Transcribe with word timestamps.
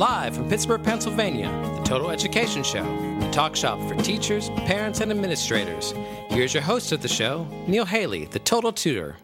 Live 0.00 0.34
from 0.34 0.48
Pittsburgh, 0.48 0.82
Pennsylvania, 0.82 1.50
the 1.76 1.82
Total 1.82 2.10
Education 2.10 2.62
Show, 2.62 2.84
the 3.20 3.30
talk 3.30 3.54
shop 3.54 3.78
for 3.86 3.94
teachers, 3.96 4.48
parents, 4.64 5.02
and 5.02 5.10
administrators. 5.10 5.92
Here's 6.30 6.54
your 6.54 6.62
host 6.62 6.92
of 6.92 7.02
the 7.02 7.08
show, 7.08 7.46
Neil 7.66 7.84
Haley, 7.84 8.24
the 8.24 8.38
Total 8.38 8.72
Tutor. 8.72 9.18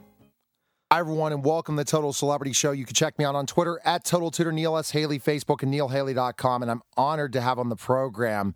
Hi, 0.92 0.98
everyone, 0.98 1.32
and 1.32 1.42
welcome 1.42 1.76
to 1.76 1.80
the 1.80 1.90
Total 1.90 2.12
Celebrity 2.12 2.52
Show. 2.52 2.72
You 2.72 2.84
can 2.84 2.92
check 2.92 3.18
me 3.18 3.24
out 3.24 3.34
on 3.34 3.46
Twitter 3.46 3.80
at 3.86 4.04
Total 4.04 4.30
Tutor, 4.30 4.52
Neil 4.52 4.76
S. 4.76 4.90
Haley, 4.90 5.18
Facebook, 5.18 5.62
and 5.62 5.72
neilhaley.com. 5.72 6.60
And 6.60 6.70
I'm 6.70 6.82
honored 6.94 7.32
to 7.32 7.40
have 7.40 7.58
on 7.58 7.70
the 7.70 7.76
program 7.76 8.54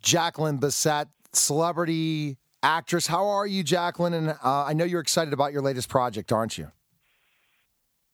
Jacqueline 0.00 0.58
Bisset, 0.58 1.08
celebrity 1.34 2.38
actress. 2.62 3.06
How 3.06 3.26
are 3.26 3.46
you, 3.46 3.62
Jacqueline? 3.62 4.14
And 4.14 4.30
uh, 4.30 4.36
I 4.42 4.72
know 4.72 4.86
you're 4.86 5.02
excited 5.02 5.34
about 5.34 5.52
your 5.52 5.60
latest 5.60 5.90
project, 5.90 6.32
aren't 6.32 6.56
you? 6.56 6.72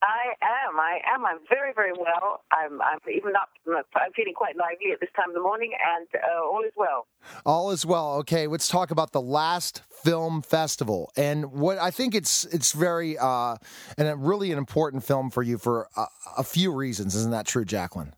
I 0.02 0.32
am. 0.40 0.80
I 0.80 1.00
am. 1.14 1.26
I'm 1.26 1.38
very, 1.48 1.72
very 1.74 1.92
well. 1.92 2.42
I'm. 2.50 2.80
I'm 2.80 2.98
even 3.12 3.36
up. 3.36 3.50
I'm 3.68 4.12
feeling 4.16 4.32
quite 4.34 4.56
lively 4.56 4.92
at 4.92 5.00
this 5.00 5.10
time 5.14 5.28
of 5.28 5.34
the 5.34 5.42
morning, 5.42 5.72
and 5.96 6.06
uh, 6.14 6.42
all 6.42 6.62
is 6.64 6.72
well. 6.74 7.06
All 7.44 7.70
is 7.70 7.84
well. 7.84 8.14
Okay, 8.20 8.46
let's 8.46 8.66
talk 8.66 8.90
about 8.90 9.12
the 9.12 9.20
last 9.20 9.82
film 10.02 10.40
festival 10.40 11.12
and 11.16 11.52
what 11.52 11.76
I 11.78 11.90
think 11.90 12.14
it's 12.14 12.44
it's 12.46 12.72
very 12.72 13.18
uh, 13.18 13.56
and 13.98 14.08
a 14.08 14.16
really 14.16 14.52
an 14.52 14.58
important 14.58 15.04
film 15.04 15.30
for 15.30 15.42
you 15.42 15.58
for 15.58 15.88
a, 15.96 16.06
a 16.38 16.44
few 16.44 16.72
reasons. 16.72 17.14
Isn't 17.14 17.32
that 17.32 17.46
true, 17.46 17.66
Jacqueline? 17.66 18.14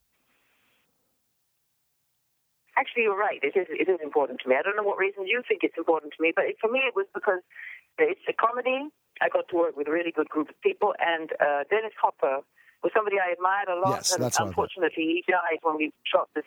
Actually, 2.77 3.03
you're 3.03 3.19
right. 3.19 3.41
It 3.43 3.57
is. 3.59 3.67
It 3.71 3.89
is 3.89 3.99
important 4.03 4.41
to 4.43 4.49
me. 4.49 4.55
I 4.57 4.63
don't 4.63 4.77
know 4.77 4.85
what 4.85 4.99
reason 4.99 5.27
you 5.27 5.43
think 5.49 5.63
it's 5.65 5.77
important 5.77 6.13
to 6.17 6.23
me, 6.23 6.33
but 6.35 6.45
it, 6.45 6.57
for 6.61 6.71
me, 6.71 6.81
it 6.87 6.95
was 6.95 7.07
because 7.13 7.41
it's 7.99 8.21
a 8.29 8.33
comedy. 8.33 8.89
I 9.23 9.29
got 9.29 9.47
to 9.49 9.57
work 9.57 9.77
with 9.77 9.87
a 9.87 9.93
really 9.93 10.11
good 10.11 10.29
group 10.29 10.49
of 10.51 10.61
people, 10.63 10.95
and 10.99 11.31
uh, 11.39 11.63
Dennis 11.71 11.95
Hopper 12.03 12.43
was 12.83 12.91
somebody 12.91 13.17
I 13.23 13.31
admired 13.31 13.71
a 13.71 13.79
lot. 13.79 14.03
Yes, 14.03 14.13
and 14.13 14.23
that's 14.23 14.41
unfortunately, 14.41 15.23
he 15.23 15.25
died 15.31 15.63
when 15.63 15.77
we 15.77 15.93
shot 16.03 16.29
this. 16.35 16.45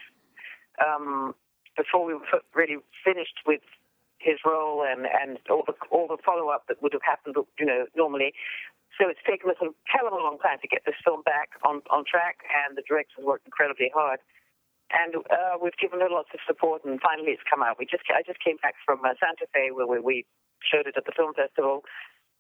Um, 0.76 1.34
before 1.78 2.04
we 2.04 2.14
were 2.16 2.24
really 2.54 2.78
finished 3.04 3.40
with 3.46 3.62
his 4.20 4.40
role 4.44 4.84
and 4.84 5.06
and 5.08 5.40
all 5.50 5.64
the 5.68 5.76
all 5.92 6.08
the 6.08 6.18
follow 6.26 6.50
up 6.50 6.68
that 6.68 6.82
would 6.82 6.92
have 6.94 7.04
happened, 7.04 7.36
you 7.60 7.66
know, 7.66 7.86
normally. 7.96 8.34
So 9.00 9.08
it's 9.12 9.20
taken 9.28 9.52
us 9.52 9.60
a 9.60 9.72
hell 9.92 10.08
of 10.08 10.14
a 10.16 10.24
long 10.24 10.40
time 10.40 10.60
to 10.64 10.68
get 10.68 10.84
this 10.86 10.96
film 11.04 11.22
back 11.24 11.56
on 11.64 11.82
on 11.92 12.04
track, 12.04 12.44
and 12.52 12.76
the 12.76 12.84
directors 12.84 13.24
worked 13.24 13.46
incredibly 13.46 13.92
hard. 13.94 14.20
And 14.94 15.16
uh, 15.16 15.58
we've 15.62 15.76
given 15.82 16.00
it 16.02 16.12
lots 16.12 16.30
of 16.34 16.40
support, 16.48 16.86
and 16.86 17.00
finally 17.02 17.32
it's 17.32 17.44
come 17.48 17.64
out. 17.64 17.80
We 17.80 17.86
just 17.86 18.04
I 18.12 18.24
just 18.24 18.40
came 18.44 18.58
back 18.60 18.76
from 18.86 19.04
uh, 19.04 19.16
Santa 19.20 19.48
Fe 19.52 19.72
where 19.72 19.88
we, 19.88 20.00
we 20.00 20.26
showed 20.64 20.88
it 20.88 20.96
at 20.98 21.06
the 21.06 21.16
film 21.16 21.34
festival 21.34 21.84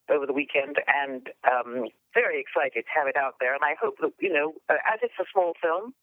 over 0.10 0.26
the 0.26 0.34
weekend, 0.34 0.78
and 0.88 1.30
um, 1.50 1.88
very 2.14 2.40
excited 2.40 2.86
to 2.86 2.92
have 2.96 3.08
it 3.08 3.16
out 3.18 3.36
there. 3.40 3.54
And 3.54 3.64
I 3.64 3.76
hope 3.80 3.96
that 4.02 4.12
you 4.20 4.32
know, 4.32 4.54
uh, 4.70 4.76
as 4.92 5.00
it's 5.02 5.18
a 5.20 5.26
small 5.32 5.54
film, 5.62 5.94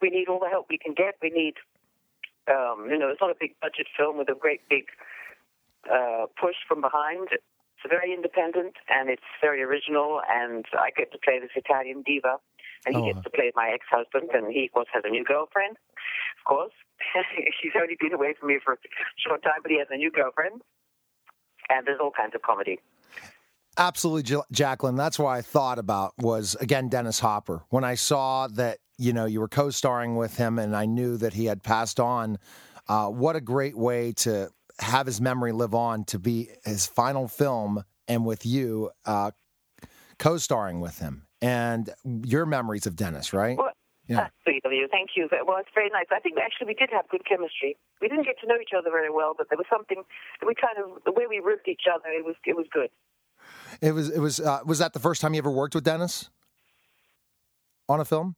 we 0.00 0.10
need 0.10 0.28
all 0.28 0.38
the 0.40 0.48
help 0.48 0.66
we 0.70 0.78
can 0.78 0.94
get. 0.94 1.14
We 1.22 1.30
need, 1.30 1.54
um, 2.50 2.88
you 2.90 2.98
know, 2.98 3.08
it's 3.08 3.20
not 3.20 3.30
a 3.30 3.38
big 3.38 3.54
budget 3.60 3.86
film 3.96 4.18
with 4.18 4.28
a 4.28 4.34
great 4.34 4.60
big 4.68 4.86
uh, 5.90 6.26
push 6.40 6.56
from 6.68 6.80
behind. 6.80 7.28
It's 7.32 7.42
very 7.88 8.12
independent 8.14 8.74
and 8.88 9.10
it's 9.10 9.26
very 9.40 9.62
original. 9.62 10.20
And 10.30 10.64
I 10.78 10.90
get 10.96 11.10
to 11.12 11.18
play 11.18 11.38
this 11.40 11.50
Italian 11.56 12.02
diva, 12.02 12.38
and 12.86 12.94
he 12.94 13.02
Oh. 13.02 13.12
gets 13.12 13.24
to 13.24 13.30
play 13.30 13.50
my 13.54 13.70
ex-husband, 13.70 14.30
and 14.32 14.52
he 14.52 14.66
of 14.66 14.72
course 14.72 14.88
has 14.92 15.02
a 15.04 15.10
new 15.10 15.24
girlfriend. 15.24 15.76
Of 16.38 16.44
course, 16.44 16.72
she's 17.60 17.72
only 17.80 17.96
been 17.98 18.12
away 18.12 18.34
from 18.38 18.48
me 18.48 18.58
for 18.64 18.74
a 18.74 18.78
short 19.18 19.42
time, 19.42 19.62
but 19.62 19.70
he 19.70 19.78
has 19.78 19.88
a 19.90 19.96
new 19.96 20.10
girlfriend. 20.10 20.62
And 21.70 21.86
there's 21.86 22.00
all 22.00 22.10
kinds 22.10 22.34
of 22.34 22.42
comedy. 22.42 22.78
Absolutely, 23.78 24.30
Ja- 24.30 24.42
Jacqueline. 24.52 24.96
That's 24.96 25.18
what 25.18 25.30
I 25.30 25.40
thought 25.42 25.78
about 25.78 26.12
was 26.18 26.54
again 26.60 26.88
Dennis 26.88 27.18
Hopper. 27.20 27.62
When 27.70 27.84
I 27.84 27.94
saw 27.94 28.46
that 28.48 28.78
you 28.98 29.12
know 29.12 29.24
you 29.24 29.40
were 29.40 29.48
co-starring 29.48 30.16
with 30.16 30.36
him, 30.36 30.58
and 30.58 30.76
I 30.76 30.84
knew 30.86 31.16
that 31.18 31.32
he 31.34 31.46
had 31.46 31.62
passed 31.62 31.98
on. 31.98 32.38
Uh, 32.88 33.08
what 33.08 33.36
a 33.36 33.40
great 33.40 33.76
way 33.76 34.12
to 34.12 34.50
have 34.80 35.06
his 35.06 35.20
memory 35.20 35.52
live 35.52 35.74
on 35.74 36.04
to 36.04 36.18
be 36.18 36.48
his 36.64 36.86
final 36.86 37.28
film, 37.28 37.82
and 38.08 38.26
with 38.26 38.44
you 38.44 38.90
uh, 39.06 39.30
co-starring 40.18 40.80
with 40.80 40.98
him, 40.98 41.26
and 41.40 41.90
your 42.04 42.44
memories 42.44 42.86
of 42.86 42.94
Dennis, 42.96 43.32
right? 43.32 43.56
Well, 43.56 43.70
Yeah. 44.08 44.16
that's 44.16 44.34
sweet 44.42 44.62
of 44.66 44.72
you. 44.72 44.88
Thank 44.90 45.10
you. 45.16 45.28
Well, 45.46 45.58
it's 45.58 45.70
very 45.74 45.88
nice. 45.90 46.06
I 46.12 46.18
think 46.20 46.36
actually 46.38 46.66
we 46.66 46.74
did 46.74 46.90
have 46.92 47.08
good 47.08 47.24
chemistry. 47.24 47.76
We 48.02 48.08
didn't 48.08 48.24
get 48.24 48.36
to 48.42 48.46
know 48.46 48.56
each 48.60 48.74
other 48.76 48.90
very 48.90 49.10
well, 49.10 49.32
but 49.36 49.48
there 49.48 49.56
was 49.58 49.66
something 49.70 50.02
we 50.46 50.54
kind 50.54 50.76
of 50.76 51.02
the 51.04 51.12
way 51.12 51.24
we 51.28 51.38
ripped 51.38 51.68
each 51.68 51.86
other. 51.88 52.08
It 52.10 52.24
was 52.24 52.34
it 52.44 52.56
was 52.56 52.66
good. 52.70 52.90
It 53.80 53.92
was. 53.92 54.10
It 54.10 54.20
was. 54.20 54.40
Uh, 54.40 54.60
was 54.64 54.78
that 54.78 54.92
the 54.92 55.00
first 55.00 55.20
time 55.20 55.34
you 55.34 55.38
ever 55.38 55.50
worked 55.50 55.74
with 55.74 55.84
Dennis 55.84 56.30
on 57.88 58.00
a 58.00 58.04
film? 58.04 58.36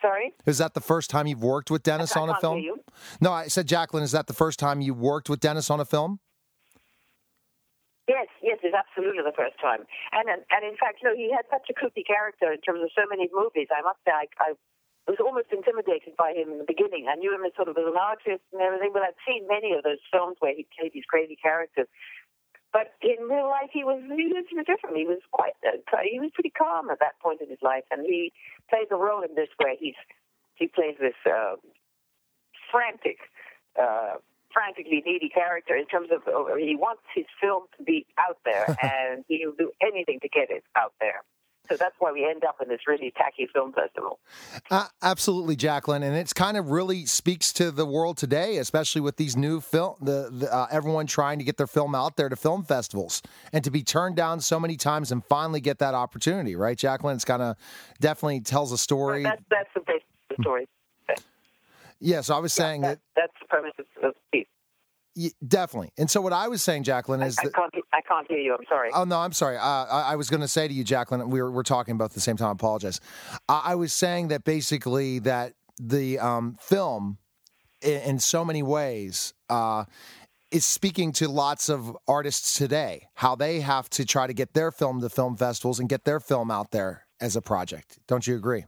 Sorry, 0.00 0.34
Is 0.44 0.58
that 0.58 0.74
the 0.74 0.84
first 0.84 1.08
time 1.08 1.26
you've 1.26 1.42
worked 1.42 1.70
with 1.70 1.82
Dennis 1.82 2.14
on 2.14 2.28
a 2.28 2.36
film? 2.36 2.60
No, 3.22 3.32
I 3.32 3.48
said 3.48 3.66
Jacqueline. 3.66 4.04
Is 4.04 4.12
that 4.12 4.26
the 4.26 4.36
first 4.36 4.58
time 4.58 4.82
you 4.82 4.92
worked 4.92 5.30
with 5.30 5.40
Dennis 5.40 5.70
on 5.70 5.80
a 5.80 5.86
film? 5.86 6.20
Yes, 8.06 8.28
yes, 8.42 8.58
it's 8.62 8.76
absolutely 8.76 9.24
the 9.24 9.32
first 9.32 9.56
time. 9.64 9.88
And 10.12 10.28
and, 10.28 10.44
and 10.52 10.60
in 10.60 10.76
fact, 10.76 11.00
you 11.00 11.08
know, 11.08 11.16
he 11.16 11.32
had 11.32 11.48
such 11.48 11.72
a 11.72 11.74
kooky 11.74 12.04
character 12.04 12.52
in 12.52 12.60
terms 12.60 12.84
of 12.84 12.90
so 12.92 13.08
many 13.08 13.30
movies. 13.32 13.68
I 13.72 13.80
must 13.80 13.96
say, 14.04 14.12
I, 14.12 14.28
I 14.44 14.52
was 15.08 15.16
almost 15.24 15.48
intimidated 15.52 16.16
by 16.16 16.32
him 16.32 16.52
in 16.52 16.58
the 16.58 16.68
beginning. 16.68 17.08
I 17.08 17.16
knew 17.16 17.32
him 17.32 17.44
as 17.44 17.56
sort 17.56 17.68
of 17.68 17.76
as 17.80 17.88
an 17.88 17.96
artist 17.96 18.44
and 18.52 18.60
everything, 18.60 18.92
but 18.92 19.02
I'd 19.04 19.16
seen 19.24 19.48
many 19.48 19.72
of 19.72 19.84
those 19.84 20.04
films 20.12 20.36
where 20.40 20.52
he 20.52 20.68
played 20.76 20.92
these 20.92 21.08
crazy 21.08 21.36
characters. 21.36 21.88
But 22.74 22.90
in 23.00 23.30
real 23.30 23.46
life, 23.46 23.70
he 23.72 23.84
was 23.84 24.02
he 24.02 24.34
was 24.34 24.44
different. 24.66 24.98
He 24.98 25.06
was 25.06 25.22
quite 25.30 25.54
uh, 25.62 25.78
he 26.02 26.18
was 26.18 26.30
pretty 26.34 26.50
calm 26.50 26.90
at 26.90 26.98
that 26.98 27.14
point 27.22 27.40
in 27.40 27.48
his 27.48 27.62
life, 27.62 27.84
and 27.92 28.04
he 28.04 28.32
plays 28.68 28.88
a 28.90 28.96
role 28.96 29.22
in 29.22 29.36
this 29.36 29.48
where 29.58 29.76
he's 29.78 29.94
he 30.56 30.66
plays 30.66 30.96
this 30.98 31.14
uh, 31.24 31.54
frantic. 32.70 33.18
Uh, 33.80 34.18
frantically 34.52 35.02
needy 35.04 35.28
character 35.28 35.74
in 35.74 35.84
terms 35.86 36.10
of 36.14 36.22
uh, 36.28 36.54
he 36.54 36.76
wants 36.76 37.02
his 37.12 37.24
film 37.40 37.64
to 37.76 37.82
be 37.82 38.06
out 38.18 38.38
there 38.44 38.64
and 38.82 39.24
he'll 39.26 39.50
do 39.58 39.72
anything 39.82 40.20
to 40.20 40.28
get 40.28 40.48
it 40.48 40.62
out 40.76 40.94
there. 41.00 41.24
So 41.68 41.76
that's 41.76 41.94
why 41.98 42.12
we 42.12 42.28
end 42.28 42.44
up 42.44 42.56
in 42.62 42.68
this 42.68 42.80
really 42.86 43.12
tacky 43.16 43.48
film 43.52 43.72
festival. 43.72 44.18
Uh, 44.70 44.86
absolutely, 45.02 45.56
Jacqueline, 45.56 46.02
and 46.02 46.14
it's 46.14 46.32
kind 46.32 46.56
of 46.56 46.70
really 46.70 47.06
speaks 47.06 47.52
to 47.54 47.70
the 47.70 47.86
world 47.86 48.18
today, 48.18 48.58
especially 48.58 49.00
with 49.00 49.16
these 49.16 49.36
new 49.36 49.60
film, 49.60 49.96
the, 50.00 50.28
the 50.30 50.54
uh, 50.54 50.66
everyone 50.70 51.06
trying 51.06 51.38
to 51.38 51.44
get 51.44 51.56
their 51.56 51.66
film 51.66 51.94
out 51.94 52.16
there 52.16 52.28
to 52.28 52.36
film 52.36 52.64
festivals, 52.64 53.22
and 53.52 53.64
to 53.64 53.70
be 53.70 53.82
turned 53.82 54.16
down 54.16 54.40
so 54.40 54.60
many 54.60 54.76
times 54.76 55.10
and 55.10 55.24
finally 55.24 55.60
get 55.60 55.78
that 55.78 55.94
opportunity, 55.94 56.54
right, 56.54 56.76
Jacqueline? 56.76 57.16
It's 57.16 57.24
kind 57.24 57.42
of 57.42 57.56
definitely 58.00 58.40
tells 58.40 58.70
a 58.70 58.78
story. 58.78 59.22
That's 59.22 59.42
that's 59.50 59.70
the 59.74 59.80
basic 59.80 60.02
of 60.30 60.36
the 60.36 60.42
story. 60.42 60.68
Yeah, 62.00 62.20
so 62.20 62.36
I 62.36 62.38
was 62.40 62.52
saying 62.52 62.82
That, 62.82 62.98
that 63.14 63.22
that's 63.22 63.32
the 63.40 63.46
premise 63.48 63.72
of 63.78 63.86
of 64.04 64.14
the 64.14 64.38
piece. 64.38 64.46
Definitely, 65.46 65.90
and 65.96 66.10
so 66.10 66.20
what 66.20 66.32
I 66.32 66.48
was 66.48 66.62
saying, 66.62 66.84
Jacqueline, 66.84 67.22
is 67.22 67.36
I 67.38 67.44
that. 67.44 67.54
can't 67.54 67.74
I 67.92 68.00
can't 68.00 68.26
hear 68.28 68.38
you. 68.38 68.54
I'm 68.54 68.64
sorry. 68.68 68.90
Oh 68.94 69.04
no, 69.04 69.18
I'm 69.18 69.32
sorry. 69.32 69.56
Uh, 69.56 69.62
I, 69.62 70.12
I 70.12 70.16
was 70.16 70.30
going 70.30 70.40
to 70.40 70.48
say 70.48 70.68
to 70.68 70.74
you, 70.74 70.84
Jacqueline. 70.84 71.30
We 71.30 71.40
were 71.40 71.50
we're 71.50 71.62
talking 71.62 71.92
about 71.92 72.06
at 72.06 72.12
the 72.12 72.20
same 72.20 72.36
time. 72.36 72.48
I 72.48 72.52
apologize. 72.52 73.00
I, 73.48 73.62
I 73.66 73.74
was 73.74 73.92
saying 73.92 74.28
that 74.28 74.44
basically 74.44 75.20
that 75.20 75.54
the 75.80 76.18
um, 76.18 76.56
film, 76.60 77.18
in, 77.82 78.00
in 78.02 78.18
so 78.18 78.44
many 78.44 78.62
ways, 78.62 79.34
uh, 79.48 79.84
is 80.50 80.64
speaking 80.64 81.12
to 81.12 81.28
lots 81.28 81.68
of 81.68 81.96
artists 82.06 82.56
today. 82.56 83.08
How 83.14 83.34
they 83.34 83.60
have 83.60 83.90
to 83.90 84.04
try 84.04 84.26
to 84.26 84.32
get 84.32 84.54
their 84.54 84.70
film 84.70 85.00
to 85.00 85.08
film 85.08 85.36
festivals 85.36 85.80
and 85.80 85.88
get 85.88 86.04
their 86.04 86.20
film 86.20 86.50
out 86.50 86.70
there 86.70 87.06
as 87.20 87.36
a 87.36 87.42
project. 87.42 87.98
Don't 88.06 88.26
you 88.26 88.36
agree? 88.36 88.64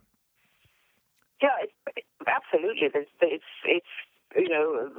Yeah, 1.43 1.49
it's, 1.63 2.07
absolutely. 2.27 2.89
There's, 2.93 3.07
it's 3.21 3.45
it's 3.65 3.87
you 4.37 4.49
know 4.49 4.91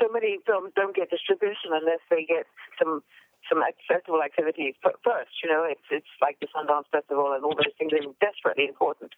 so 0.00 0.06
many 0.12 0.38
films 0.46 0.72
don't 0.74 0.94
get 0.94 1.10
distribution 1.10 1.72
unless 1.72 2.02
they 2.10 2.24
get 2.24 2.46
some 2.78 3.02
some 3.48 3.64
festival 3.88 4.22
activity 4.22 4.76
f- 4.84 5.00
first. 5.02 5.40
You 5.42 5.48
know, 5.48 5.64
it's 5.64 5.86
it's 5.90 6.12
like 6.20 6.38
the 6.40 6.48
Sundance 6.52 6.90
Festival 6.92 7.32
and 7.32 7.44
all 7.44 7.56
those 7.56 7.72
things 7.78 7.92
are 7.92 8.04
desperately 8.20 8.68
important. 8.68 9.12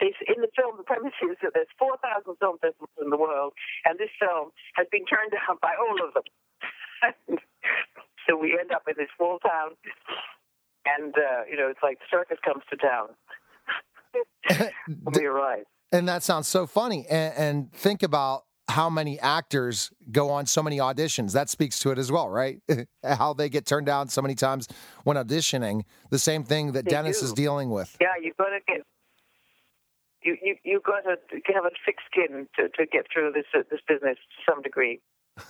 In 0.00 0.40
the 0.40 0.48
film, 0.56 0.76
the 0.76 0.84
premise 0.84 1.16
is 1.20 1.36
that 1.42 1.52
there's 1.52 1.68
4,000 1.78 2.36
film 2.40 2.56
festivals 2.56 2.96
in 3.02 3.10
the 3.10 3.20
world, 3.20 3.52
and 3.84 3.98
this 3.98 4.08
film 4.16 4.48
has 4.74 4.86
been 4.90 5.04
turned 5.04 5.32
down 5.32 5.60
by 5.60 5.74
all 5.76 5.98
of 6.00 6.14
them. 6.14 7.38
So 8.26 8.38
we 8.38 8.56
end 8.58 8.72
up 8.72 8.84
in 8.88 8.94
this 8.96 9.08
small 9.18 9.38
town, 9.38 9.76
and 10.86 11.12
uh, 11.12 11.44
you 11.44 11.58
know, 11.58 11.68
it's 11.68 11.82
like 11.82 11.98
the 11.98 12.08
circus 12.10 12.38
comes 12.42 12.64
to 12.70 12.76
town 12.80 13.08
we 15.14 15.26
arrive. 15.26 15.64
And 15.92 16.08
that 16.08 16.22
sounds 16.22 16.48
so 16.48 16.66
funny. 16.66 17.06
And, 17.08 17.34
and 17.36 17.72
think 17.72 18.02
about 18.02 18.44
how 18.68 18.88
many 18.88 19.20
actors 19.20 19.90
go 20.10 20.30
on 20.30 20.46
so 20.46 20.62
many 20.62 20.78
auditions. 20.78 21.32
That 21.32 21.50
speaks 21.50 21.78
to 21.80 21.90
it 21.90 21.98
as 21.98 22.10
well, 22.10 22.28
right? 22.30 22.60
how 23.04 23.34
they 23.34 23.48
get 23.48 23.66
turned 23.66 23.86
down 23.86 24.08
so 24.08 24.22
many 24.22 24.34
times 24.34 24.68
when 25.04 25.16
auditioning. 25.16 25.82
The 26.10 26.18
same 26.18 26.44
thing 26.44 26.72
that 26.72 26.84
They 26.86 26.90
Dennis 26.90 27.20
do. 27.20 27.26
is 27.26 27.32
dealing 27.32 27.70
with. 27.70 27.96
Yeah, 28.00 28.08
you've 28.20 28.36
got 28.36 28.46
to 28.50 28.58
get. 28.66 28.82
You 30.22 30.36
you 30.42 30.54
you 30.64 30.80
got 30.84 31.02
to 31.02 31.16
have 31.54 31.64
a 31.66 31.70
thick 31.84 31.96
skin 32.10 32.46
to, 32.56 32.68
to 32.70 32.86
get 32.90 33.06
through 33.12 33.32
this 33.34 33.44
uh, 33.54 33.58
this 33.70 33.80
business 33.86 34.16
to 34.16 34.50
some 34.52 34.62
degree. 34.62 35.00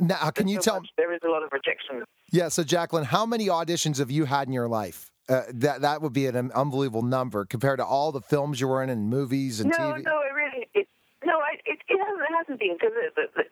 Now, 0.00 0.30
can 0.30 0.46
There's 0.46 0.54
you 0.56 0.62
so 0.62 0.70
tell? 0.70 0.80
much- 0.80 0.90
there 0.96 1.12
is 1.12 1.20
a 1.26 1.28
lot 1.30 1.42
of 1.42 1.50
rejection. 1.52 2.04
Yeah. 2.32 2.48
So, 2.48 2.62
Jacqueline, 2.64 3.04
how 3.04 3.26
many 3.26 3.46
auditions 3.48 3.98
have 3.98 4.10
you 4.10 4.24
had 4.24 4.46
in 4.48 4.52
your 4.54 4.68
life? 4.68 5.10
Uh, 5.28 5.42
that 5.52 5.82
that 5.82 6.00
would 6.00 6.12
be 6.14 6.26
an 6.26 6.50
unbelievable 6.52 7.02
number 7.02 7.44
compared 7.44 7.78
to 7.78 7.84
all 7.84 8.12
the 8.12 8.20
films 8.22 8.60
you 8.60 8.68
were 8.68 8.82
in 8.82 8.88
and 8.88 9.10
movies 9.10 9.60
and 9.60 9.70
No, 9.70 9.76
TV. 9.92 10.02
no, 10.04 10.20
it 10.20 10.32
really 10.34 10.66
it, 10.74 10.88
no, 11.24 11.34
I, 11.42 11.58
it, 11.66 11.82
it 11.88 11.98
hasn't 11.98 12.22
it 12.22 12.34
hasn't 12.36 12.58
been 12.62 12.76
because 12.78 12.94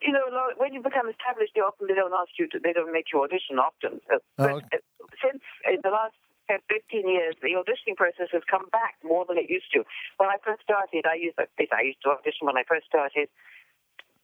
you 0.02 0.12
know 0.14 0.22
when 0.56 0.70
you 0.72 0.82
become 0.82 1.10
established, 1.10 1.52
they 1.54 1.60
often 1.60 1.90
they 1.90 1.98
don't 1.98 2.14
ask 2.14 2.30
you 2.38 2.46
to 2.54 2.58
they 2.62 2.72
don't 2.72 2.92
make 2.92 3.10
you 3.12 3.22
audition 3.22 3.58
often. 3.58 3.98
Uh, 4.06 4.22
but 4.38 4.50
Oh, 4.50 4.56
okay. 4.62 4.78
uh, 4.78 5.06
since 5.18 5.42
in 5.66 5.82
the 5.82 5.90
last 5.90 6.14
10, 6.46 6.62
15 6.70 7.08
years, 7.10 7.34
the 7.42 7.58
auditioning 7.58 7.98
process 7.98 8.30
has 8.30 8.42
come 8.46 8.70
back 8.70 8.94
more 9.02 9.26
than 9.26 9.34
it 9.36 9.50
used 9.50 9.66
to. 9.74 9.82
When 10.18 10.30
I 10.30 10.38
first 10.46 10.62
started, 10.62 11.06
I 11.10 11.18
used 11.18 11.34
I 11.38 11.82
used 11.82 12.02
to 12.06 12.14
audition 12.14 12.46
when 12.46 12.56
I 12.56 12.62
first 12.62 12.86
started. 12.86 13.28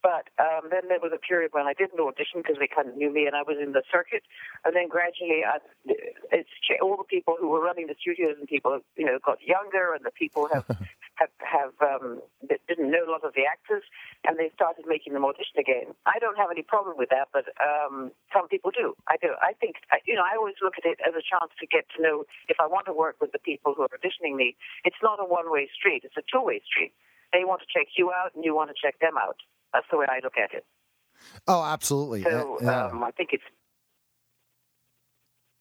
But 0.03 0.27
um, 0.35 0.67
then 0.69 0.91
there 0.91 0.99
was 0.99 1.15
a 1.15 1.17
period 1.17 1.51
when 1.55 1.65
I 1.65 1.71
didn't 1.71 1.99
audition 1.99 2.43
because 2.43 2.59
they 2.59 2.67
kind 2.67 2.89
of 2.89 2.95
knew 2.99 3.07
me 3.11 3.25
and 3.25 3.35
I 3.37 3.43
was 3.43 3.55
in 3.55 3.71
the 3.71 3.83
circuit. 3.87 4.23
And 4.65 4.75
then 4.75 4.89
gradually, 4.89 5.47
I, 5.47 5.63
it's 6.31 6.51
all 6.83 6.97
the 6.97 7.07
people 7.07 7.37
who 7.39 7.47
were 7.47 7.63
running 7.63 7.87
the 7.87 7.95
studios 7.99 8.35
and 8.37 8.45
people, 8.45 8.79
you 8.97 9.05
know, 9.05 9.17
got 9.23 9.39
younger, 9.41 9.95
and 9.95 10.03
the 10.03 10.11
people 10.11 10.49
have 10.51 10.67
have 11.15 11.29
have 11.39 11.73
um, 11.81 12.21
didn't 12.67 12.89
know 12.91 13.05
a 13.07 13.11
lot 13.11 13.23
of 13.23 13.33
the 13.33 13.45
actors, 13.45 13.83
and 14.25 14.37
they 14.37 14.49
started 14.55 14.85
making 14.87 15.13
them 15.13 15.23
audition 15.25 15.59
again. 15.59 15.93
I 16.05 16.17
don't 16.19 16.37
have 16.37 16.49
any 16.51 16.63
problem 16.63 16.97
with 16.97 17.09
that, 17.09 17.29
but 17.31 17.45
um, 17.61 18.11
some 18.33 18.47
people 18.47 18.71
do. 18.71 18.95
I 19.07 19.17
do. 19.21 19.33
I 19.41 19.53
think 19.53 19.75
I- 19.91 20.01
you 20.05 20.15
know. 20.15 20.23
I 20.25 20.35
always 20.37 20.55
look 20.61 20.73
at 20.77 20.85
it 20.85 20.99
as 21.05 21.13
a 21.13 21.21
chance 21.21 21.51
to 21.59 21.65
get 21.67 21.85
to 21.95 22.01
know 22.01 22.25
if 22.49 22.57
I 22.59 22.67
want 22.67 22.85
to 22.87 22.93
work 22.93 23.17
with 23.21 23.31
the 23.31 23.39
people 23.39 23.73
who 23.75 23.83
are 23.83 23.89
auditioning 23.93 24.35
me. 24.35 24.55
It's 24.85 25.01
not 25.03 25.19
a 25.19 25.25
one-way 25.25 25.69
street. 25.73 26.01
It's 26.03 26.17
a 26.17 26.23
two-way 26.31 26.61
street. 26.65 26.93
They 27.31 27.43
want 27.45 27.61
to 27.61 27.67
check 27.69 27.87
you 27.97 28.11
out, 28.11 28.33
and 28.35 28.43
you 28.43 28.55
want 28.55 28.69
to 28.69 28.75
check 28.79 28.99
them 28.99 29.17
out. 29.17 29.37
That's 29.73 29.85
the 29.91 29.97
way 29.97 30.05
I 30.09 30.19
look 30.23 30.37
at 30.37 30.53
it. 30.53 30.65
Oh, 31.47 31.63
absolutely. 31.63 32.23
So 32.23 32.57
yeah, 32.61 32.87
um, 32.87 33.03
I 33.03 33.11
think 33.11 33.29
it's. 33.33 33.43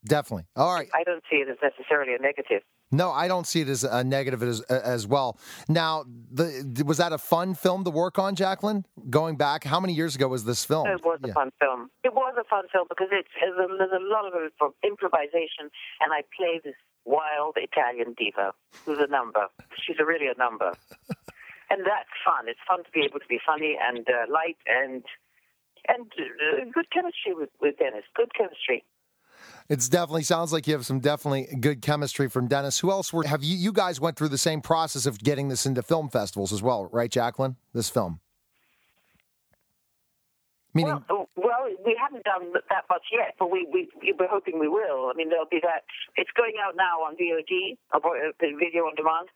definitely. 0.04 0.46
All 0.56 0.74
right. 0.74 0.88
I 0.94 1.04
don't 1.04 1.22
see 1.30 1.36
it 1.36 1.48
as 1.48 1.56
necessarily 1.62 2.14
a 2.14 2.18
negative. 2.18 2.62
No, 2.92 3.10
I 3.10 3.26
don't 3.26 3.46
see 3.46 3.62
it 3.62 3.68
as 3.68 3.84
a 3.84 4.04
negative 4.04 4.42
as 4.42 4.60
as 4.60 5.06
well. 5.06 5.38
Now, 5.68 6.04
the, 6.30 6.84
was 6.86 6.98
that 6.98 7.12
a 7.12 7.18
fun 7.18 7.54
film 7.54 7.84
to 7.84 7.90
work 7.90 8.18
on, 8.18 8.34
Jacqueline? 8.36 8.84
Going 9.08 9.36
back, 9.36 9.64
how 9.64 9.80
many 9.80 9.94
years 9.94 10.14
ago 10.14 10.28
was 10.28 10.44
this 10.44 10.64
film? 10.64 10.86
It 10.86 11.02
was 11.04 11.18
a 11.24 11.28
Yeah. 11.28 11.32
fun 11.34 11.50
film. 11.58 11.90
It 12.04 12.12
was 12.14 12.34
a 12.38 12.44
fun 12.44 12.64
film 12.70 12.86
because 12.90 13.08
it's 13.10 13.28
there's 13.40 13.90
a, 13.92 14.04
lot 14.04 14.26
of 14.26 14.34
impro- 14.34 14.74
improvisation, 14.84 15.70
and 16.00 16.12
I 16.12 16.22
play 16.36 16.60
this 16.62 16.74
wild 17.04 17.54
Italian 17.56 18.14
diva 18.16 18.52
who's 18.84 18.98
a 18.98 19.06
number. 19.08 19.46
She's 19.84 19.96
a 19.98 20.04
really 20.04 20.26
a 20.26 20.36
number, 20.38 20.72
and 21.70 21.80
that's 21.86 22.12
fun. 22.24 22.46
It's 22.46 22.60
fun 22.68 22.84
to 22.84 22.90
be 22.92 23.00
able 23.08 23.20
to 23.20 23.26
be 23.28 23.40
funny 23.44 23.76
and 23.82 24.06
uh, 24.08 24.30
light 24.30 24.58
and 24.66 25.02
and 25.88 26.06
uh, 26.18 26.64
good 26.72 26.90
chemistry 26.92 27.32
with, 27.34 27.48
with 27.60 27.78
Dennis. 27.78 28.04
Good 28.14 28.30
chemistry. 28.38 28.84
It's 29.72 29.88
definitely 29.88 30.24
sounds 30.24 30.52
like 30.52 30.66
you 30.66 30.74
have 30.74 30.84
some 30.84 31.00
definitely 31.00 31.48
good 31.58 31.80
chemistry 31.80 32.28
from 32.28 32.46
Dennis. 32.46 32.78
Who 32.80 32.90
else 32.90 33.10
were 33.10 33.24
have 33.24 33.42
you? 33.42 33.56
You 33.56 33.72
guys 33.72 33.98
went 33.98 34.18
through 34.18 34.28
the 34.28 34.36
same 34.36 34.60
process 34.60 35.06
of 35.06 35.18
getting 35.18 35.48
this 35.48 35.64
into 35.64 35.82
film 35.82 36.10
festivals 36.10 36.52
as 36.52 36.62
well, 36.62 36.90
right, 36.92 37.10
Jacqueline? 37.10 37.56
This 37.72 37.88
film. 37.88 38.20
Meaning, 40.74 41.02
Well, 41.08 41.30
well, 41.36 41.64
we 41.86 41.96
haven't 41.98 42.24
done 42.24 42.52
that 42.68 42.84
much 42.90 43.04
yet, 43.10 43.34
but 43.38 43.50
we, 43.50 43.66
we 43.72 43.88
we're 44.20 44.28
hoping 44.28 44.58
we 44.60 44.68
will. 44.68 45.08
I 45.08 45.14
mean, 45.16 45.30
there'll 45.30 45.48
be 45.50 45.60
that. 45.62 45.84
It's 46.16 46.30
going 46.36 46.52
out 46.62 46.76
now 46.76 47.00
on 47.08 47.16
VOD, 47.16 47.78
uh, 47.94 47.98
video 48.60 48.82
on 48.84 48.94
demand. 48.94 49.28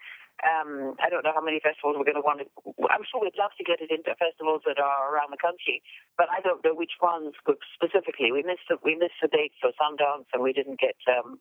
Um, 0.44 1.00
I 1.00 1.08
don't 1.08 1.24
know 1.24 1.32
how 1.32 1.40
many 1.40 1.64
festivals 1.64 1.96
we're 1.96 2.04
going 2.04 2.20
to 2.20 2.24
want 2.24 2.44
to. 2.44 2.48
I'm 2.92 3.08
sure 3.08 3.24
we'd 3.24 3.40
love 3.40 3.56
to 3.56 3.64
get 3.64 3.80
it 3.80 3.88
into 3.88 4.12
festivals 4.20 4.60
that 4.68 4.76
are 4.76 5.08
around 5.08 5.32
the 5.32 5.40
country, 5.40 5.80
but 6.20 6.28
I 6.28 6.44
don't 6.44 6.60
know 6.60 6.76
which 6.76 7.00
ones 7.00 7.32
specifically. 7.72 8.28
We 8.28 8.44
missed 8.44 8.68
the, 8.68 8.76
we 8.84 9.00
missed 9.00 9.16
the 9.24 9.32
date 9.32 9.56
for 9.64 9.72
Sundance, 9.80 10.28
and 10.36 10.44
we 10.44 10.52
didn't 10.52 10.76
get. 10.76 11.00
Um, 11.08 11.40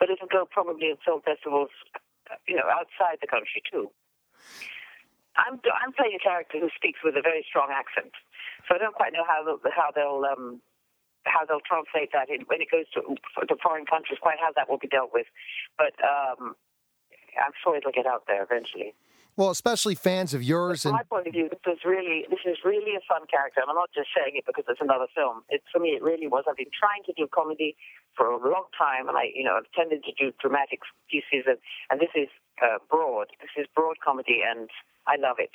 but 0.00 0.08
it'll 0.08 0.32
go 0.32 0.48
probably 0.48 0.88
in 0.88 0.96
film 1.04 1.20
festivals, 1.20 1.70
you 2.48 2.56
know, 2.56 2.66
outside 2.66 3.20
the 3.20 3.28
country 3.28 3.60
too. 3.68 3.92
I'm 5.36 5.60
I'm 5.60 5.92
playing 5.92 6.16
a 6.16 6.22
character 6.22 6.58
who 6.58 6.70
speaks 6.74 7.02
with 7.02 7.18
a 7.18 7.22
very 7.22 7.44
strong 7.44 7.68
accent, 7.74 8.14
so 8.66 8.74
I 8.74 8.78
don't 8.78 8.94
quite 8.94 9.12
know 9.12 9.26
how 9.26 9.44
how 9.68 9.90
they'll 9.92 10.22
um, 10.24 10.62
how 11.26 11.44
they'll 11.44 11.64
translate 11.64 12.10
that 12.14 12.30
in, 12.30 12.46
when 12.46 12.62
it 12.62 12.70
goes 12.70 12.86
to 12.94 13.02
to 13.02 13.54
foreign 13.60 13.84
countries. 13.84 14.18
Quite 14.22 14.38
how 14.38 14.54
that 14.54 14.70
will 14.70 14.78
be 14.78 14.88
dealt 14.88 15.10
with, 15.12 15.26
but 15.76 15.92
um, 16.00 16.54
I'm 17.42 17.52
sure 17.62 17.76
it'll 17.76 17.92
get 17.92 18.06
out 18.06 18.24
there 18.26 18.42
eventually. 18.42 18.94
well, 19.36 19.50
especially 19.50 19.94
fans 19.94 20.34
of 20.34 20.42
yours 20.42 20.82
From 20.82 20.90
and 20.90 20.96
my 20.98 21.04
point 21.04 21.26
of 21.26 21.32
view, 21.32 21.48
this 21.50 21.60
is 21.66 21.80
really 21.84 22.24
this 22.30 22.44
is 22.46 22.58
really 22.64 22.94
a 22.96 23.02
fun 23.08 23.26
character, 23.30 23.60
and 23.60 23.68
I'm 23.68 23.76
not 23.76 23.90
just 23.94 24.08
saying 24.14 24.36
it 24.36 24.44
because 24.46 24.64
it's 24.68 24.80
another 24.80 25.06
film. 25.14 25.42
It 25.48 25.62
for 25.72 25.80
me, 25.80 25.90
it 25.90 26.02
really 26.02 26.28
was. 26.28 26.44
I've 26.48 26.56
been 26.56 26.74
trying 26.74 27.02
to 27.06 27.12
do 27.16 27.26
comedy 27.26 27.76
for 28.16 28.26
a 28.30 28.38
long 28.38 28.66
time, 28.78 29.08
and 29.08 29.16
I, 29.16 29.30
you 29.34 29.44
know, 29.44 29.56
I've 29.56 29.70
tended 29.72 30.04
to 30.04 30.12
do 30.12 30.32
dramatic 30.40 30.80
pieces, 31.10 31.44
and, 31.46 31.58
and 31.90 32.00
this 32.00 32.14
is 32.14 32.28
uh, 32.62 32.78
broad. 32.90 33.28
This 33.40 33.50
is 33.56 33.66
broad 33.74 33.96
comedy, 34.04 34.40
and 34.46 34.70
I 35.06 35.16
love 35.16 35.36
it. 35.38 35.50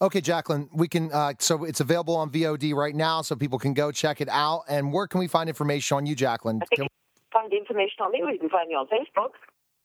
Okay, 0.00 0.20
Jacqueline, 0.20 0.68
we 0.72 0.88
can. 0.88 1.12
Uh, 1.12 1.34
so 1.38 1.64
it's 1.64 1.80
available 1.80 2.16
on 2.16 2.30
VOD 2.30 2.74
right 2.74 2.94
now, 2.94 3.22
so 3.22 3.36
people 3.36 3.58
can 3.58 3.74
go 3.74 3.92
check 3.92 4.20
it 4.20 4.28
out. 4.28 4.64
And 4.68 4.92
where 4.92 5.06
can 5.06 5.20
we 5.20 5.28
find 5.28 5.48
information 5.48 5.96
on 5.96 6.06
you, 6.06 6.14
Jacqueline? 6.14 6.60
I 6.62 6.66
think 6.66 6.80
Can- 6.80 6.88
find 7.32 7.50
the 7.50 7.56
information 7.56 7.96
on 8.00 8.12
me, 8.12 8.18
you 8.18 8.38
can 8.38 8.50
find 8.50 8.68
me 8.68 8.74
on 8.74 8.86
Facebook. 8.86 9.32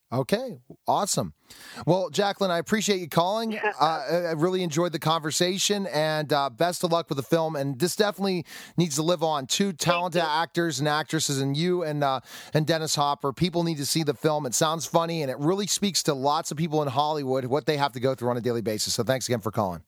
Okay, 0.10 0.60
awesome. 0.88 1.34
Well, 1.86 2.10
Jacqueline, 2.10 2.50
I 2.50 2.60
appreciate 2.60 3.02
you 3.02 3.10
calling. 3.10 3.58
Uh, 3.58 3.84
I 3.84 4.32
really 4.38 4.64
enjoyed 4.64 4.94
the 4.94 5.00
conversation, 5.00 5.86
and 5.88 6.32
uh, 6.32 6.50
best 6.50 6.86
of 6.86 6.94
luck 6.94 7.10
with 7.10 7.18
the 7.18 7.24
film. 7.24 7.58
And 7.58 7.78
this 7.78 7.98
definitely 7.98 8.46
needs 8.78 8.96
to 8.96 9.02
live 9.02 9.22
on. 9.22 9.48
Two 9.48 9.74
talented 9.74 10.22
actors 10.22 10.80
and 10.80 10.88
actresses, 10.88 11.42
and 11.42 11.58
you 11.58 11.84
and 11.84 12.06
uh, 12.06 12.22
and 12.54 12.66
Dennis 12.66 12.96
Hopper. 12.96 13.34
People 13.34 13.64
need 13.64 13.78
to 13.78 13.86
see 13.86 14.04
the 14.04 14.14
film. 14.14 14.46
It 14.46 14.56
sounds 14.56 14.86
funny, 14.86 15.24
and 15.24 15.30
it 15.30 15.38
really 15.40 15.68
speaks 15.68 16.02
to 16.04 16.14
lots 16.14 16.52
of 16.52 16.58
people 16.58 16.82
in 16.82 16.88
Hollywood 16.88 17.44
what 17.46 17.66
they 17.66 17.76
have 17.76 17.92
to 17.92 18.00
go 18.00 18.16
through 18.16 18.30
on 18.30 18.38
a 18.38 18.42
daily 18.42 18.62
basis. 18.62 18.94
So, 18.94 19.04
thanks 19.04 19.28
again 19.28 19.42
for 19.42 19.52
calling. 19.52 19.82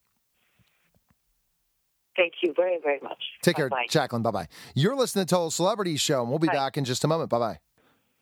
Thank 2.14 2.34
you 2.42 2.52
very, 2.54 2.78
very 2.82 3.00
much. 3.00 3.22
Take 3.40 3.56
care, 3.56 3.70
Bye-bye. 3.70 3.86
Jacqueline. 3.88 4.22
Bye 4.22 4.30
bye. 4.32 4.48
You're 4.74 4.96
listening 4.96 5.24
to 5.24 5.34
Total 5.34 5.50
Celebrity 5.50 5.96
Show, 5.96 6.20
and 6.20 6.28
we'll 6.28 6.38
be 6.38 6.48
Bye. 6.48 6.54
back 6.54 6.76
in 6.76 6.84
just 6.84 7.04
a 7.04 7.08
moment. 7.08 7.30
Bye 7.30 7.38
bye. 7.38 7.58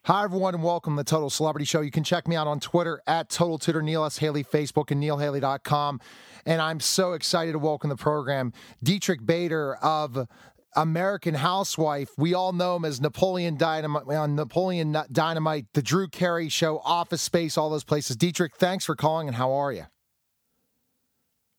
Hi, 0.05 0.25
everyone, 0.25 0.55
and 0.55 0.64
welcome 0.64 0.97
to 0.97 1.00
the 1.02 1.05
Total 1.05 1.28
Celebrity 1.28 1.67
Show. 1.67 1.83
You 1.83 1.90
can 1.90 2.02
check 2.02 2.26
me 2.26 2.35
out 2.35 2.47
on 2.47 2.61
Twitter 2.61 3.02
at 3.07 3.28
Total 3.28 3.59
Tutor 3.59 3.83
Neil 3.83 4.05
S. 4.05 4.17
Haley, 4.17 4.43
Facebook, 4.43 4.90
and 4.90 5.02
neilhaley.com. 5.02 6.00
And 6.47 6.62
I'm 6.62 6.81
so 6.81 7.12
excited 7.12 7.52
to 7.52 7.59
welcome 7.59 7.90
the 7.90 7.97
program 7.97 8.55
Diedrich 8.83 9.26
Bader 9.26 9.75
of 9.76 10.26
American 10.75 11.35
Housewife. 11.35 12.11
We 12.17 12.33
all 12.33 12.55
know 12.55 12.76
him 12.76 12.87
as 12.87 13.02
Napoleon 13.02 13.59
Dynamite 13.59 14.09
on 14.09 14.35
Napoleon 14.35 14.97
Dynamite, 15.12 15.67
the 15.75 15.83
Drew 15.83 16.09
Carey 16.09 16.49
Show, 16.49 16.78
Office 16.87 17.21
Space, 17.21 17.59
all 17.59 17.69
those 17.69 17.85
places. 17.85 18.17
Dietrich, 18.17 18.57
thanks 18.57 18.87
for 18.87 18.97
calling, 18.97 19.28
and 19.28 19.37
how 19.37 19.52
are 19.52 19.73
you? 19.73 19.85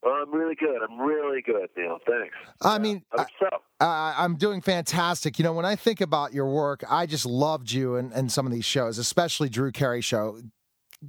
Well, 0.03 0.13
I'm 0.13 0.33
really 0.33 0.55
good. 0.55 0.77
I'm 0.81 0.97
really 0.99 1.41
good, 1.41 1.67
Neil. 1.75 1.97
Thanks. 2.07 2.35
I 2.61 2.79
mean, 2.79 3.03
How 3.11 3.15
about 3.23 3.31
yourself? 3.41 3.61
Uh, 3.81 4.13
I'm 4.17 4.35
doing 4.35 4.61
fantastic. 4.61 5.37
You 5.39 5.43
know, 5.43 5.53
when 5.53 5.65
I 5.65 5.75
think 5.75 5.99
about 6.01 6.33
your 6.33 6.47
work, 6.49 6.83
I 6.89 7.05
just 7.05 7.25
loved 7.25 7.71
you 7.71 7.95
and, 7.95 8.11
and 8.13 8.31
some 8.31 8.45
of 8.45 8.51
these 8.51 8.65
shows, 8.65 8.97
especially 8.97 9.49
Drew 9.49 9.71
Carey 9.71 10.01
show. 10.01 10.39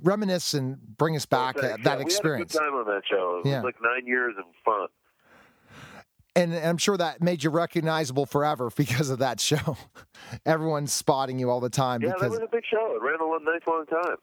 Reminisce 0.03 0.55
and 0.55 0.79
bring 0.99 1.17
us 1.17 1.27
back 1.27 1.57
Thanks. 1.57 1.67
uh, 1.75 1.77
Yeah, 1.79 1.85
that 1.85 1.99
we 1.99 2.05
experience. 2.05 2.53
had 2.53 2.61
a 2.63 2.65
good 2.65 2.71
time 2.71 2.79
on 2.81 2.87
that 2.95 3.03
show. 3.11 3.43
It 3.45 3.49
Yeah. 3.49 3.57
was 3.57 3.65
like 3.65 3.77
nine 3.83 4.07
years 4.07 4.35
of 4.39 4.45
fun. 4.65 4.87
And 6.41 6.55
I'm 6.55 6.79
sure 6.79 6.97
that 6.97 7.23
made 7.23 7.45
you 7.45 7.51
recognizable 7.51 8.27
forever 8.27 8.71
because 8.77 9.11
of 9.11 9.19
that 9.19 9.41
show. 9.41 9.77
Everyone's 10.47 10.93
spotting 10.93 11.39
you 11.39 11.51
all 11.51 11.61
the 11.61 11.71
time 11.71 12.03
Yeah, 12.03 12.13
that 12.21 12.31
was 12.31 12.39
a 12.41 12.47
big 12.51 12.65
show. 12.71 12.95
It 12.97 13.03
ran 13.03 13.21
a 13.21 13.25
long, 13.25 13.45
nice 13.45 13.61
long 13.67 13.85
time. 13.87 14.17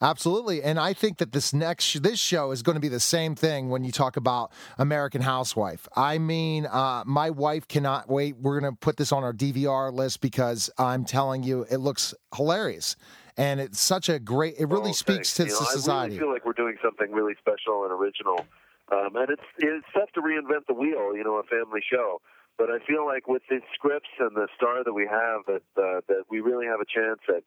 absolutely. 0.00 0.62
And 0.62 0.78
I 0.78 0.92
think 0.92 1.18
that 1.18 1.32
this 1.32 1.52
next 1.52 1.84
sh- 1.84 1.98
this 2.00 2.18
show 2.18 2.50
is 2.50 2.62
going 2.62 2.74
to 2.74 2.80
be 2.80 2.88
the 2.88 3.00
same 3.00 3.34
thing 3.34 3.68
when 3.68 3.84
you 3.84 3.92
talk 3.92 4.16
about 4.16 4.52
American 4.78 5.22
Housewife. 5.22 5.88
I 5.96 6.18
mean, 6.18 6.66
uh, 6.66 7.02
my 7.06 7.30
wife 7.30 7.68
cannot 7.68 8.08
wait. 8.08 8.36
We're 8.38 8.60
going 8.60 8.72
to 8.72 8.78
put 8.78 8.96
this 8.96 9.12
on 9.12 9.22
our 9.24 9.32
DVR 9.32 9.92
list 9.92 10.20
because 10.20 10.70
I'm 10.78 11.04
telling 11.04 11.42
you, 11.42 11.66
it 11.70 11.78
looks 11.78 12.14
hilarious. 12.34 12.96
And 13.36 13.60
it's 13.60 13.80
such 13.80 14.08
a 14.08 14.18
great. 14.18 14.56
It 14.58 14.66
really 14.66 14.90
Oh, 14.90 14.94
speaks 14.94 15.34
to 15.34 15.44
You 15.44 15.50
know, 15.50 15.54
society. 15.56 15.98
I 15.98 16.02
really 16.04 16.18
feel 16.18 16.32
like 16.32 16.44
we're 16.44 16.52
doing 16.52 16.76
something 16.82 17.10
really 17.12 17.34
special 17.38 17.84
and 17.84 17.92
original. 17.92 18.44
Um, 18.90 19.14
and 19.16 19.30
it's 19.30 19.48
it's 19.58 19.86
tough 19.94 20.10
to 20.14 20.20
reinvent 20.20 20.66
the 20.66 20.74
wheel, 20.74 21.14
you 21.16 21.22
know, 21.24 21.36
a 21.36 21.44
family 21.44 21.80
show. 21.82 22.20
But 22.58 22.70
I 22.70 22.78
feel 22.86 23.06
like 23.06 23.28
with 23.28 23.42
the 23.48 23.60
scripts 23.74 24.10
and 24.18 24.36
the 24.36 24.48
star 24.56 24.84
that 24.84 24.92
we 24.92 25.06
have, 25.06 25.46
that 25.46 25.62
uh, 25.80 26.00
that 26.08 26.24
we 26.28 26.40
really 26.40 26.66
have 26.66 26.80
a 26.80 26.84
chance 26.84 27.20
at 27.28 27.44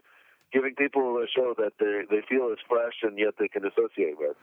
giving 0.52 0.76
people 0.76 1.18
a 1.18 1.28
show 1.28 1.54
that 1.58 1.74
they 1.80 2.04
they 2.10 2.24
feel 2.28 2.50
is 2.50 2.60
fresh 2.68 3.04
and 3.04 3.18
yet 3.18 3.36
they 3.40 3.48
can 3.48 3.66
associate 3.66 4.18
with. 4.18 4.38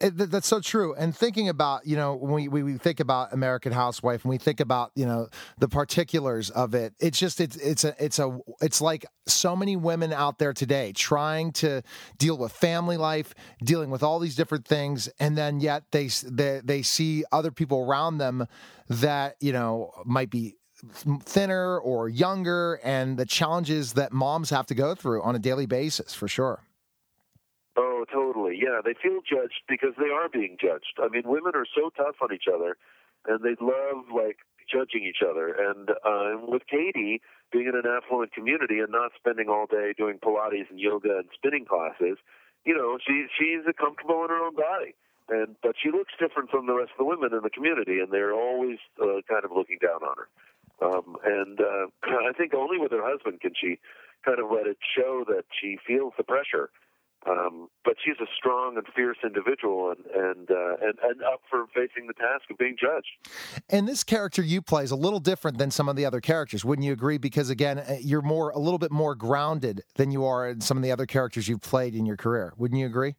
Eh, 0.00 0.06
it, 0.06 0.18
th- 0.18 0.30
that's 0.30 0.46
so 0.46 0.60
true. 0.60 0.94
And 0.94 1.16
thinking 1.16 1.48
about, 1.48 1.86
you 1.86 1.96
know, 1.96 2.14
when 2.14 2.32
we, 2.32 2.48
we, 2.48 2.62
we 2.62 2.78
think 2.78 3.00
about 3.00 3.32
American 3.32 3.72
Housewife 3.72 4.24
and 4.24 4.30
we 4.30 4.38
think 4.38 4.60
about, 4.60 4.92
you 4.94 5.06
know, 5.06 5.28
the 5.58 5.68
particulars 5.68 6.50
of 6.50 6.74
it, 6.74 6.94
it's 7.00 7.18
just 7.18 7.40
it's 7.40 7.56
it's 7.56 7.84
a 7.84 7.94
it's 8.02 8.18
a 8.18 8.38
it's 8.60 8.80
like 8.80 9.06
so 9.26 9.56
many 9.56 9.76
women 9.76 10.12
out 10.12 10.38
there 10.38 10.52
today 10.52 10.92
trying 10.92 11.52
to 11.52 11.82
deal 12.18 12.36
with 12.36 12.52
family 12.52 12.96
life, 12.96 13.34
dealing 13.62 13.90
with 13.90 14.02
all 14.02 14.18
these 14.18 14.36
different 14.36 14.66
things, 14.66 15.08
and 15.20 15.36
then 15.36 15.60
yet 15.60 15.84
they 15.90 16.08
they 16.24 16.60
they 16.64 16.82
see 16.82 17.24
other 17.32 17.50
people 17.50 17.80
around 17.80 18.18
them 18.18 18.46
that 18.88 19.36
you 19.40 19.52
know 19.52 19.92
might 20.04 20.30
be 20.30 20.56
thinner 21.22 21.78
or 21.78 22.08
younger, 22.08 22.80
and 22.84 23.16
the 23.16 23.24
challenges 23.26 23.94
that 23.94 24.12
moms 24.12 24.50
have 24.50 24.66
to 24.66 24.74
go 24.74 24.94
through 24.94 25.22
on 25.22 25.34
a 25.34 25.38
daily 25.38 25.66
basis, 25.66 26.14
for 26.14 26.28
sure. 26.28 26.62
Oh, 27.76 28.04
totally. 28.12 28.58
Yeah, 28.60 28.80
they 28.84 28.94
feel 28.94 29.18
judged 29.26 29.66
because 29.68 29.94
they 29.98 30.10
are 30.10 30.28
being 30.28 30.56
judged. 30.60 30.94
I 31.02 31.08
mean, 31.08 31.22
women 31.26 31.52
are 31.54 31.66
so 31.74 31.90
tough 31.96 32.16
on 32.22 32.32
each 32.32 32.46
other, 32.46 32.76
and 33.26 33.42
they 33.42 33.56
love 33.60 34.06
like 34.14 34.38
judging 34.70 35.02
each 35.02 35.26
other. 35.26 35.50
And 35.50 35.90
uh, 35.90 36.38
with 36.46 36.62
Katie 36.70 37.20
being 37.50 37.66
in 37.66 37.74
an 37.74 37.86
affluent 37.86 38.32
community 38.32 38.78
and 38.78 38.92
not 38.92 39.10
spending 39.18 39.48
all 39.48 39.66
day 39.66 39.92
doing 39.96 40.18
Pilates 40.18 40.70
and 40.70 40.78
yoga 40.78 41.18
and 41.18 41.28
spinning 41.34 41.64
classes, 41.64 42.18
you 42.64 42.74
know, 42.74 42.98
she 43.04 43.26
she's 43.38 43.66
comfortable 43.74 44.22
in 44.22 44.30
her 44.30 44.44
own 44.44 44.54
body. 44.54 44.94
And 45.28 45.56
but 45.62 45.74
she 45.82 45.90
looks 45.90 46.12
different 46.18 46.50
from 46.50 46.66
the 46.66 46.74
rest 46.74 46.92
of 46.92 46.98
the 46.98 47.10
women 47.10 47.34
in 47.34 47.42
the 47.42 47.50
community, 47.50 47.98
and 47.98 48.12
they're 48.12 48.34
always 48.34 48.78
uh, 49.02 49.18
kind 49.26 49.44
of 49.44 49.50
looking 49.50 49.78
down 49.82 50.02
on 50.06 50.14
her. 50.14 50.28
Um, 50.78 51.16
and 51.24 51.58
uh, 51.60 51.86
I 52.28 52.32
think 52.36 52.54
only 52.54 52.78
with 52.78 52.92
her 52.92 53.02
husband 53.02 53.40
can 53.40 53.52
she 53.58 53.80
kind 54.24 54.38
of 54.38 54.50
let 54.50 54.66
it 54.66 54.78
show 54.96 55.24
that 55.28 55.44
she 55.60 55.78
feels 55.86 56.12
the 56.16 56.24
pressure 56.24 56.70
um, 57.28 57.68
but 57.84 57.94
she's 58.04 58.16
a 58.20 58.26
strong 58.36 58.76
and 58.76 58.86
fierce 58.94 59.18
individual, 59.24 59.92
and 59.92 60.04
and, 60.14 60.50
uh, 60.50 60.76
and 60.82 60.98
and 61.02 61.22
up 61.22 61.40
for 61.48 61.66
facing 61.74 62.06
the 62.06 62.14
task 62.14 62.50
of 62.50 62.58
being 62.58 62.76
judged. 62.78 63.06
And 63.68 63.88
this 63.88 64.04
character 64.04 64.42
you 64.42 64.62
play 64.62 64.84
is 64.84 64.90
a 64.90 64.96
little 64.96 65.20
different 65.20 65.58
than 65.58 65.70
some 65.70 65.88
of 65.88 65.96
the 65.96 66.04
other 66.04 66.20
characters, 66.20 66.64
wouldn't 66.64 66.84
you 66.84 66.92
agree? 66.92 67.18
Because 67.18 67.50
again, 67.50 67.78
uh, 67.78 67.96
you're 68.00 68.22
more 68.22 68.50
a 68.50 68.58
little 68.58 68.78
bit 68.78 68.90
more 68.90 69.14
grounded 69.14 69.82
than 69.96 70.10
you 70.10 70.24
are 70.24 70.48
in 70.48 70.60
some 70.60 70.76
of 70.76 70.82
the 70.82 70.92
other 70.92 71.06
characters 71.06 71.48
you've 71.48 71.62
played 71.62 71.94
in 71.94 72.06
your 72.06 72.16
career. 72.16 72.52
Wouldn't 72.56 72.78
you 72.78 72.86
agree? 72.86 73.16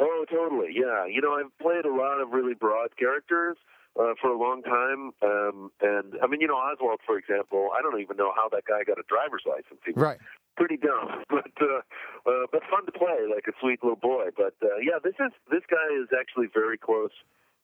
Oh, 0.00 0.24
totally. 0.30 0.68
Yeah. 0.74 1.06
You 1.06 1.20
know, 1.20 1.34
I've 1.34 1.56
played 1.60 1.84
a 1.84 1.94
lot 1.94 2.20
of 2.20 2.30
really 2.30 2.54
broad 2.54 2.96
characters. 2.96 3.56
Uh, 3.98 4.14
for 4.22 4.30
a 4.30 4.38
long 4.38 4.62
time, 4.62 5.10
um, 5.20 5.68
and 5.82 6.14
I 6.22 6.28
mean, 6.28 6.40
you 6.40 6.46
know, 6.46 6.54
Oswald, 6.54 7.00
for 7.04 7.18
example, 7.18 7.70
I 7.76 7.82
don't 7.82 8.00
even 8.00 8.16
know 8.16 8.32
how 8.34 8.48
that 8.50 8.62
guy 8.64 8.84
got 8.86 8.98
a 8.98 9.02
driver's 9.10 9.42
license. 9.44 9.82
He 9.84 9.92
right 9.92 10.16
pretty 10.60 10.76
dumb, 10.76 11.24
but 11.30 11.50
uh, 11.60 11.80
uh, 12.28 12.46
but 12.52 12.60
fun 12.70 12.84
to 12.84 12.92
play, 12.92 13.24
like 13.34 13.48
a 13.48 13.56
sweet 13.60 13.82
little 13.82 13.96
boy. 13.96 14.28
But 14.36 14.54
uh, 14.62 14.76
yeah, 14.84 15.00
this 15.02 15.14
is 15.18 15.32
this 15.50 15.64
guy 15.70 15.88
is 15.96 16.08
actually 16.12 16.46
very 16.52 16.76
close 16.78 17.16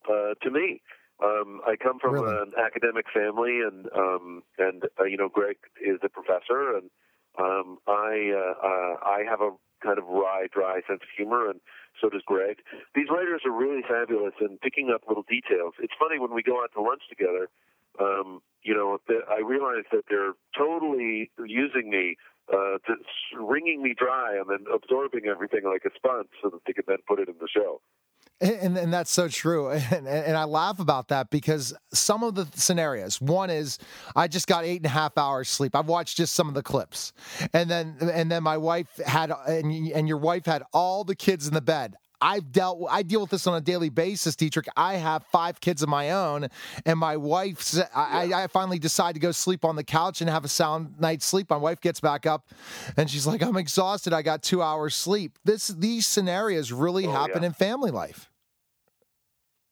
uh, 0.08 0.34
to 0.42 0.50
me. 0.50 0.80
Um, 1.22 1.60
I 1.66 1.76
come 1.76 1.98
from 1.98 2.14
Really? 2.14 2.32
an 2.42 2.52
academic 2.56 3.06
family, 3.12 3.60
and 3.60 3.86
um, 3.94 4.42
and 4.58 4.84
uh, 4.98 5.04
you 5.04 5.16
know, 5.16 5.28
Greg 5.28 5.56
is 5.80 6.00
a 6.02 6.08
professor, 6.08 6.76
and 6.76 6.90
um, 7.38 7.78
I 7.86 8.32
uh, 8.32 8.66
uh, 8.66 8.94
I 9.04 9.24
have 9.28 9.40
a 9.40 9.52
kind 9.82 9.98
of 9.98 10.04
wry, 10.08 10.46
dry 10.52 10.80
sense 10.88 11.00
of 11.02 11.08
humor, 11.16 11.50
and 11.50 11.60
so 12.00 12.08
does 12.08 12.22
Greg. 12.26 12.58
These 12.94 13.08
writers 13.10 13.42
are 13.44 13.52
really 13.52 13.82
fabulous 13.82 14.34
in 14.40 14.58
picking 14.58 14.90
up 14.92 15.02
little 15.08 15.24
details. 15.28 15.74
It's 15.80 15.94
funny 15.98 16.18
when 16.18 16.34
we 16.34 16.42
go 16.42 16.62
out 16.62 16.70
to 16.74 16.82
lunch 16.82 17.02
together. 17.08 17.48
Um, 17.98 18.40
you 18.62 18.74
know, 18.74 18.98
I 19.30 19.40
realize 19.40 19.84
that 19.92 20.04
they're 20.08 20.34
totally 20.56 21.30
using 21.38 21.88
me 21.88 22.16
uh, 22.52 22.78
to 22.86 22.94
wringing 23.40 23.82
me 23.82 23.94
dry 23.96 24.36
and 24.36 24.46
then 24.48 24.66
absorbing 24.72 25.26
everything 25.26 25.64
like 25.64 25.82
a 25.84 25.94
sponge 25.96 26.28
so 26.42 26.50
that 26.50 26.60
they 26.66 26.72
can 26.72 26.84
then 26.86 26.98
put 27.06 27.18
it 27.18 27.28
in 27.28 27.34
the 27.40 27.48
show. 27.48 27.80
And, 28.40 28.76
and 28.76 28.92
that's 28.92 29.10
so 29.10 29.28
true. 29.28 29.70
And, 29.96 30.06
and 30.06 30.36
I 30.36 30.44
laugh 30.44 30.78
about 30.78 31.08
that 31.08 31.30
because 31.30 31.72
some 31.92 32.22
of 32.22 32.34
the 32.34 32.46
scenarios, 32.54 33.20
one 33.20 33.50
is 33.50 33.78
I 34.14 34.28
just 34.28 34.46
got 34.46 34.64
eight 34.64 34.78
and 34.78 34.86
a 34.86 34.90
half 34.90 35.16
hours 35.16 35.48
sleep. 35.48 35.74
I've 35.74 35.86
watched 35.86 36.16
just 36.16 36.34
some 36.34 36.48
of 36.48 36.54
the 36.54 36.62
clips. 36.62 37.12
And 37.52 37.70
then, 37.70 37.96
and 38.00 38.30
then 38.30 38.42
my 38.42 38.58
wife 38.58 38.88
had, 39.04 39.30
and, 39.46 39.72
and 39.88 40.08
your 40.08 40.18
wife 40.18 40.44
had 40.44 40.62
all 40.72 41.04
the 41.04 41.14
kids 41.14 41.46
in 41.46 41.54
the 41.54 41.62
bed. 41.62 41.94
I've 42.20 42.50
dealt, 42.52 42.86
I 42.90 43.02
deal 43.02 43.20
with 43.20 43.30
this 43.30 43.46
on 43.46 43.56
a 43.56 43.60
daily 43.60 43.88
basis, 43.90 44.36
Diedrich. 44.36 44.66
I 44.76 44.94
have 44.94 45.24
five 45.26 45.60
kids 45.60 45.82
of 45.82 45.88
my 45.88 46.10
own, 46.12 46.48
and 46.84 46.98
my 46.98 47.16
wife, 47.16 47.60
sa- 47.60 47.84
I, 47.94 48.32
I 48.34 48.46
finally 48.46 48.78
decide 48.78 49.14
to 49.14 49.20
go 49.20 49.32
sleep 49.32 49.64
on 49.64 49.76
the 49.76 49.84
couch 49.84 50.20
and 50.20 50.30
have 50.30 50.44
a 50.44 50.48
sound 50.48 50.98
night's 50.98 51.26
sleep. 51.26 51.50
My 51.50 51.56
wife 51.56 51.80
gets 51.80 52.00
back 52.00 52.24
up, 52.26 52.48
and 52.96 53.10
she's 53.10 53.26
like, 53.26 53.42
"I'm 53.42 53.56
exhausted. 53.56 54.12
I 54.12 54.22
got 54.22 54.42
two 54.42 54.62
hours 54.62 54.94
sleep." 54.94 55.38
This, 55.44 55.68
these 55.68 56.06
scenarios 56.06 56.72
really 56.72 57.06
Oh, 57.06 57.12
happen 57.12 57.42
yeah. 57.42 57.48
in 57.48 57.52
family 57.52 57.90
life. 57.90 58.30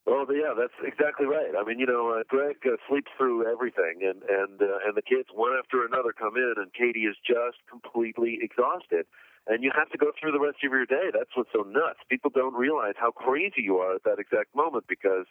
Well, 0.06 0.26
yeah, 0.30 0.52
that's 0.56 0.74
exactly 0.86 1.24
right. 1.24 1.52
I 1.58 1.64
mean, 1.64 1.78
you 1.78 1.86
know, 1.86 2.10
uh, 2.10 2.22
Greg 2.28 2.56
uh, 2.66 2.76
sleeps 2.88 3.10
through 3.16 3.50
everything, 3.50 4.00
and 4.02 4.22
and 4.28 4.60
uh, 4.60 4.84
and 4.86 4.94
the 4.94 5.02
kids 5.02 5.28
one 5.32 5.52
after 5.58 5.84
another 5.86 6.12
come 6.12 6.36
in, 6.36 6.54
and 6.58 6.72
Katie 6.74 7.06
is 7.06 7.16
just 7.26 7.56
completely 7.70 8.38
exhausted. 8.42 9.06
And 9.46 9.62
you 9.62 9.70
have 9.76 9.90
to 9.90 9.98
go 9.98 10.10
through 10.18 10.32
the 10.32 10.40
rest 10.40 10.64
of 10.64 10.72
your 10.72 10.86
day. 10.86 11.12
That's 11.12 11.30
what's 11.34 11.52
so 11.52 11.62
nuts. 11.68 12.00
People 12.08 12.30
don't 12.32 12.54
realize 12.54 12.94
how 12.96 13.10
crazy 13.10 13.60
you 13.60 13.76
are 13.76 13.94
at 13.94 14.04
that 14.04 14.18
exact 14.18 14.56
moment 14.56 14.86
because 14.88 15.26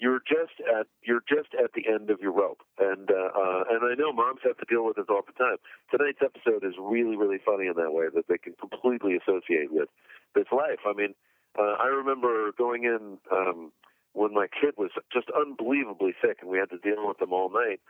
you're 0.00 0.20
just 0.24 0.56
at 0.64 0.86
you're 1.04 1.20
just 1.28 1.52
at 1.52 1.72
the 1.76 1.84
end 1.86 2.08
of 2.08 2.20
your 2.20 2.32
rope. 2.32 2.62
And 2.80 3.10
uh, 3.10 3.30
uh, 3.36 3.62
and 3.68 3.84
I 3.84 3.94
know 4.00 4.12
moms 4.12 4.40
have 4.44 4.56
to 4.56 4.64
deal 4.64 4.84
with 4.84 4.96
this 4.96 5.06
all 5.10 5.20
the 5.20 5.36
time. 5.36 5.60
Tonight's 5.92 6.24
episode 6.24 6.64
is 6.64 6.74
really 6.80 7.16
really 7.16 7.38
funny 7.44 7.66
in 7.66 7.76
that 7.76 7.92
way 7.92 8.06
that 8.14 8.24
they 8.28 8.38
can 8.38 8.54
completely 8.58 9.14
associate 9.20 9.70
with 9.70 9.88
this 10.34 10.48
life. 10.50 10.80
I 10.88 10.94
mean, 10.94 11.14
uh, 11.58 11.76
I 11.76 11.86
remember 11.86 12.52
going 12.56 12.84
in 12.84 13.18
um, 13.30 13.72
when 14.14 14.32
my 14.32 14.48
kid 14.48 14.74
was 14.76 14.90
just 15.12 15.28
unbelievably 15.36 16.14
sick, 16.24 16.38
and 16.40 16.50
we 16.50 16.58
had 16.58 16.70
to 16.70 16.78
deal 16.78 17.06
with 17.06 17.18
them 17.18 17.32
all 17.32 17.50
night. 17.50 17.80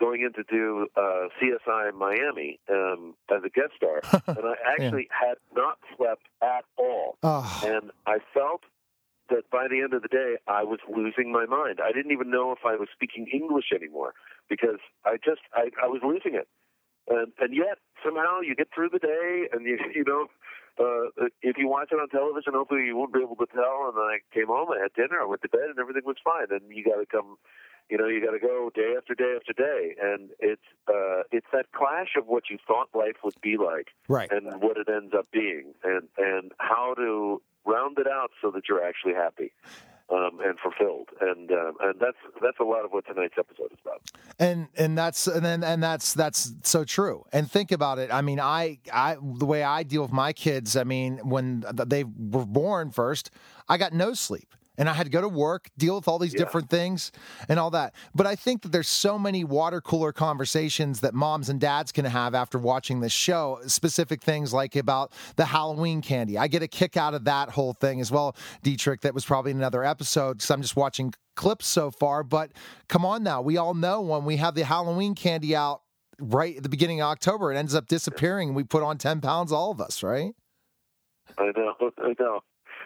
Going 0.00 0.22
in 0.22 0.32
to 0.32 0.42
do 0.48 0.88
uh, 0.96 1.28
CSI 1.36 1.90
in 1.90 1.98
Miami 1.98 2.58
um, 2.70 3.14
as 3.30 3.42
a 3.44 3.50
guest 3.50 3.72
star, 3.76 4.00
and 4.26 4.46
I 4.46 4.54
actually 4.72 5.08
had 5.12 5.36
not 5.54 5.76
slept 5.96 6.22
at 6.42 6.64
all 6.78 7.18
Oh, 7.22 7.62
and 7.64 7.90
I 8.06 8.18
felt 8.32 8.62
that 9.28 9.48
by 9.50 9.68
the 9.68 9.80
end 9.80 9.92
of 9.92 10.02
the 10.02 10.08
day, 10.08 10.36
I 10.48 10.64
was 10.64 10.80
losing 10.88 11.30
my 11.30 11.46
mind. 11.46 11.80
I 11.84 11.92
didn't 11.92 12.12
even 12.12 12.30
know 12.30 12.50
if 12.52 12.60
I 12.64 12.76
was 12.76 12.88
speaking 12.92 13.26
English 13.32 13.66
anymore 13.74 14.14
because 14.48 14.80
I 15.04 15.16
just 15.16 15.42
I, 15.54 15.70
I 15.82 15.86
was 15.86 16.00
losing 16.02 16.34
it. 16.34 16.48
And 17.08 17.32
and 17.38 17.54
yet 17.54 17.78
somehow 18.04 18.40
you 18.40 18.54
get 18.54 18.68
through 18.74 18.90
the 18.90 18.98
day, 18.98 19.48
and 19.52 19.66
you 19.66 19.78
you 19.94 20.04
know. 20.06 20.26
Uh, 20.78 21.28
if 21.42 21.58
you 21.58 21.68
watch 21.68 21.88
it 21.92 21.96
on 22.00 22.08
television, 22.08 22.54
hopefully 22.54 22.86
you 22.86 22.96
won't 22.96 23.12
be 23.12 23.20
able 23.20 23.36
to 23.36 23.44
tell. 23.52 23.90
And 23.90 23.96
then 23.98 24.06
I 24.06 24.18
came 24.32 24.46
home, 24.46 24.70
I 24.72 24.80
had 24.80 24.94
dinner, 24.96 25.20
I 25.20 25.26
went 25.26 25.42
to 25.42 25.48
bed, 25.50 25.68
and 25.68 25.78
everything 25.78 26.06
was 26.06 26.16
fine. 26.24 26.46
And 26.48 26.62
you 26.72 26.82
got 26.82 26.96
to 26.96 27.04
come, 27.04 27.36
you 27.90 27.98
know, 27.98 28.06
you 28.06 28.24
got 28.24 28.32
to 28.32 28.38
go 28.38 28.70
day 28.74 28.94
after 28.96 29.14
day 29.14 29.34
after 29.36 29.52
day, 29.52 29.94
and 30.00 30.30
it's 30.38 30.62
uh, 30.88 31.22
it's 31.32 31.46
that 31.52 31.66
clash 31.72 32.14
of 32.16 32.26
what 32.26 32.44
you 32.48 32.58
thought 32.66 32.88
life 32.94 33.16
would 33.24 33.34
be 33.42 33.56
like, 33.56 33.88
right. 34.08 34.30
and 34.30 34.62
what 34.62 34.76
it 34.76 34.88
ends 34.88 35.12
up 35.16 35.26
being, 35.32 35.74
and 35.82 36.08
and 36.16 36.52
how 36.58 36.94
to 36.94 37.42
round 37.66 37.98
it 37.98 38.06
out 38.06 38.30
so 38.40 38.50
that 38.50 38.68
you're 38.68 38.82
actually 38.82 39.14
happy 39.14 39.52
um, 40.10 40.38
and 40.42 40.58
fulfilled, 40.58 41.08
and 41.20 41.50
um, 41.50 41.74
and 41.80 41.94
that's 42.00 42.16
that's 42.40 42.58
a 42.60 42.64
lot 42.64 42.84
of 42.84 42.92
what 42.92 43.06
tonight's 43.06 43.34
episode 43.38 43.72
is 43.72 43.78
about. 43.84 44.00
and 44.38 44.68
and 44.76 44.96
that's 44.96 45.26
and 45.26 45.44
then 45.44 45.64
and 45.64 45.82
that's 45.82 46.14
that's 46.14 46.52
so 46.62 46.84
true. 46.84 47.24
And 47.32 47.50
think 47.50 47.72
about 47.72 47.98
it. 47.98 48.12
I 48.12 48.22
mean 48.22 48.40
i 48.40 48.78
i 48.92 49.16
the 49.20 49.46
way 49.46 49.62
i 49.62 49.82
deal 49.82 50.02
with 50.02 50.12
my 50.12 50.32
kids 50.32 50.76
i 50.76 50.84
mean 50.84 51.18
when 51.18 51.64
they 51.86 52.04
were 52.04 52.46
born 52.46 52.90
first 52.90 53.30
i 53.68 53.76
got 53.76 53.92
no 53.92 54.14
sleep 54.14 54.54
and 54.80 54.88
I 54.88 54.94
had 54.94 55.04
to 55.04 55.10
go 55.10 55.20
to 55.20 55.28
work, 55.28 55.68
deal 55.76 55.94
with 55.94 56.08
all 56.08 56.18
these 56.18 56.32
Yeah. 56.32 56.38
different 56.38 56.70
things 56.70 57.12
and 57.50 57.60
all 57.60 57.70
that. 57.72 57.94
But 58.14 58.26
I 58.26 58.34
think 58.34 58.62
that 58.62 58.72
there's 58.72 58.88
so 58.88 59.18
many 59.18 59.44
water 59.44 59.82
cooler 59.82 60.10
conversations 60.10 61.00
that 61.00 61.12
moms 61.12 61.50
and 61.50 61.60
dads 61.60 61.92
can 61.92 62.06
have 62.06 62.34
after 62.34 62.58
watching 62.58 63.00
this 63.00 63.12
show, 63.12 63.60
specific 63.66 64.22
things 64.22 64.54
like 64.54 64.74
about 64.74 65.12
the 65.36 65.44
Halloween 65.44 66.00
candy. 66.00 66.38
I 66.38 66.48
get 66.48 66.62
a 66.62 66.66
kick 66.68 66.96
out 66.96 67.12
of 67.12 67.24
that 67.24 67.50
whole 67.50 67.74
thing 67.74 68.00
as 68.00 68.10
well, 68.10 68.34
Diedrich. 68.62 69.02
That 69.02 69.12
was 69.12 69.26
probably 69.26 69.50
in 69.50 69.58
another 69.58 69.84
episode 69.84 70.38
because 70.38 70.50
I'm 70.50 70.62
just 70.62 70.76
watching 70.76 71.12
clips 71.36 71.66
so 71.66 71.90
far. 71.90 72.22
But 72.22 72.50
come 72.88 73.04
on 73.04 73.22
now, 73.22 73.42
we 73.42 73.58
all 73.58 73.74
know 73.74 74.00
when 74.00 74.24
we 74.24 74.38
have 74.38 74.54
the 74.54 74.64
Halloween 74.64 75.14
candy 75.14 75.54
out 75.54 75.82
right 76.18 76.56
at 76.56 76.62
the 76.62 76.70
beginning 76.70 77.02
of 77.02 77.08
October, 77.08 77.52
it 77.52 77.56
ends 77.58 77.74
up 77.74 77.86
disappearing 77.86 78.48
and 78.48 78.56
we 78.56 78.64
put 78.64 78.82
on 78.82 78.96
10 78.96 79.20
pounds, 79.20 79.52
all 79.52 79.70
of 79.72 79.80
us, 79.80 80.02
right? 80.02 80.32
I 81.36 81.52
know, 81.54 81.74
I 81.98 82.14
know. 82.18 82.40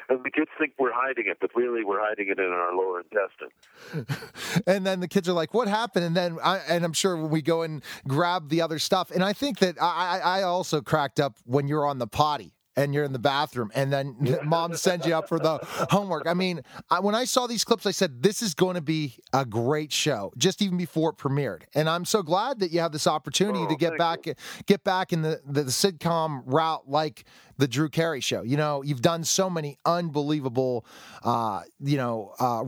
And 0.09 0.25
the 0.25 0.31
kids 0.31 0.51
think 0.59 0.73
we're 0.79 0.93
hiding 0.93 1.25
it, 1.27 1.39
but 1.41 1.51
really 1.55 1.85
we're 1.85 2.01
hiding 2.01 2.29
it 2.29 2.39
in 2.39 2.47
our 2.47 2.75
lower 2.75 3.01
intestine. 3.01 4.63
and 4.67 4.87
then 4.87 5.01
the 5.01 5.09
kids 5.09 5.29
are 5.29 5.33
like, 5.33 5.55
"What 5.55 5.69
happened?" 5.69 6.05
And 6.05 6.17
then, 6.17 6.39
I, 6.43 6.59
and 6.69 6.85
I'm 6.85 6.93
sure 6.93 7.17
when 7.17 7.31
we 7.31 7.43
go 7.43 7.63
and 7.63 7.83
grab 8.07 8.49
the 8.49 8.61
other 8.61 8.79
stuff, 8.79 9.11
and 9.11 9.25
I 9.25 9.33
think 9.33 9.59
that 9.61 9.77
I, 9.81 10.21
I 10.23 10.39
I 10.41 10.43
also 10.43 10.81
cracked 10.81 11.21
up 11.21 11.37
when 11.45 11.69
you're 11.69 11.87
on 11.87 11.99
the 11.99 12.07
potty 12.07 12.53
and 12.77 12.95
you're 12.95 13.05
in 13.05 13.13
the 13.13 13.19
bathroom, 13.19 13.71
and 13.75 13.93
then 13.93 14.17
mom 14.45 14.75
sends 14.77 15.07
you 15.07 15.15
up 15.15 15.29
for 15.29 15.39
the 15.39 15.59
homework. 15.91 16.27
I 16.27 16.35
mean, 16.35 16.63
I, 16.91 17.01
when 17.01 17.15
I 17.15 17.25
saw 17.25 17.47
these 17.47 17.65
clips, 17.65 17.87
I 17.87 17.91
said 17.93 18.23
this 18.23 18.43
is 18.43 18.55
going 18.55 18.75
to 18.75 18.81
be 18.83 19.17
a 19.33 19.45
great 19.45 19.93
show, 19.93 20.33
just 20.37 20.61
even 20.63 20.77
before 20.77 21.11
it 21.11 21.17
premiered. 21.17 21.63
And 21.75 21.89
I'm 21.89 22.05
so 22.05 22.23
glad 22.23 22.61
that 22.61 22.71
you 22.73 22.81
have 22.81 22.93
this 22.93 23.07
opportunity 23.07 23.61
Oh, 23.61 23.69
to 23.69 23.77
get 23.77 23.97
back 23.99 24.27
you. 24.27 24.35
get 24.67 24.85
back 24.85 25.13
in 25.13 25.23
the, 25.23 25.41
the, 25.47 25.65
the 25.65 25.71
sitcom 25.71 26.43
route 26.47 26.89
like 26.89 27.25
the 27.59 27.69
Drew 27.69 27.89
Carey 27.89 28.21
show. 28.21 28.43
You 28.43 28.57
know, 28.57 28.83
you've 28.83 29.03
done 29.03 29.25
so 29.25 29.49
many 29.49 29.79
unbelievable, 29.85 30.85
uh, 31.23 31.63
you 31.81 31.97
know, 31.97 32.33
uh, 32.41 32.65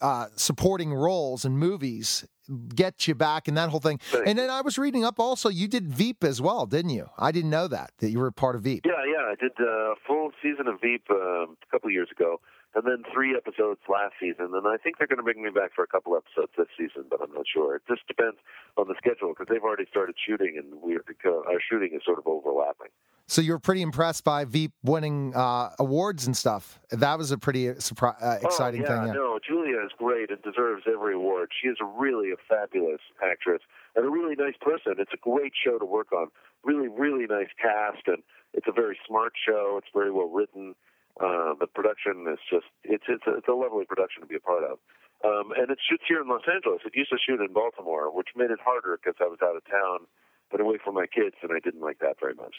uh, 0.00 0.26
supporting 0.36 0.92
roles 0.92 1.44
in 1.44 1.56
movies. 1.56 2.26
Get 2.74 3.06
you 3.06 3.14
back 3.14 3.46
and 3.46 3.56
that 3.56 3.68
whole 3.68 3.78
thing. 3.78 3.98
Thank 4.10 4.26
and 4.26 4.38
then 4.38 4.50
I 4.50 4.60
was 4.60 4.76
reading 4.76 5.04
up 5.04 5.20
also, 5.20 5.48
you 5.48 5.68
did 5.68 5.88
Veep 5.88 6.24
as 6.24 6.40
well, 6.42 6.66
didn't 6.66 6.90
you? 6.90 7.06
I 7.16 7.30
didn't 7.30 7.50
know 7.50 7.68
that, 7.68 7.92
that 7.98 8.10
you 8.10 8.18
were 8.18 8.26
a 8.26 8.32
part 8.32 8.56
of 8.56 8.62
Veep. 8.62 8.84
Yeah, 8.84 9.04
yeah. 9.06 9.30
I 9.30 9.36
did 9.40 9.52
a 9.60 9.94
full 10.04 10.32
season 10.42 10.66
of 10.66 10.80
Veep 10.80 11.08
um, 11.10 11.56
a 11.62 11.70
couple 11.70 11.90
years 11.90 12.08
ago, 12.10 12.40
and 12.74 12.84
then 12.84 13.02
three 13.12 13.34
episodes 13.36 13.80
last 13.88 14.14
season. 14.20 14.54
And 14.54 14.66
I 14.66 14.76
think 14.76 14.98
they're 14.98 15.10
going 15.10 15.18
to 15.18 15.26
bring 15.26 15.42
me 15.42 15.50
back 15.50 15.74
for 15.74 15.82
a 15.82 15.86
couple 15.86 16.16
episodes 16.16 16.52
this 16.56 16.68
season, 16.78 17.06
but 17.10 17.20
I'm 17.22 17.32
not 17.32 17.46
sure. 17.52 17.76
It 17.76 17.82
just 17.88 18.06
depends 18.06 18.38
on 18.76 18.86
the 18.88 18.94
schedule 18.96 19.34
because 19.34 19.46
they've 19.50 19.62
already 19.62 19.86
started 19.90 20.14
shooting, 20.14 20.56
and 20.56 20.80
we're 20.80 21.02
our 21.26 21.60
shooting 21.68 21.90
is 21.94 22.02
sort 22.04 22.18
of 22.18 22.26
overlapping. 22.26 22.90
So 23.26 23.40
you're 23.40 23.60
pretty 23.60 23.82
impressed 23.82 24.24
by 24.24 24.44
Veep 24.44 24.72
winning 24.82 25.32
uh, 25.36 25.70
awards 25.78 26.26
and 26.26 26.36
stuff. 26.36 26.80
That 26.90 27.16
was 27.16 27.30
a 27.30 27.38
pretty 27.38 27.68
surpri- 27.74 28.20
uh, 28.20 28.38
exciting 28.42 28.84
oh, 28.84 28.90
yeah, 28.90 28.98
thing. 28.98 29.06
Yeah. 29.06 29.12
No, 29.12 29.38
Julia 29.46 29.78
is 29.84 29.92
great 29.96 30.30
and 30.30 30.42
deserves 30.42 30.82
every 30.92 31.14
award. 31.14 31.50
She 31.62 31.68
is 31.68 31.76
really 31.96 32.32
a 32.32 32.36
fabulous 32.48 33.00
actress 33.22 33.62
and 33.94 34.04
a 34.04 34.10
really 34.10 34.34
nice 34.34 34.56
person. 34.60 34.94
It's 34.98 35.12
a 35.14 35.16
great 35.22 35.52
show 35.54 35.78
to 35.78 35.84
work 35.84 36.12
on. 36.12 36.26
Really, 36.64 36.88
really 36.88 37.26
nice 37.26 37.48
cast, 37.60 38.06
and 38.06 38.18
it's 38.52 38.66
a 38.68 38.72
very 38.72 38.98
smart 39.06 39.32
show. 39.46 39.76
It's 39.78 39.88
very 39.94 40.10
well 40.10 40.28
written. 40.28 40.74
Uh, 41.20 41.52
the 41.60 41.66
production 41.66 42.24
is 42.32 42.38
just 42.50 42.64
it's 42.82 43.04
it's 43.08 43.24
a, 43.26 43.36
it's 43.36 43.48
a 43.48 43.52
lovely 43.52 43.84
production 43.84 44.22
to 44.22 44.26
be 44.26 44.36
a 44.36 44.40
part 44.40 44.64
of. 44.64 44.78
Um, 45.22 45.52
and 45.54 45.70
it 45.70 45.78
shoots 45.88 46.04
here 46.08 46.22
in 46.22 46.28
Los 46.28 46.40
Angeles. 46.52 46.80
It 46.86 46.92
used 46.96 47.10
to 47.10 47.18
shoot 47.24 47.40
in 47.40 47.52
Baltimore, 47.52 48.10
which 48.14 48.28
made 48.34 48.50
it 48.50 48.58
harder 48.64 48.98
because 48.98 49.16
I 49.20 49.28
was 49.28 49.38
out 49.44 49.54
of 49.54 49.62
town, 49.66 50.06
but 50.50 50.60
away 50.62 50.78
from 50.82 50.94
my 50.94 51.04
kids, 51.06 51.36
and 51.42 51.52
I 51.52 51.58
didn't 51.62 51.82
like 51.82 51.98
that 51.98 52.16
very 52.18 52.32
much. 52.34 52.56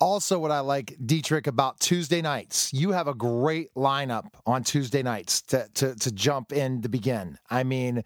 Also, 0.00 0.38
what 0.38 0.50
I 0.52 0.60
like, 0.60 0.94
Diedrich, 1.04 1.46
about 1.48 1.80
Tuesday 1.80 2.20
nights, 2.22 2.72
you 2.72 2.92
have 2.92 3.08
a 3.08 3.14
great 3.14 3.74
lineup 3.74 4.26
on 4.46 4.62
Tuesday 4.62 5.02
nights 5.02 5.40
to, 5.42 5.66
to, 5.74 5.94
to 5.96 6.12
jump 6.12 6.52
in 6.52 6.82
to 6.82 6.88
begin. 6.88 7.36
I 7.50 7.64
mean, 7.64 8.04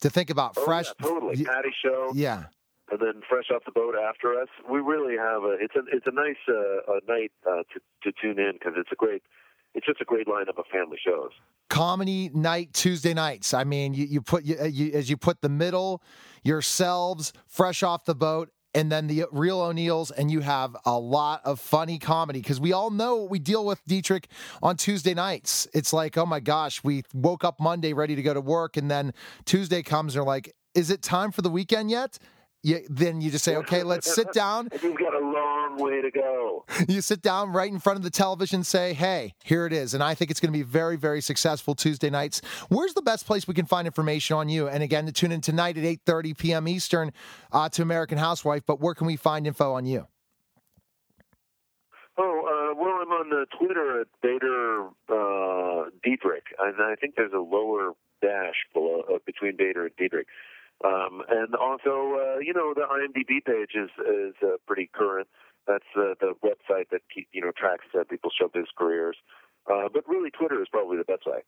to 0.00 0.08
think 0.08 0.30
about 0.30 0.54
Oh, 0.56 0.64
fresh. 0.64 0.86
yeah, 0.86 1.06
totally. 1.06 1.44
Patty 1.44 1.74
show. 1.84 2.12
Yeah. 2.14 2.44
And 2.90 3.00
then 3.00 3.22
fresh 3.28 3.46
off 3.54 3.62
the 3.64 3.72
boat 3.72 3.94
after 3.96 4.38
us. 4.38 4.48
We 4.70 4.80
really 4.80 5.16
have 5.16 5.42
a 5.42 5.56
it's 5.58 5.74
a 5.74 5.80
it's 5.90 6.06
a 6.06 6.12
nice 6.12 6.36
uh, 6.48 6.96
a 6.96 7.00
night 7.08 7.32
uh, 7.46 7.62
to 7.72 7.80
to 8.02 8.12
tune 8.20 8.38
in 8.38 8.52
because 8.54 8.74
it's 8.76 8.90
a 8.92 8.96
great 8.96 9.22
it's 9.74 9.86
just 9.86 10.00
a 10.00 10.04
great 10.04 10.26
lineup 10.26 10.58
of 10.58 10.66
family 10.72 10.98
shows. 11.04 11.30
Comedy 11.68 12.30
night 12.32 12.72
Tuesday 12.72 13.14
nights. 13.14 13.54
I 13.54 13.64
mean, 13.64 13.94
you, 13.94 14.04
you 14.04 14.22
put 14.22 14.44
you, 14.44 14.56
you 14.66 14.92
as 14.92 15.10
you 15.10 15.16
put 15.16 15.40
the 15.40 15.48
middle, 15.48 16.02
yourselves 16.42 17.32
fresh 17.46 17.82
off 17.82 18.04
the 18.04 18.14
boat, 18.14 18.50
and 18.74 18.90
then 18.90 19.06
the 19.06 19.24
real 19.32 19.60
O'Neals, 19.60 20.10
and 20.10 20.30
you 20.30 20.40
have 20.40 20.76
a 20.84 20.98
lot 20.98 21.40
of 21.44 21.60
funny 21.60 21.98
comedy 21.98 22.40
because 22.40 22.60
we 22.60 22.72
all 22.72 22.90
know 22.90 23.24
we 23.24 23.38
deal 23.38 23.64
with 23.64 23.84
Diedrich 23.86 24.28
on 24.62 24.76
Tuesday 24.76 25.14
nights. 25.14 25.66
It's 25.72 25.92
like, 25.92 26.18
oh 26.18 26.26
my 26.26 26.40
gosh, 26.40 26.84
we 26.84 27.04
woke 27.14 27.44
up 27.44 27.60
Monday 27.60 27.92
ready 27.92 28.14
to 28.14 28.22
go 28.22 28.34
to 28.34 28.40
work, 28.40 28.76
and 28.76 28.90
then 28.90 29.14
Tuesday 29.44 29.82
comes, 29.82 30.14
and 30.14 30.20
they're 30.20 30.26
like, 30.26 30.54
is 30.74 30.90
it 30.90 31.02
time 31.02 31.30
for 31.30 31.42
the 31.42 31.50
weekend 31.50 31.90
yet? 31.90 32.18
You, 32.64 32.80
then 32.88 33.20
you 33.20 33.30
just 33.30 33.44
say, 33.44 33.56
okay, 33.56 33.82
let's 33.84 34.12
sit 34.12 34.32
down. 34.32 34.68
And 34.72 34.82
you've 34.82 34.98
got 34.98 35.14
a 35.14 35.20
long 35.20 35.76
way 35.76 36.00
to 36.00 36.10
go. 36.10 36.64
You 36.88 37.02
sit 37.02 37.20
down 37.20 37.52
right 37.52 37.70
in 37.70 37.78
front 37.78 37.98
of 37.98 38.02
the 38.02 38.10
television, 38.10 38.64
say, 38.64 38.94
hey, 38.94 39.34
here 39.44 39.66
it 39.66 39.72
is. 39.72 39.92
And 39.92 40.02
I 40.02 40.14
think 40.14 40.30
it's 40.30 40.40
going 40.40 40.52
to 40.52 40.58
be 40.58 40.62
very, 40.62 40.96
very 40.96 41.20
successful 41.20 41.74
Tuesday 41.74 42.08
nights. 42.08 42.40
Where's 42.70 42.94
the 42.94 43.02
best 43.02 43.26
place 43.26 43.46
we 43.46 43.52
can 43.52 43.66
find 43.66 43.86
information 43.86 44.36
on 44.36 44.48
you? 44.48 44.66
And 44.66 44.82
again, 44.82 45.04
to 45.04 45.12
tune 45.12 45.30
in 45.30 45.42
tonight 45.42 45.76
at 45.76 45.84
8.30 45.84 46.38
p.m. 46.38 46.66
Eastern 46.66 47.12
uh, 47.52 47.68
to 47.68 47.82
American 47.82 48.16
Housewife. 48.16 48.62
But 48.66 48.80
where 48.80 48.94
can 48.94 49.06
we 49.06 49.16
find 49.16 49.46
info 49.46 49.74
on 49.74 49.84
you? 49.84 50.06
Oh, 52.16 52.72
uh, 52.72 52.80
well, 52.80 52.94
I'm 53.02 53.10
on 53.10 53.32
uh, 53.32 53.44
Twitter 53.58 54.00
at 54.00 54.06
Bader 54.22 54.86
uh, 55.08 55.90
Diedrich, 56.02 56.44
and 56.60 56.76
I 56.80 56.94
think 56.94 57.16
there's 57.16 57.32
a 57.32 57.38
lower 57.38 57.92
dash 58.22 58.54
below 58.72 59.02
uh, 59.12 59.18
between 59.26 59.56
Bader 59.56 59.86
and 59.86 59.96
Diedrich. 59.96 60.28
Um, 60.84 61.22
and 61.28 61.54
also, 61.54 62.18
uh, 62.18 62.38
you 62.38 62.52
know, 62.52 62.74
the 62.74 62.82
IMDb 62.82 63.44
page 63.44 63.74
is 63.74 63.90
is 64.00 64.34
uh, 64.42 64.56
pretty 64.66 64.90
current. 64.92 65.28
That's 65.66 65.84
uh, 65.96 66.14
the 66.20 66.34
website 66.44 66.90
that 66.90 67.00
keep, 67.14 67.28
you 67.32 67.40
know 67.40 67.52
tracks 67.56 67.84
uh, 67.98 68.04
people's 68.08 68.34
showbiz 68.40 68.66
careers. 68.76 69.16
Uh, 69.70 69.88
but 69.92 70.06
really, 70.06 70.30
Twitter 70.30 70.60
is 70.60 70.68
probably 70.70 70.98
the 70.98 71.04
best 71.04 71.24
way. 71.26 71.38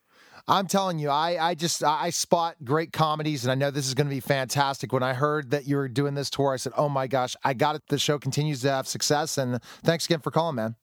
I'm 0.49 0.67
telling 0.67 0.99
you, 0.99 1.11
I, 1.11 1.51
I 1.51 1.55
just 1.55 1.85
I 1.85 2.09
spot 2.11 2.57
great 2.65 2.93
comedies, 2.93 3.45
and 3.45 3.53
I 3.53 3.55
know 3.55 3.71
this 3.71 3.87
is 3.87 3.93
going 3.93 4.07
to 4.07 4.15
be 4.15 4.21
fantastic. 4.21 4.91
When 4.93 5.03
I 5.03 5.13
heard 5.13 5.51
that 5.51 5.67
you 5.67 5.77
were 5.77 5.89
doing 5.89 6.15
this 6.15 6.31
tour, 6.31 6.55
I 6.55 6.57
said, 6.57 6.73
"Oh 6.79 6.89
my 6.89 7.09
gosh, 7.09 7.37
I 7.45 7.53
got 7.53 7.77
it!" 7.77 7.83
The 7.89 7.99
show 7.99 8.19
continues 8.19 8.63
to 8.63 8.71
have 8.71 8.89
success, 8.89 9.37
and 9.37 9.63
thanks 9.85 10.07
again 10.07 10.21
for 10.21 10.31
calling, 10.31 10.57
man. 10.57 10.77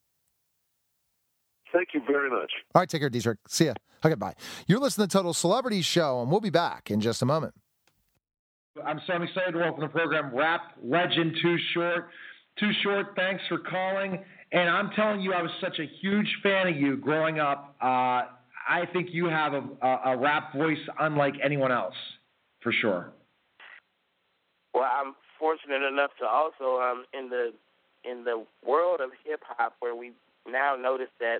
Thank 1.71 1.89
you 1.95 2.01
very 2.05 2.29
much. 2.29 2.51
All 2.75 2.81
right, 2.81 2.89
take 2.89 3.01
care, 3.01 3.09
Diedrich. 3.09 3.39
See 3.47 3.65
ya. 3.65 3.73
Okay, 4.05 4.15
bye. 4.15 4.35
You're 4.67 4.79
listening 4.79 5.07
to 5.07 5.17
Total 5.17 5.33
Celebrity 5.33 5.81
Show, 5.81 6.21
and 6.21 6.29
we'll 6.29 6.39
be 6.39 6.51
back 6.51 6.91
in 6.91 7.01
just 7.01 7.23
a 7.23 7.25
moment. 7.25 7.55
I'm 8.81 8.99
so 9.05 9.13
I'm 9.13 9.21
excited 9.21 9.51
to 9.51 9.59
welcome 9.59 9.81
to 9.81 9.87
the 9.87 9.91
program 9.91 10.35
rap 10.35 10.61
legend 10.83 11.37
Too 11.41 11.57
Short. 11.73 12.09
Too 12.59 12.71
Short, 12.81 13.07
thanks 13.15 13.43
for 13.47 13.59
calling. 13.59 14.23
And 14.51 14.69
I'm 14.69 14.89
telling 14.95 15.21
you, 15.21 15.33
I 15.33 15.41
was 15.43 15.51
such 15.61 15.77
a 15.79 15.85
huge 16.01 16.27
fan 16.41 16.67
of 16.67 16.75
you 16.75 16.97
growing 16.97 17.39
up. 17.39 17.75
Uh, 17.81 17.85
I 18.67 18.85
think 18.91 19.09
you 19.11 19.25
have 19.25 19.53
a, 19.53 19.63
a, 19.81 20.01
a 20.13 20.17
rap 20.17 20.53
voice 20.55 20.79
unlike 20.99 21.35
anyone 21.43 21.71
else, 21.71 21.93
for 22.61 22.71
sure. 22.71 23.11
Well, 24.73 24.89
I'm 24.91 25.13
fortunate 25.37 25.83
enough 25.83 26.11
to 26.19 26.25
also 26.25 26.81
um 26.81 27.05
in 27.13 27.29
the 27.29 27.51
in 28.09 28.23
the 28.23 28.43
world 28.65 29.01
of 29.01 29.11
hip 29.23 29.41
hop 29.47 29.75
where 29.81 29.95
we 29.95 30.13
now 30.49 30.75
notice 30.75 31.09
that 31.19 31.39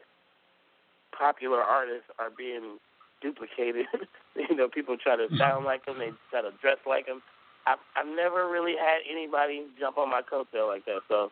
popular 1.17 1.61
artists 1.61 2.09
are 2.19 2.29
being 2.29 2.77
duplicated. 3.23 3.87
you 4.35 4.55
know, 4.55 4.67
people 4.67 4.97
try 5.01 5.15
to 5.15 5.27
sound 5.37 5.65
like 5.65 5.85
them, 5.85 5.97
they 5.97 6.11
try 6.29 6.41
to 6.41 6.51
dress 6.61 6.77
like 6.85 7.07
them. 7.07 7.23
I've 7.65 7.79
I've 7.95 8.05
never 8.05 8.49
really 8.51 8.75
had 8.77 8.99
anybody 9.09 9.63
jump 9.79 9.97
on 9.97 10.11
my 10.11 10.21
coattail 10.21 10.67
like 10.67 10.83
that, 10.85 10.99
so 11.07 11.31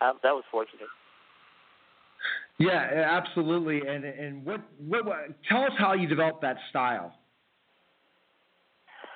I, 0.00 0.12
that 0.22 0.32
was 0.32 0.44
fortunate. 0.50 0.88
Yeah, 2.58 2.80
absolutely. 3.06 3.86
And 3.86 4.04
and 4.04 4.44
what, 4.44 4.60
what 4.78 5.04
what 5.04 5.18
tell 5.48 5.64
us 5.64 5.72
how 5.78 5.92
you 5.92 6.08
developed 6.08 6.42
that 6.42 6.56
style 6.70 7.14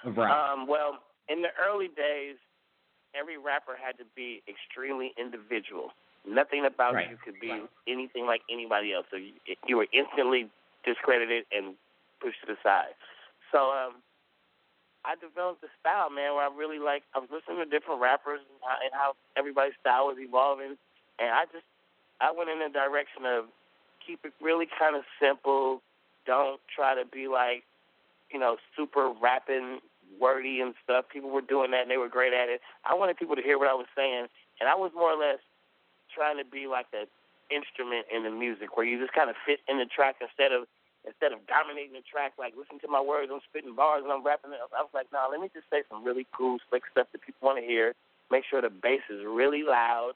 of 0.05 0.17
rap. 0.17 0.33
Um, 0.33 0.67
well, 0.67 0.99
in 1.29 1.43
the 1.43 1.49
early 1.61 1.89
days, 1.89 2.37
every 3.19 3.39
rapper 3.39 3.73
had 3.81 3.97
to 3.99 4.05
be 4.15 4.43
extremely 4.49 5.13
individual. 5.19 5.91
Nothing 6.27 6.65
about 6.65 6.95
Right. 6.95 7.11
you 7.11 7.19
could 7.23 7.39
be 7.41 7.53
anything 7.87 8.27
like 8.27 8.41
anybody 8.51 8.93
else. 8.95 9.07
So 9.11 9.17
you, 9.17 9.33
you 9.67 9.77
were 9.77 9.87
instantly 9.93 10.49
discredited 10.85 11.45
and 11.53 11.75
pushed 12.25 12.41
to 12.41 12.49
the 12.49 12.59
side. 12.65 12.97
So 13.53 13.69
um, 13.69 14.01
I 15.05 15.21
developed 15.21 15.61
a 15.61 15.73
style, 15.77 16.09
man, 16.09 16.33
where 16.33 16.49
I 16.49 16.51
really 16.57 16.81
like. 16.81 17.05
I 17.13 17.21
was 17.21 17.29
listening 17.29 17.61
to 17.61 17.69
different 17.69 18.01
rappers 18.01 18.41
and 18.41 18.57
how, 18.65 18.77
and 18.81 18.93
how 18.97 19.09
everybody's 19.37 19.77
style 19.85 20.09
was 20.09 20.17
evolving, 20.17 20.81
and 21.21 21.29
I 21.29 21.45
just 21.53 21.69
I 22.25 22.33
went 22.33 22.49
in 22.49 22.65
the 22.65 22.73
direction 22.73 23.29
of 23.29 23.53
keep 24.01 24.25
it 24.25 24.33
really 24.41 24.65
kind 24.65 24.97
of 24.97 25.05
simple. 25.21 25.85
Don't 26.25 26.57
try 26.73 26.97
to 26.97 27.05
be 27.05 27.29
like 27.29 27.69
you 28.35 28.41
know, 28.41 28.57
super 28.77 29.13
rapping, 29.23 29.79
wordy 30.21 30.61
and 30.61 30.75
stuff. 30.83 31.07
People 31.13 31.31
were 31.31 31.41
doing 31.41 31.71
that 31.71 31.83
and 31.83 31.91
they 31.91 31.97
were 31.97 32.09
great 32.09 32.33
at 32.33 32.49
it. 32.49 32.61
I 32.85 32.95
wanted 32.95 33.17
people 33.17 33.37
to 33.37 33.43
hear 33.43 33.59
what 33.59 33.69
I 33.69 33.75
was 33.75 33.87
saying, 33.97 34.27
and 34.61 34.69
I 34.69 34.75
was 34.75 34.91
more 34.95 35.13
or 35.13 35.19
less 35.19 35.39
trying 36.15 36.39
to 36.39 36.45
be 36.45 36.67
like 36.67 36.87
an 36.93 37.07
instrument 37.51 38.07
in 38.15 38.25
the 38.25 38.31
music, 38.31 38.77
where 38.77 38.87
you 38.87 38.99
just 38.99 39.13
kind 39.13 39.31
of 39.31 39.37
fit 39.47 39.61
in 39.69 39.79
the 39.79 39.87
track 39.87 40.17
instead 40.21 40.53
of 40.53 40.67
instead 41.07 41.33
of 41.33 41.45
dominating 41.47 41.93
the 41.93 42.05
track. 42.05 42.33
Like, 42.41 42.57
listen 42.57 42.81
to 42.81 42.89
my 42.89 43.01
words, 43.01 43.29
I'm 43.33 43.45
spitting 43.49 43.77
bars 43.77 44.03
and 44.03 44.13
I'm 44.13 44.25
rapping 44.25 44.53
it. 44.53 44.61
I 44.73 44.81
was 44.83 44.93
like, 44.97 45.13
nah, 45.13 45.29
let 45.29 45.41
me 45.41 45.49
just 45.53 45.69
say 45.71 45.85
some 45.89 46.05
really 46.05 46.27
cool, 46.33 46.59
slick 46.69 46.83
stuff 46.91 47.09
that 47.13 47.23
people 47.23 47.45
want 47.45 47.61
to 47.61 47.67
hear. 47.67 47.95
Make 48.33 48.45
sure 48.49 48.61
the 48.65 48.73
bass 48.73 49.05
is 49.13 49.21
really 49.25 49.63
loud, 49.63 50.13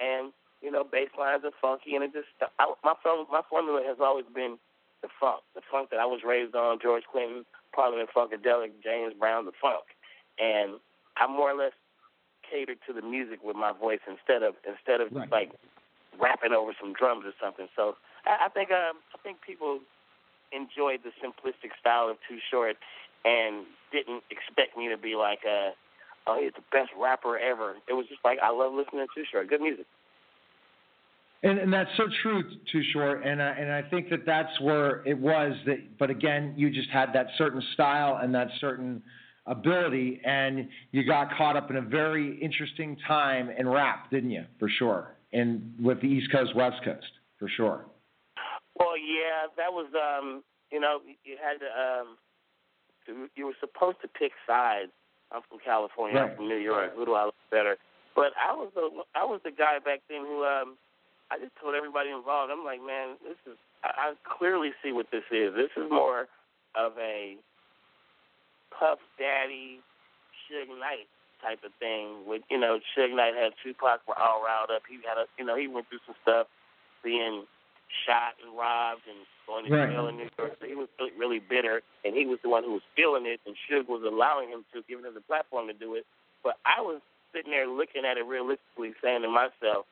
and 0.00 0.32
you 0.64 0.70
know, 0.72 0.84
bass 0.84 1.08
lines 1.18 1.44
are 1.44 1.52
funky, 1.60 1.94
and 1.94 2.04
it 2.04 2.12
just 2.12 2.28
I, 2.58 2.72
my 2.82 2.94
form- 3.04 3.28
my 3.30 3.42
formula 3.48 3.84
has 3.86 3.98
always 4.00 4.24
been 4.34 4.56
the 5.02 5.08
funk, 5.20 5.40
the 5.54 5.60
funk 5.70 5.88
that 5.90 6.00
I 6.00 6.04
was 6.08 6.20
raised 6.24 6.54
on, 6.54 6.78
George 6.80 7.04
Clinton, 7.10 7.44
Parliament 7.72 8.08
Funkadelic, 8.16 8.72
James 8.82 9.14
Brown, 9.18 9.44
the 9.44 9.52
funk, 9.60 9.84
and 10.38 10.80
I 11.16 11.26
more 11.26 11.50
or 11.52 11.56
less 11.56 11.72
catered 12.48 12.78
to 12.86 12.92
the 12.92 13.02
music 13.02 13.40
with 13.44 13.56
my 13.56 13.72
voice 13.72 14.00
instead 14.08 14.42
of 14.42 14.54
instead 14.66 15.00
of 15.00 15.12
Right. 15.12 15.30
like 15.30 15.52
rapping 16.18 16.52
over 16.52 16.72
some 16.80 16.92
drums 16.92 17.24
or 17.24 17.32
something. 17.40 17.68
So 17.76 17.96
I, 18.24 18.46
I 18.46 18.48
think 18.48 18.70
um, 18.72 18.98
I 19.14 19.18
think 19.22 19.40
people 19.46 19.80
enjoyed 20.52 21.00
the 21.04 21.10
simplistic 21.22 21.70
style 21.80 22.08
of 22.08 22.16
Too 22.28 22.38
Short 22.50 22.76
and 23.24 23.66
didn't 23.92 24.22
expect 24.30 24.76
me 24.76 24.88
to 24.88 24.96
be 24.96 25.14
like 25.14 25.40
uh 25.46 25.70
oh 26.26 26.38
he's 26.40 26.52
the 26.54 26.64
best 26.72 26.90
rapper 26.98 27.38
ever. 27.38 27.76
It 27.88 27.94
was 27.94 28.06
just 28.08 28.20
like 28.24 28.38
I 28.42 28.50
love 28.50 28.72
listening 28.72 29.06
to 29.06 29.08
Too 29.14 29.26
Short, 29.30 29.48
good 29.48 29.60
music. 29.60 29.86
And, 31.42 31.58
and 31.58 31.72
that's 31.72 31.90
so 31.96 32.04
true, 32.22 32.42
Too 32.70 32.82
Short. 32.92 33.24
And 33.24 33.42
I, 33.42 33.50
and 33.52 33.72
I 33.72 33.82
think 33.88 34.10
that 34.10 34.26
that's 34.26 34.60
where 34.60 35.02
it 35.06 35.18
was 35.18 35.54
that. 35.66 35.98
But 35.98 36.10
again, 36.10 36.52
you 36.56 36.70
just 36.70 36.90
had 36.90 37.14
that 37.14 37.28
certain 37.38 37.62
style 37.72 38.18
and 38.22 38.34
that 38.34 38.48
certain 38.60 39.02
ability, 39.46 40.20
and 40.24 40.68
you 40.92 41.04
got 41.04 41.34
caught 41.36 41.56
up 41.56 41.70
in 41.70 41.76
a 41.76 41.82
very 41.82 42.38
interesting 42.40 42.96
time 43.08 43.50
in 43.50 43.66
rap, 43.66 44.10
didn't 44.10 44.30
you? 44.30 44.44
For 44.58 44.68
sure. 44.68 45.16
And 45.32 45.74
with 45.80 46.00
the 46.02 46.08
East 46.08 46.30
Coast, 46.30 46.54
West 46.54 46.84
Coast, 46.84 47.06
for 47.38 47.48
sure. 47.48 47.86
Well, 48.80 48.96
yeah, 48.96 49.52
that 49.60 49.70
was 49.70 49.92
um, 49.92 50.42
you 50.72 50.80
know, 50.80 51.04
you 51.04 51.36
had 51.36 51.60
to 51.60 51.68
um, 51.68 52.16
you 53.36 53.44
were 53.44 53.58
supposed 53.60 54.00
to 54.00 54.08
pick 54.08 54.32
sides. 54.46 54.90
I'm 55.30 55.42
from 55.48 55.60
California. 55.62 56.16
Right. 56.16 56.30
I'm 56.30 56.36
from 56.36 56.48
New 56.48 56.58
York. 56.58 56.96
Who 56.96 57.04
do 57.04 57.14
I 57.14 57.28
like 57.28 57.50
better? 57.50 57.76
But 58.16 58.32
I 58.40 58.56
was 58.56 58.72
the 58.74 58.88
I 59.14 59.24
was 59.24 59.40
the 59.44 59.52
guy 59.52 59.78
back 59.84 60.00
then 60.08 60.24
who 60.24 60.44
um 60.44 60.80
I 61.30 61.38
just 61.38 61.52
told 61.60 61.76
everybody 61.76 62.10
involved. 62.10 62.50
I'm 62.50 62.64
like, 62.64 62.80
man, 62.80 63.20
this 63.22 63.38
is 63.46 63.60
I, 63.84 63.90
I 63.90 64.06
clearly 64.24 64.72
see 64.82 64.92
what 64.92 65.06
this 65.12 65.28
is. 65.30 65.54
This 65.54 65.70
is 65.76 65.86
more 65.90 66.26
of 66.74 66.92
a 66.98 67.36
Puff 68.72 68.98
Daddy, 69.18 69.84
Suge 70.48 70.72
Knight 70.72 71.06
type 71.44 71.60
of 71.64 71.70
thing. 71.78 72.26
With 72.26 72.42
you 72.50 72.58
know, 72.58 72.80
Suge 72.96 73.14
Knight 73.14 73.36
had 73.36 73.52
Tupac 73.62 74.00
were 74.08 74.18
all 74.18 74.42
riled 74.42 74.72
up. 74.74 74.82
He 74.88 74.96
had 75.06 75.20
a 75.20 75.28
you 75.38 75.44
know 75.44 75.54
he 75.54 75.68
went 75.68 75.86
through 75.88 76.02
some 76.06 76.16
stuff, 76.22 76.46
being 77.04 77.44
shot 78.06 78.34
and 78.42 78.56
robbed 78.56 79.02
and 79.08 79.18
going 79.46 79.66
to 79.66 79.70
Right. 79.74 79.90
jail 79.90 80.06
in 80.08 80.16
New 80.16 80.28
York. 80.38 80.56
So 80.60 80.66
he 80.66 80.74
was 80.74 80.88
really, 80.98 81.12
really 81.18 81.40
bitter, 81.40 81.82
and 82.04 82.14
he 82.14 82.26
was 82.26 82.38
the 82.42 82.48
one 82.48 82.62
who 82.64 82.72
was 82.72 82.82
feeling 82.94 83.26
it, 83.26 83.40
and 83.46 83.56
Suge 83.66 83.88
was 83.88 84.02
allowing 84.02 84.48
him 84.50 84.64
to, 84.72 84.82
giving 84.88 85.04
him 85.04 85.14
the 85.14 85.20
platform 85.26 85.66
to 85.68 85.74
do 85.74 85.94
it. 85.94 86.06
But 86.42 86.56
I 86.64 86.80
was 86.80 87.00
sitting 87.34 87.50
there 87.50 87.66
looking 87.66 88.04
at 88.04 88.16
it 88.16 88.24
realistically, 88.26 88.94
saying 89.02 89.22
to 89.22 89.28
myself, 89.30 89.86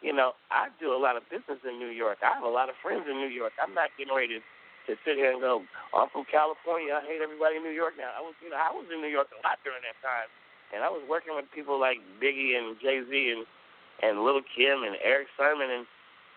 you 0.00 0.12
know, 0.16 0.32
I 0.50 0.68
do 0.80 0.94
a 0.94 1.00
lot 1.00 1.16
of 1.20 1.28
business 1.28 1.60
in 1.62 1.78
New 1.78 1.92
York. 1.92 2.18
I 2.24 2.32
have 2.32 2.42
a 2.42 2.48
lot 2.48 2.70
of 2.72 2.74
friends 2.80 3.04
in 3.04 3.20
New 3.20 3.28
York. 3.28 3.52
I'm 3.60 3.74
not 3.74 3.90
getting 4.00 4.14
ready 4.16 4.40
to, 4.40 4.42
to 4.88 4.92
sit 5.04 5.20
here 5.20 5.30
and 5.30 5.40
go, 5.44 5.60
I'm 5.92 6.08
from 6.08 6.24
California. 6.24 6.96
I 6.96 7.04
hate 7.04 7.20
everybody 7.20 7.60
in 7.60 7.62
New 7.62 7.76
York 7.76 7.94
now. 8.00 8.08
I 8.16 8.22
was, 8.24 8.32
you 8.40 8.48
know, 8.48 8.56
I 8.56 8.72
was 8.72 8.88
in 8.88 9.02
New 9.04 9.12
York 9.12 9.28
a 9.36 9.38
lot 9.44 9.60
during 9.60 9.84
that 9.84 10.00
time, 10.00 10.26
and 10.72 10.80
I 10.80 10.88
was 10.88 11.04
working 11.04 11.36
with 11.36 11.44
people 11.52 11.76
like 11.78 12.00
Biggie 12.16 12.56
and 12.56 12.80
Jay 12.80 13.04
Z 13.04 13.12
and 13.12 13.44
and 14.00 14.24
Little 14.24 14.40
Kim 14.56 14.80
and 14.88 14.96
Erick 15.04 15.28
Sermon 15.36 15.68
and 15.68 15.84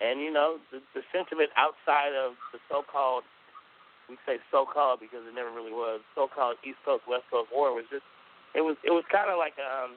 and 0.03 0.19
you 0.19 0.29
know 0.29 0.59
the, 0.69 0.83
the 0.93 1.01
sentiment 1.15 1.49
outside 1.55 2.11
of 2.11 2.35
the 2.51 2.59
so-called 2.67 3.23
we 4.11 4.19
say 4.27 4.35
so-called 4.51 4.99
because 4.99 5.23
it 5.23 5.31
never 5.31 5.49
really 5.49 5.71
was 5.71 6.03
so-called 6.13 6.59
East 6.67 6.77
Coast 6.83 7.07
West 7.07 7.23
Coast 7.31 7.49
war 7.55 7.71
was 7.71 7.87
just 7.87 8.03
it 8.53 8.61
was 8.61 8.75
it 8.83 8.91
was 8.91 9.07
kind 9.07 9.31
of 9.31 9.39
like 9.39 9.55
um 9.57 9.95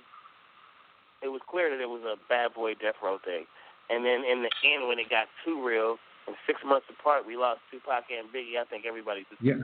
it 1.20 1.28
was 1.28 1.42
clear 1.50 1.68
that 1.74 1.82
it 1.82 1.90
was 1.90 2.06
a 2.06 2.14
bad 2.30 2.54
boy 2.54 2.78
death 2.78 2.96
row 3.02 3.18
thing 3.26 3.44
and 3.90 4.06
then 4.06 4.22
in 4.22 4.46
the 4.46 4.52
end 4.62 4.86
when 4.86 5.02
it 5.02 5.10
got 5.10 5.26
too 5.42 5.58
real 5.58 5.98
and 6.30 6.38
six 6.46 6.62
months 6.62 6.86
apart 6.86 7.26
we 7.26 7.34
lost 7.34 7.60
Tupac 7.74 8.06
and 8.14 8.30
Biggie 8.30 8.62
I 8.62 8.64
think 8.70 8.86
everybody 8.86 9.26
just 9.28 9.42
Yeah. 9.42 9.58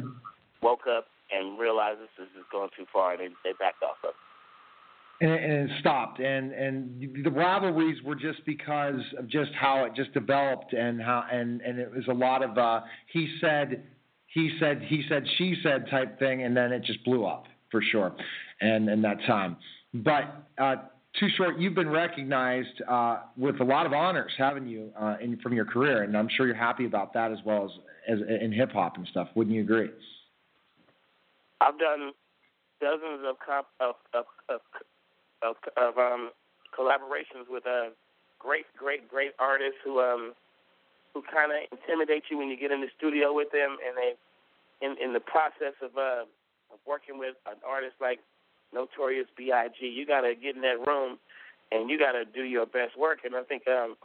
woke 0.61 0.91
up 0.91 1.07
and 1.31 1.59
realized 1.59 2.03
this 2.03 2.13
is 2.19 2.29
just 2.35 2.51
going 2.51 2.69
too 2.77 2.85
far 2.93 3.15
and 3.15 3.21
they, 3.23 3.31
they 3.47 3.55
backed 3.57 3.83
off 3.83 3.97
of 4.03 4.11
it. 4.11 4.32
And, 5.23 5.31
and 5.31 5.71
it 5.71 5.71
stopped. 5.81 6.21
And 6.21 6.53
and 6.53 7.25
the 7.25 7.31
rivalries 7.31 8.03
were 8.03 8.15
just 8.15 8.45
because 8.45 9.01
of 9.19 9.29
just 9.29 9.53
how 9.59 9.85
it 9.85 9.95
just 9.95 10.13
developed 10.13 10.73
and 10.73 11.01
how 11.01 11.25
and 11.33 11.61
and 11.63 11.79
it 11.79 11.91
was 11.91 12.05
a 12.09 12.15
lot 12.15 12.43
of 12.43 12.59
uh, 12.59 12.81
he 13.13 13.35
said, 13.41 13.85
he 14.27 14.57
said, 14.61 14.83
he 14.87 15.05
said, 15.09 15.25
she 15.39 15.57
said 15.63 15.89
type 15.91 16.19
thing, 16.19 16.43
and 16.43 16.57
then 16.57 16.73
it 16.73 16.83
just 16.85 17.03
blew 17.05 17.25
up 17.25 17.45
for 17.71 17.81
sure. 17.81 18.13
And 18.61 18.89
in 18.89 19.03
that 19.03 19.19
time, 19.27 19.57
but. 19.95 20.47
Uh, 20.59 20.77
too 21.21 21.29
short. 21.37 21.59
You've 21.59 21.75
been 21.75 21.91
recognized 21.91 22.81
uh, 22.89 23.19
with 23.37 23.61
a 23.61 23.65
lot 23.65 23.85
of 23.85 23.93
honors, 23.93 24.33
haven't 24.39 24.67
you, 24.67 24.91
uh, 24.99 25.17
in, 25.21 25.39
from 25.41 25.53
your 25.53 25.67
career? 25.67 26.05
And 26.05 26.17
I'm 26.17 26.29
sure 26.35 26.47
you're 26.47 26.57
happy 26.57 26.87
about 26.87 27.13
that 27.13 27.31
as 27.31 27.37
well 27.45 27.67
as, 27.67 28.19
as 28.21 28.27
in 28.41 28.51
hip 28.51 28.73
hop 28.73 28.97
and 28.97 29.07
stuff. 29.09 29.29
Wouldn't 29.35 29.55
you 29.55 29.61
agree? 29.61 29.91
I've 31.61 31.79
done 31.79 32.13
dozens 32.81 33.21
of 33.29 33.37
comp 33.47 33.67
of 33.79 33.95
of 34.15 34.25
of, 34.49 34.61
of, 35.43 35.57
of 35.77 35.99
um, 35.99 36.31
collaborations 36.77 37.49
with 37.51 37.67
uh, 37.67 37.91
great, 38.39 38.67
great, 38.77 39.09
great 39.09 39.33
artists 39.39 39.79
who 39.85 40.01
um 40.01 40.33
who 41.15 41.23
kind 41.23 41.53
of 41.53 41.59
intimidate 41.71 42.25
you 42.31 42.39
when 42.39 42.49
you 42.49 42.57
get 42.57 42.71
in 42.73 42.81
the 42.81 42.89
studio 42.97 43.33
with 43.35 43.53
them, 43.53 43.77
and 43.87 43.97
they 43.97 44.13
in 44.87 44.97
in 45.03 45.13
the 45.13 45.21
process 45.21 45.75
of 45.83 45.97
uh 45.97 46.25
of 46.73 46.79
working 46.87 47.19
with 47.19 47.37
an 47.47 47.59
artist 47.67 47.95
like 48.01 48.21
Notorious 48.73 49.29
B.I.G. 49.37 49.85
You 49.87 50.07
got 50.07 50.23
to 50.23 50.35
get 50.35 50.57
in 50.57 50.63
that 50.63 50.81
room 50.87 51.19
and 51.71 51.91
you 51.91 51.99
got 51.99 52.13
to 52.13 52.25
do 52.25 52.43
your 52.45 52.67
best 52.67 52.97
work, 52.99 53.21
and 53.25 53.35
I 53.37 53.43
think 53.45 53.69
um 53.69 53.97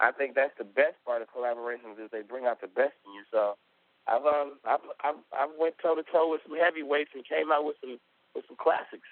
I 0.00 0.12
think 0.12 0.34
that's 0.34 0.56
the 0.58 0.64
best 0.64 0.96
part 1.06 1.22
of 1.22 1.28
collaborations 1.28 2.02
is 2.02 2.10
they 2.12 2.22
bring 2.22 2.46
out 2.46 2.60
the 2.60 2.68
best 2.68 2.94
in 3.06 3.14
you. 3.14 3.24
So. 3.30 3.56
I've 4.08 4.24
um 4.24 4.52
I've 4.64 4.86
I've, 5.02 5.20
I've 5.34 5.50
went 5.58 5.74
toe 5.82 5.96
to 5.96 6.04
toe 6.12 6.30
with 6.30 6.40
some 6.46 6.56
heavyweights 6.56 7.10
and 7.14 7.26
came 7.26 7.50
out 7.50 7.64
with 7.64 7.76
some 7.80 7.98
with 8.34 8.44
some 8.46 8.56
classics. 8.56 9.08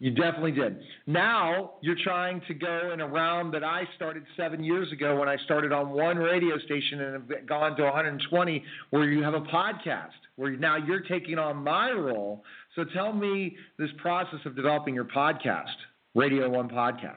You 0.00 0.12
definitely 0.12 0.52
did. 0.52 0.78
Now 1.08 1.72
you're 1.80 1.96
trying 2.04 2.40
to 2.46 2.54
go 2.54 2.90
in 2.92 3.00
a 3.00 3.06
round 3.06 3.52
that 3.54 3.64
I 3.64 3.82
started 3.96 4.22
seven 4.36 4.62
years 4.62 4.92
ago 4.92 5.18
when 5.18 5.28
I 5.28 5.36
started 5.44 5.72
on 5.72 5.90
one 5.90 6.18
radio 6.18 6.56
station 6.58 7.00
and 7.00 7.14
have 7.14 7.46
gone 7.46 7.76
to 7.76 7.82
120, 7.82 8.64
where 8.90 9.10
you 9.10 9.24
have 9.24 9.34
a 9.34 9.40
podcast, 9.40 10.10
where 10.36 10.52
now 10.52 10.76
you're 10.76 11.00
taking 11.00 11.38
on 11.38 11.56
my 11.56 11.90
role. 11.90 12.44
So 12.76 12.84
tell 12.84 13.12
me 13.12 13.56
this 13.76 13.90
process 13.98 14.38
of 14.44 14.54
developing 14.54 14.94
your 14.94 15.04
podcast, 15.04 15.74
Radio 16.14 16.48
One 16.48 16.68
Podcast. 16.68 17.16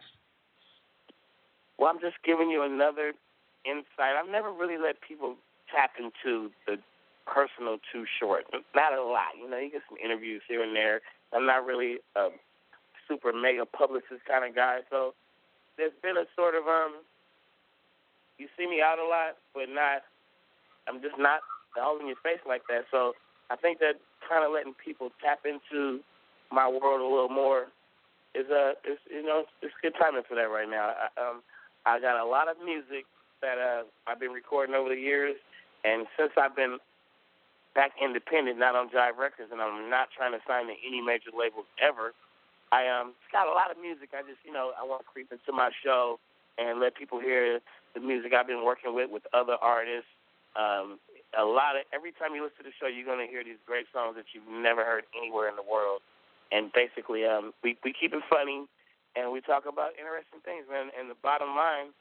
Well, 1.78 1.90
I'm 1.90 2.00
just 2.00 2.18
giving 2.26 2.50
you 2.50 2.64
another 2.64 3.14
insight. 3.64 4.16
I've 4.20 4.30
never 4.30 4.52
really 4.52 4.78
let 4.82 4.96
people 5.08 5.36
tap 5.74 5.92
into 6.00 6.50
the 6.66 6.78
personal 7.28 7.78
too 7.94 8.06
short. 8.20 8.46
Not 8.76 8.94
a 8.94 9.04
lot. 9.04 9.38
You 9.40 9.48
know, 9.48 9.58
you 9.58 9.70
get 9.72 9.82
some 9.88 10.00
interviews 10.04 10.42
here 10.48 10.64
and 10.64 10.76
there. 10.76 11.02
I'm 11.32 11.46
not 11.46 11.64
really 11.64 11.98
a 12.16 12.30
super 13.12 13.36
mega 13.36 13.68
publicist 13.68 14.24
kind 14.24 14.48
of 14.48 14.56
guy, 14.56 14.80
so 14.88 15.12
there's 15.76 15.92
been 16.02 16.16
a 16.16 16.24
sort 16.36 16.56
of 16.56 16.64
um. 16.64 17.04
You 18.40 18.48
see 18.58 18.66
me 18.66 18.82
out 18.82 18.98
a 18.98 19.04
lot, 19.04 19.36
but 19.54 19.68
not. 19.68 20.08
I'm 20.88 21.02
just 21.04 21.20
not 21.20 21.44
all 21.76 22.00
in 22.00 22.08
your 22.08 22.18
face 22.24 22.42
like 22.48 22.64
that. 22.72 22.88
So 22.90 23.14
I 23.52 23.56
think 23.56 23.80
that 23.80 24.00
kind 24.24 24.48
of 24.48 24.52
letting 24.56 24.74
people 24.80 25.12
tap 25.20 25.44
into 25.44 26.00
my 26.52 26.68
world 26.68 27.02
a 27.02 27.08
little 27.08 27.30
more 27.30 27.68
is 28.34 28.48
uh, 28.50 28.80
is 28.88 28.98
you 29.12 29.24
know, 29.24 29.44
it's 29.62 29.76
good 29.82 29.94
timing 30.00 30.24
for 30.28 30.36
that 30.36 30.48
right 30.48 30.70
now. 30.70 30.96
I, 30.96 31.08
um, 31.20 31.44
I 31.86 32.00
got 32.00 32.16
a 32.16 32.26
lot 32.26 32.48
of 32.48 32.56
music 32.64 33.06
that 33.42 33.58
uh 33.58 33.84
I've 34.08 34.20
been 34.20 34.32
recording 34.32 34.76
over 34.76 34.90
the 34.90 35.00
years. 35.00 35.36
And 35.84 36.06
since 36.18 36.32
I've 36.38 36.56
been 36.56 36.78
back 37.74 37.92
independent, 37.98 38.60
not 38.60 38.76
on 38.76 38.90
Jive 38.90 39.18
Records, 39.18 39.50
and 39.52 39.62
I'm 39.62 39.90
not 39.90 40.10
trying 40.16 40.32
to 40.34 40.42
sign 40.48 40.68
to 40.68 40.76
any 40.86 41.02
major 41.02 41.34
labels 41.34 41.66
ever, 41.82 42.14
I 42.72 42.88
um 42.88 43.14
got 43.32 43.48
a 43.48 43.54
lot 43.54 43.72
of 43.72 43.78
music. 43.80 44.16
I 44.16 44.24
just 44.24 44.40
you 44.44 44.52
know 44.52 44.72
I 44.80 44.84
want 44.84 45.04
to 45.04 45.08
creep 45.08 45.32
into 45.32 45.52
my 45.52 45.72
show 45.84 46.20
and 46.58 46.80
let 46.80 46.96
people 46.96 47.20
hear 47.20 47.60
the 47.94 48.00
music 48.00 48.34
I've 48.34 48.48
been 48.48 48.64
working 48.64 48.96
with 48.96 49.12
with 49.12 49.24
other 49.34 49.56
artists. 49.62 50.10
Um, 50.56 51.00
a 51.38 51.44
lot 51.44 51.76
of 51.80 51.84
every 51.96 52.12
time 52.12 52.36
you 52.36 52.44
listen 52.44 52.64
to 52.64 52.68
the 52.72 52.76
show, 52.80 52.88
you're 52.88 53.08
gonna 53.08 53.28
hear 53.28 53.44
these 53.44 53.60
great 53.68 53.88
songs 53.92 54.16
that 54.16 54.32
you've 54.36 54.48
never 54.48 54.84
heard 54.84 55.04
anywhere 55.16 55.48
in 55.48 55.56
the 55.56 55.68
world. 55.68 56.02
And 56.52 56.72
basically, 56.72 57.24
um, 57.24 57.54
we 57.64 57.78
we 57.84 57.96
keep 57.96 58.12
it 58.12 58.24
funny, 58.28 58.68
and 59.16 59.32
we 59.32 59.40
talk 59.40 59.64
about 59.68 59.96
interesting 59.96 60.44
things, 60.44 60.68
man. 60.68 60.92
And 60.96 61.08
the 61.08 61.20
bottom 61.24 61.56
line 61.56 61.96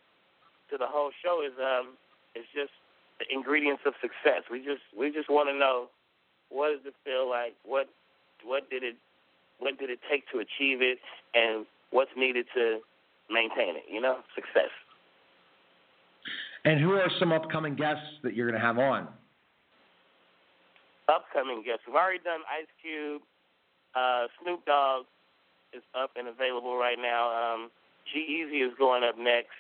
to 0.70 0.78
the 0.78 0.86
whole 0.86 1.10
show 1.22 1.42
is 1.42 1.54
um, 1.58 1.94
it's 2.34 2.50
just 2.54 2.74
the 3.18 3.26
ingredients 3.30 3.82
of 3.86 3.94
success. 4.00 4.46
We 4.50 4.62
just 4.62 4.82
we 4.94 5.10
just 5.10 5.30
want 5.30 5.48
to 5.50 5.54
know 5.54 5.90
what 6.50 6.74
does 6.74 6.86
it 6.86 6.94
feel 7.04 7.28
like? 7.28 7.54
What 7.62 7.86
what 8.42 8.70
did 8.70 8.82
it 8.82 8.96
what 9.60 9.78
did 9.78 9.90
it 9.90 10.00
take 10.10 10.24
to 10.32 10.38
achieve 10.38 10.82
it, 10.82 10.98
and 11.34 11.64
what's 11.90 12.10
needed 12.16 12.46
to 12.54 12.80
maintain 13.30 13.76
it? 13.76 13.84
You 13.88 14.00
know, 14.00 14.18
success. 14.34 14.70
And 16.64 16.80
who 16.80 16.92
are 16.92 17.08
some 17.18 17.32
upcoming 17.32 17.74
guests 17.76 18.04
that 18.22 18.34
you're 18.34 18.48
going 18.50 18.60
to 18.60 18.66
have 18.66 18.78
on? 18.78 19.08
Upcoming 21.08 21.62
guests. 21.64 21.82
We've 21.86 21.96
already 21.96 22.20
done 22.22 22.40
Ice 22.50 22.68
Cube. 22.82 23.22
Uh, 23.94 24.26
Snoop 24.42 24.64
Dogg 24.66 25.06
is 25.72 25.82
up 25.94 26.10
and 26.16 26.28
available 26.28 26.76
right 26.76 26.98
now. 27.00 27.30
Um, 27.32 27.70
G-Eazy 28.12 28.66
is 28.66 28.72
going 28.78 29.02
up 29.04 29.16
next. 29.18 29.56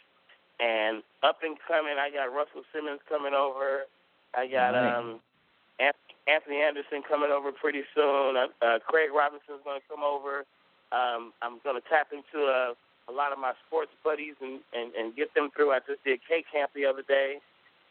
And 0.60 1.02
up 1.22 1.38
and 1.42 1.56
coming, 1.66 1.94
I 1.98 2.10
got 2.12 2.28
Russell 2.34 2.62
Simmons 2.74 3.00
coming 3.08 3.32
over. 3.32 3.88
I 4.36 4.46
got 4.46 4.72
Nice. 4.72 4.98
um, 4.98 5.20
Anthony 5.80 6.60
Anderson 6.60 7.02
coming 7.02 7.30
over 7.30 7.50
pretty 7.50 7.82
soon. 7.94 8.36
Uh, 8.36 8.52
uh, 8.60 8.78
Craig 8.84 9.10
Robinson's 9.10 9.64
going 9.64 9.80
to 9.80 9.86
come 9.88 10.04
over. 10.04 10.44
Um, 10.92 11.32
I'm 11.40 11.58
going 11.64 11.80
to 11.80 11.84
tap 11.88 12.12
into 12.12 12.46
uh, 12.46 12.74
a 13.08 13.12
lot 13.12 13.32
of 13.32 13.38
my 13.38 13.52
sports 13.66 13.90
buddies 14.04 14.34
and, 14.40 14.60
and, 14.76 14.94
and 14.94 15.16
get 15.16 15.34
them 15.34 15.50
through. 15.54 15.72
I 15.72 15.80
just 15.80 16.04
did 16.04 16.20
K 16.28 16.44
Camp 16.52 16.70
the 16.74 16.86
other 16.86 17.02
day. 17.02 17.38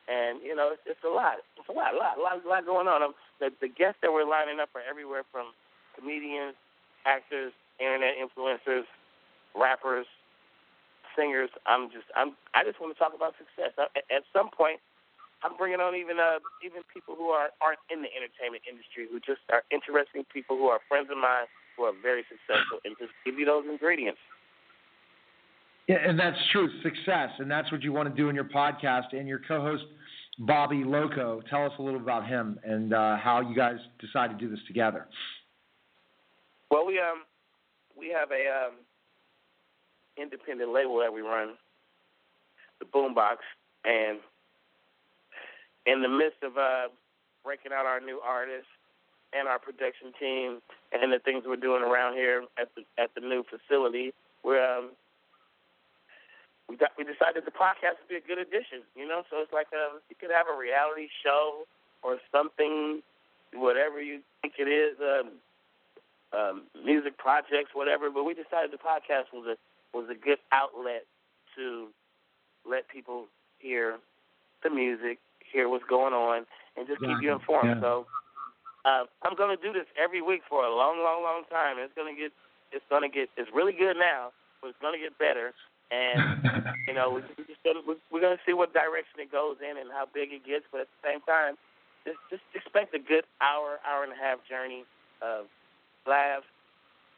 And, 0.10 0.42
you 0.42 0.56
know, 0.56 0.74
it's, 0.74 0.82
it's 0.86 1.04
a 1.06 1.12
lot. 1.12 1.38
It's 1.58 1.70
a 1.70 1.76
lot, 1.76 1.94
a 1.94 1.98
lot, 1.98 2.18
a 2.18 2.22
lot, 2.22 2.42
a 2.44 2.48
lot 2.48 2.66
going 2.66 2.88
on. 2.88 3.04
Um, 3.04 3.14
the, 3.40 3.52
the 3.62 3.70
guests 3.70 4.00
that 4.02 4.12
we're 4.12 4.28
lining 4.28 4.60
up 4.60 4.70
are 4.74 4.82
everywhere 4.82 5.24
from 5.32 5.54
comedians, 5.94 6.56
actors, 7.06 7.54
internet 7.80 8.16
influencers, 8.18 8.90
rappers, 9.56 10.08
singers. 11.16 11.50
I'm 11.66 11.92
just 11.92 12.08
I'm 12.16 12.34
I 12.54 12.64
just 12.64 12.80
want 12.80 12.96
to 12.96 13.00
talk 13.00 13.14
about 13.14 13.36
success. 13.38 13.74
I, 13.78 13.88
at 14.14 14.24
some 14.34 14.50
point, 14.50 14.80
I'm 15.44 15.56
bringing 15.56 15.80
on 15.80 15.96
even 15.96 16.20
uh 16.20 16.44
even 16.64 16.84
people 16.92 17.16
who 17.16 17.32
are 17.32 17.50
aren't 17.62 17.80
in 17.90 18.02
the 18.04 18.12
entertainment 18.12 18.64
industry 18.68 19.08
who 19.08 19.20
just 19.20 19.42
are 19.52 19.64
interesting 19.72 20.28
people 20.32 20.58
who 20.58 20.68
are 20.68 20.80
friends 20.88 21.08
of 21.12 21.18
mine 21.18 21.48
who 21.78 21.84
are 21.88 21.96
very 21.96 22.24
successful 22.28 22.84
and 22.84 22.96
just 23.00 23.12
give 23.24 23.40
you 23.40 23.46
those 23.46 23.64
ingredients. 23.70 24.20
Yeah, 25.88 25.98
and 26.06 26.20
that's 26.20 26.38
true, 26.52 26.70
success, 26.84 27.32
and 27.40 27.50
that's 27.50 27.72
what 27.72 27.82
you 27.82 27.92
want 27.92 28.08
to 28.10 28.16
do 28.16 28.30
in 28.30 28.36
your 28.36 28.46
podcast. 28.46 29.14
And 29.14 29.28
your 29.28 29.42
co-host 29.48 29.84
Bobby 30.40 30.84
Loco, 30.84 31.42
tell 31.50 31.66
us 31.66 31.72
a 31.80 31.82
little 31.82 32.00
about 32.00 32.28
him 32.28 32.60
and 32.64 32.94
uh, 32.94 33.18
how 33.18 33.42
you 33.42 33.56
guys 33.56 33.78
decided 34.00 34.38
to 34.38 34.46
do 34.46 34.52
this 34.52 34.64
together. 34.68 35.08
Well, 36.70 36.86
we 36.86 37.00
um 37.00 37.24
we 37.98 38.10
have 38.10 38.30
a 38.32 38.68
um, 38.68 38.74
independent 40.18 40.72
label 40.72 41.00
that 41.00 41.12
we 41.12 41.22
run, 41.22 41.56
the 42.80 42.86
Boombox, 42.86 43.38
and 43.84 44.20
in 45.90 46.02
the 46.02 46.10
midst 46.10 46.44
of 46.44 46.58
uh, 46.58 46.94
breaking 47.44 47.74
out 47.74 47.86
our 47.86 48.00
new 48.00 48.22
artists 48.22 48.70
and 49.34 49.48
our 49.48 49.58
production 49.58 50.14
team 50.20 50.62
and 50.94 51.12
the 51.12 51.20
things 51.20 51.44
we're 51.46 51.58
doing 51.58 51.82
around 51.82 52.14
here 52.14 52.46
at 52.62 52.70
the 52.76 52.86
at 53.02 53.10
the 53.16 53.22
new 53.22 53.44
facility, 53.50 54.14
we're 54.44 54.62
um, 54.62 54.92
we 56.70 56.78
got, 56.78 56.92
we 56.98 57.04
decided 57.04 57.46
the 57.46 57.58
podcast 57.58 57.98
would 57.98 58.10
be 58.10 58.22
a 58.22 58.26
good 58.26 58.38
addition. 58.38 58.86
You 58.96 59.08
know, 59.08 59.24
so 59.30 59.42
it's 59.42 59.54
like 59.54 59.68
um, 59.74 60.00
you 60.10 60.16
could 60.20 60.30
have 60.30 60.46
a 60.46 60.58
reality 60.58 61.10
show 61.26 61.66
or 62.04 62.18
something, 62.32 63.02
whatever 63.54 64.02
you 64.02 64.22
think 64.42 64.54
it 64.60 64.70
is, 64.70 64.96
um, 65.02 65.28
um, 66.32 66.56
music 66.86 67.18
projects, 67.18 67.74
whatever. 67.74 68.10
But 68.10 68.24
we 68.24 68.34
decided 68.34 68.70
the 68.72 68.82
podcast 68.82 69.34
was 69.34 69.46
a 69.50 69.58
was 69.98 70.06
a 70.10 70.16
good 70.16 70.38
outlet 70.52 71.06
to 71.58 71.88
let 72.70 72.88
people 72.88 73.26
hear 73.58 73.98
the 74.64 74.70
music, 74.70 75.18
hear 75.52 75.70
what's 75.70 75.86
going 75.90 76.14
on, 76.14 76.46
and 76.78 76.88
just 76.88 77.02
keep 77.02 77.18
you 77.22 77.34
informed. 77.34 77.78
Yeah. 77.78 77.82
So 77.82 78.06
uh, 78.86 79.06
I'm 79.24 79.36
going 79.36 79.56
to 79.56 79.62
do 79.62 79.74
this 79.74 79.88
every 79.98 80.22
week 80.22 80.42
for 80.48 80.64
a 80.64 80.72
long, 80.74 81.00
long, 81.00 81.24
long 81.24 81.44
time. 81.50 81.78
It's 81.80 81.94
going 81.96 82.14
to 82.14 82.20
get 82.20 82.32
it's 82.72 82.86
going 82.90 83.04
to 83.04 83.12
get 83.12 83.30
it's 83.38 83.50
really 83.54 83.74
good 83.74 83.98
now, 83.98 84.32
but 84.62 84.70
it's 84.70 84.82
going 84.82 84.94
to 84.94 85.02
get 85.02 85.18
better 85.18 85.54
and 85.92 86.46
you 86.88 86.94
know 86.94 87.10
we, 87.10 87.22
we 87.38 87.44
just 87.46 87.62
gonna, 87.64 87.82
we're 87.86 88.22
going 88.22 88.36
to 88.36 88.44
see 88.46 88.54
what 88.54 88.74
direction 88.74 89.20
it 89.20 89.32
goes 89.32 89.58
in 89.62 89.78
and 89.78 89.90
how 89.92 90.06
big 90.06 90.30
it 90.32 90.46
gets. 90.46 90.66
But 90.72 90.82
at 90.82 90.88
the 91.02 91.02
same 91.10 91.22
time, 91.26 91.58
just 92.06 92.18
just 92.30 92.46
expect 92.54 92.94
a 92.94 93.00
good 93.02 93.26
hour, 93.42 93.82
hour 93.86 94.04
and 94.04 94.14
a 94.14 94.20
half 94.20 94.40
journey 94.48 94.86
of 95.22 95.46
laughs, 96.08 96.48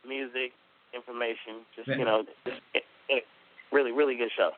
music, 0.08 0.56
information. 0.96 1.68
Just 1.76 1.88
you 1.88 2.06
know, 2.06 2.24
just, 2.46 2.62
it, 2.74 2.84
it, 3.10 3.24
really, 3.72 3.92
really 3.92 4.16
good 4.16 4.32
show. 4.36 4.52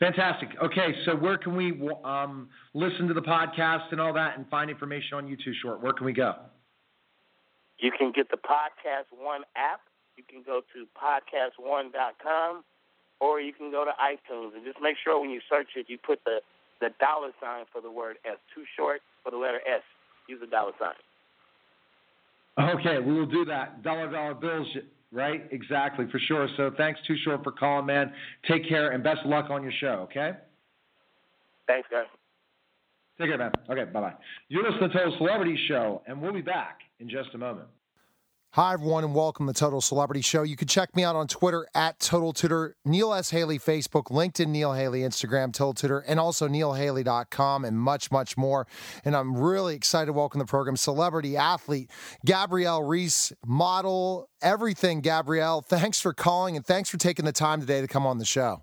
Fantastic. 0.00 0.50
Okay, 0.62 0.94
so 1.04 1.14
where 1.14 1.38
can 1.38 1.56
we 1.56 1.80
um, 2.04 2.48
listen 2.74 3.06
to 3.08 3.14
the 3.14 3.22
podcast 3.22 3.92
and 3.92 4.00
all 4.00 4.12
that 4.12 4.36
and 4.36 4.48
find 4.48 4.70
information 4.70 5.16
on 5.16 5.28
you 5.28 5.36
Too 5.36 5.54
Short? 5.62 5.80
Where 5.82 5.92
can 5.92 6.04
we 6.04 6.12
go? 6.12 6.34
You 7.78 7.90
can 7.96 8.12
get 8.12 8.30
the 8.30 8.36
Podcast 8.36 9.06
One 9.10 9.42
app. 9.56 9.80
You 10.16 10.24
can 10.28 10.42
go 10.42 10.60
to 10.72 10.86
podcastone.com 10.96 12.64
or 13.20 13.40
you 13.40 13.52
can 13.52 13.70
go 13.70 13.84
to 13.84 13.90
iTunes 13.92 14.54
and 14.54 14.64
just 14.64 14.78
make 14.80 14.96
sure 15.02 15.20
when 15.20 15.30
you 15.30 15.40
search 15.48 15.68
it, 15.76 15.86
you 15.88 15.98
put 15.98 16.20
the 16.24 16.40
the 16.80 16.90
dollar 17.00 17.30
sign 17.40 17.64
for 17.72 17.80
the 17.80 17.90
word 17.90 18.16
S. 18.24 18.36
Too 18.54 18.64
short 18.76 19.00
for 19.22 19.30
the 19.30 19.36
letter 19.36 19.60
S. 19.66 19.82
Use 20.28 20.40
the 20.40 20.46
dollar 20.46 20.72
sign. 20.78 20.94
Okay, 22.78 22.98
we 22.98 23.14
will 23.14 23.26
do 23.26 23.44
that. 23.46 23.82
Dollar 23.82 24.10
dollar 24.10 24.34
bills, 24.34 24.68
right? 25.14 25.46
Exactly, 25.50 26.06
for 26.10 26.18
sure. 26.18 26.48
So 26.56 26.72
thanks, 26.76 27.00
Too 27.06 27.16
Short, 27.24 27.42
for 27.44 27.52
calling, 27.52 27.86
man. 27.86 28.12
Take 28.46 28.68
care 28.68 28.90
and 28.90 29.02
best 29.02 29.20
of 29.24 29.30
luck 29.30 29.48
on 29.48 29.62
your 29.62 29.72
show. 29.80 30.06
Okay. 30.10 30.32
Thanks, 31.66 31.88
guys. 31.90 32.04
Take 33.18 33.28
care, 33.28 33.38
man. 33.38 33.52
Okay, 33.70 33.84
bye 33.90 34.00
bye. 34.00 34.14
You're 34.48 34.68
listening 34.68 34.90
to 34.90 34.98
Total 34.98 35.16
Celebrity 35.18 35.56
Show, 35.68 36.02
and 36.06 36.20
we'll 36.20 36.32
be 36.32 36.42
back 36.42 36.80
in 36.98 37.08
just 37.08 37.30
a 37.34 37.38
moment. 37.38 37.68
Hi, 38.54 38.72
everyone, 38.72 39.02
and 39.02 39.16
welcome 39.16 39.48
to 39.48 39.52
Total 39.52 39.80
Celebrity 39.80 40.20
Show. 40.20 40.44
You 40.44 40.54
can 40.54 40.68
check 40.68 40.94
me 40.94 41.02
out 41.02 41.16
on 41.16 41.26
Twitter 41.26 41.66
at 41.74 41.98
Total 41.98 42.32
Tutor, 42.32 42.76
Neil 42.84 43.12
S. 43.12 43.30
Haley 43.30 43.58
Facebook, 43.58 44.12
LinkedIn 44.12 44.46
Neil 44.46 44.74
Haley 44.74 45.00
Instagram, 45.00 45.52
Total 45.52 45.74
Tutor, 45.74 45.98
and 46.06 46.20
also 46.20 46.46
neilhaley.com 46.46 47.64
and 47.64 47.76
much, 47.76 48.12
much 48.12 48.36
more. 48.36 48.68
And 49.04 49.16
I'm 49.16 49.36
really 49.36 49.74
excited 49.74 50.06
to 50.06 50.12
welcome 50.12 50.38
the 50.38 50.44
program 50.44 50.76
celebrity 50.76 51.36
athlete 51.36 51.90
Gabrielle 52.24 52.84
Reece, 52.84 53.32
model, 53.44 54.28
everything, 54.40 55.00
Gabrielle. 55.00 55.60
Thanks 55.60 56.00
for 56.00 56.14
calling 56.14 56.54
and 56.54 56.64
thanks 56.64 56.88
for 56.88 56.96
taking 56.96 57.24
the 57.24 57.32
time 57.32 57.58
today 57.58 57.80
to 57.80 57.88
come 57.88 58.06
on 58.06 58.18
the 58.18 58.24
show. 58.24 58.62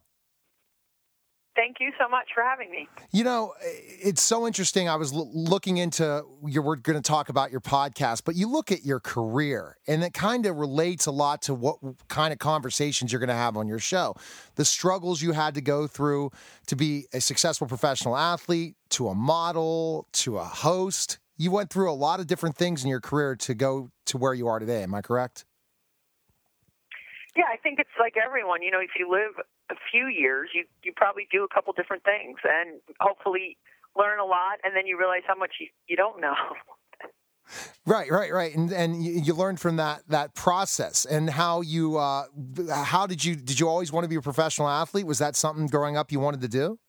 Thank 1.62 1.78
you 1.80 1.92
so 2.00 2.10
much 2.10 2.30
for 2.34 2.42
having 2.42 2.72
me. 2.72 2.88
You 3.12 3.24
know, 3.24 3.54
it's 3.62 4.24
so 4.24 4.48
interesting. 4.48 4.90
I 4.90 4.96
was 4.96 5.14
l- 5.14 5.30
looking 5.32 5.78
into 5.78 6.24
your. 6.44 6.64
We're 6.64 6.76
going 6.78 7.00
to 7.00 7.08
talk 7.08 7.30
about 7.30 7.52
your 7.52 7.62
podcast, 7.62 8.24
but 8.26 8.34
you 8.34 8.50
look 8.50 8.72
at 8.72 8.84
your 8.84 9.00
career, 9.00 9.78
and 9.88 10.04
it 10.04 10.12
kind 10.12 10.48
of 10.48 10.56
relates 10.56 11.06
a 11.06 11.12
lot 11.12 11.44
to 11.44 11.54
what 11.54 11.78
kind 12.08 12.34
of 12.34 12.40
conversations 12.40 13.12
you're 13.12 13.20
going 13.20 13.30
to 13.30 13.36
have 13.36 13.58
on 13.58 13.68
your 13.68 13.78
show. 13.78 14.16
The 14.56 14.66
struggles 14.66 15.22
you 15.22 15.34
had 15.34 15.54
to 15.54 15.62
go 15.62 15.86
through 15.86 16.32
to 16.66 16.76
be 16.76 17.06
a 17.14 17.22
successful 17.22 17.68
professional 17.68 18.18
athlete, 18.18 18.74
to 18.92 19.10
a 19.10 19.14
model, 19.14 20.08
to 20.14 20.40
a 20.40 20.44
host. 20.44 21.20
You 21.38 21.52
went 21.52 21.70
through 21.70 21.92
a 21.92 21.94
lot 21.94 22.20
of 22.20 22.26
different 22.26 22.56
things 22.56 22.84
in 22.84 22.90
your 22.90 23.02
career 23.02 23.36
to 23.36 23.54
go 23.54 23.92
to 24.08 24.18
where 24.18 24.34
you 24.34 24.48
are 24.48 24.58
today. 24.58 24.82
Am 24.82 24.96
I 24.96 25.02
correct? 25.02 25.46
Yeah, 27.36 27.46
I 27.52 27.58
think 27.58 27.80
it's 27.80 27.96
like 28.00 28.16
everyone. 28.18 28.62
You 28.62 28.72
know, 28.72 28.80
if 28.80 28.92
you 29.00 29.10
live 29.10 29.44
a 29.72 29.76
few 29.92 30.08
years, 30.08 30.50
you 30.54 30.66
you 30.84 30.92
probably 30.96 31.28
do 31.32 31.44
a 31.44 31.48
couple 31.54 31.72
different 31.74 32.04
things, 32.04 32.40
and 32.44 32.82
hopefully 33.00 33.58
learn 33.96 34.20
a 34.20 34.26
lot, 34.26 34.60
and 34.64 34.76
then 34.76 34.86
you 34.86 34.98
realize 34.98 35.24
how 35.28 35.36
much 35.36 35.52
you, 35.60 35.68
you 35.88 35.96
don't 35.96 36.20
know. 36.20 36.36
Right, 37.86 38.12
right, 38.12 38.32
right, 38.32 38.56
and 38.56 38.72
and 38.72 39.04
you, 39.04 39.14
you 39.14 39.34
learned 39.34 39.60
from 39.60 39.78
that 39.78 40.04
that 40.08 40.36
process 40.36 41.06
and 41.06 41.30
how 41.30 41.62
you 41.62 41.98
uh, 41.98 42.26
how 42.70 43.08
did 43.08 43.26
you 43.26 43.36
did 43.36 43.60
you 43.60 43.68
always 43.68 43.92
want 43.92 44.04
to 44.04 44.08
be 44.08 44.16
a 44.16 44.22
professional 44.22 44.70
athlete? 44.70 45.06
Was 45.06 45.20
that 45.20 45.36
something 45.36 45.68
growing 45.68 45.98
up 45.98 46.12
you 46.12 46.20
wanted 46.20 46.42
to 46.42 46.48
do? 46.48 46.80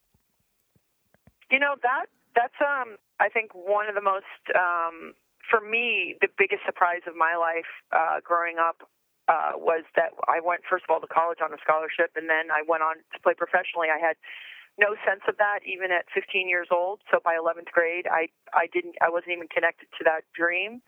You 1.50 1.58
know 1.58 1.74
that 1.82 2.06
that's 2.36 2.54
um 2.60 2.96
I 3.18 3.28
think 3.28 3.52
one 3.54 3.88
of 3.88 3.94
the 3.94 4.02
most 4.02 4.26
um 4.54 5.14
for 5.50 5.60
me 5.60 6.16
the 6.20 6.28
biggest 6.38 6.62
surprise 6.64 7.02
of 7.06 7.16
my 7.16 7.36
life 7.36 7.70
uh, 7.90 8.20
growing 8.22 8.56
up 8.58 8.88
uh, 9.28 9.54
was 9.54 9.84
that 9.94 10.10
I 10.26 10.40
went 10.42 10.62
first 10.68 10.84
of 10.88 10.90
all 10.90 11.00
to 11.00 11.06
college 11.06 11.38
on 11.42 11.52
a 11.54 11.60
scholarship, 11.62 12.14
and 12.16 12.28
then 12.28 12.50
I 12.50 12.62
went 12.66 12.82
on 12.82 12.98
to 13.14 13.18
play 13.22 13.34
professionally. 13.34 13.88
I 13.92 14.02
had 14.02 14.16
no 14.80 14.96
sense 15.04 15.22
of 15.28 15.36
that 15.36 15.60
even 15.66 15.92
at 15.92 16.08
15 16.14 16.48
years 16.48 16.68
old. 16.72 17.00
So 17.10 17.20
by 17.22 17.36
11th 17.36 17.70
grade, 17.70 18.06
I 18.10 18.28
I 18.52 18.66
didn't 18.72 18.96
I 19.00 19.10
wasn't 19.10 19.38
even 19.38 19.48
connected 19.48 19.88
to 19.98 20.02
that 20.04 20.26
dream. 20.34 20.82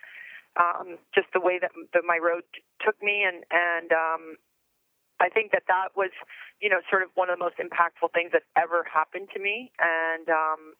Um, 0.55 1.03
just 1.15 1.27
the 1.35 1.43
way 1.43 1.59
that, 1.59 1.75
that 1.95 2.07
my 2.07 2.19
road 2.23 2.47
took 2.79 2.95
me, 3.03 3.27
and 3.27 3.43
and 3.51 3.91
um, 3.91 4.23
I 5.19 5.29
think 5.29 5.51
that 5.53 5.67
that 5.69 5.95
was 5.95 6.11
you 6.61 6.71
know 6.71 6.81
sort 6.91 7.03
of 7.03 7.11
one 7.15 7.31
of 7.31 7.39
the 7.39 7.45
most 7.45 7.59
impactful 7.59 8.15
things 8.15 8.31
that 8.33 8.43
ever 8.57 8.85
happened 8.87 9.29
to 9.35 9.41
me. 9.41 9.73
And 9.79 10.29
um, 10.31 10.79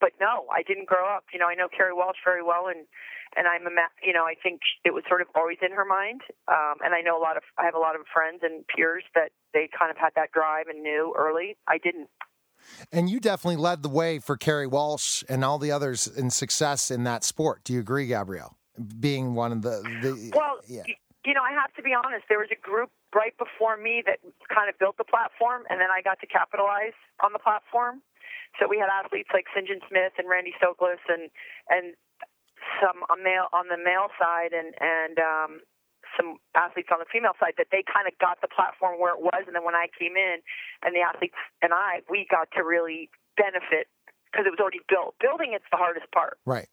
but 0.00 0.12
no, 0.20 0.46
I 0.52 0.62
didn't 0.62 0.86
grow 0.86 1.06
up. 1.06 1.24
You 1.32 1.38
know, 1.38 1.46
I 1.46 1.54
know 1.54 1.68
Kerri 1.68 1.94
Walsh 1.94 2.18
very 2.24 2.42
well, 2.42 2.66
and 2.68 2.86
and 3.36 3.46
I'm 3.46 3.66
a 3.66 3.70
you 4.02 4.12
know 4.12 4.24
I 4.24 4.34
think 4.40 4.60
it 4.84 4.94
was 4.94 5.04
sort 5.08 5.20
of 5.20 5.28
always 5.34 5.58
in 5.62 5.72
her 5.72 5.84
mind. 5.84 6.22
Um, 6.48 6.80
and 6.84 6.94
I 6.94 7.00
know 7.00 7.18
a 7.18 7.22
lot 7.22 7.36
of 7.36 7.42
I 7.58 7.64
have 7.64 7.74
a 7.74 7.82
lot 7.82 7.94
of 7.94 8.02
friends 8.12 8.40
and 8.42 8.64
peers 8.68 9.04
that 9.14 9.30
they 9.52 9.68
kind 9.76 9.90
of 9.90 9.96
had 9.96 10.10
that 10.16 10.32
drive 10.32 10.66
and 10.68 10.82
knew 10.82 11.14
early. 11.16 11.56
I 11.66 11.78
didn't. 11.78 12.08
And 12.92 13.08
you 13.08 13.20
definitely 13.20 13.56
led 13.56 13.82
the 13.82 13.88
way 13.88 14.18
for 14.18 14.36
Kerri 14.36 14.68
Walsh 14.68 15.22
and 15.28 15.44
all 15.44 15.58
the 15.58 15.70
others 15.70 16.06
in 16.06 16.30
success 16.30 16.90
in 16.90 17.04
that 17.04 17.24
sport. 17.24 17.62
Do 17.64 17.72
you 17.72 17.80
agree, 17.80 18.06
Gabrielle? 18.06 18.56
Being 19.00 19.34
one 19.34 19.52
of 19.52 19.62
the, 19.62 19.82
the 20.02 20.32
well, 20.34 20.58
yeah. 20.66 20.82
you 21.24 21.34
know, 21.34 21.42
I 21.42 21.52
have 21.52 21.72
to 21.74 21.82
be 21.82 21.94
honest. 21.94 22.26
There 22.28 22.38
was 22.38 22.50
a 22.52 22.60
group 22.60 22.90
right 23.14 23.36
before 23.38 23.76
me 23.76 24.02
that 24.06 24.18
kind 24.54 24.68
of 24.68 24.78
built 24.78 24.96
the 24.98 25.04
platform, 25.04 25.62
and 25.70 25.80
then 25.80 25.88
I 25.90 26.02
got 26.02 26.20
to 26.20 26.26
capitalize 26.26 26.94
on 27.22 27.32
the 27.32 27.38
platform. 27.38 28.02
So 28.56 28.66
we 28.66 28.80
had 28.80 28.88
athletes 28.88 29.28
like 29.32 29.46
Sinjin 29.52 29.84
Smith 29.88 30.16
and 30.16 30.28
Randy 30.28 30.56
Stoklos, 30.56 31.02
and 31.08 31.28
and 31.68 31.94
some 32.80 33.04
on 33.12 33.22
male 33.22 33.52
on 33.52 33.68
the 33.68 33.78
male 33.78 34.08
side, 34.16 34.56
and 34.56 34.72
and 34.80 35.16
um, 35.20 35.50
some 36.16 36.40
athletes 36.56 36.88
on 36.90 36.98
the 36.98 37.10
female 37.10 37.36
side 37.38 37.54
that 37.60 37.68
they 37.70 37.84
kind 37.84 38.08
of 38.08 38.16
got 38.18 38.40
the 38.40 38.48
platform 38.48 38.98
where 38.98 39.14
it 39.14 39.22
was, 39.22 39.44
and 39.46 39.54
then 39.54 39.64
when 39.64 39.76
I 39.76 39.86
came 39.94 40.16
in, 40.16 40.40
and 40.82 40.94
the 40.94 41.04
athletes 41.04 41.38
and 41.62 41.72
I, 41.72 42.00
we 42.08 42.26
got 42.30 42.48
to 42.56 42.64
really 42.64 43.10
benefit 43.36 43.86
because 44.30 44.44
it 44.44 44.52
was 44.52 44.60
already 44.60 44.82
built. 44.88 45.14
Building 45.20 45.52
it's 45.54 45.68
the 45.70 45.80
hardest 45.80 46.10
part. 46.12 46.38
Right. 46.44 46.68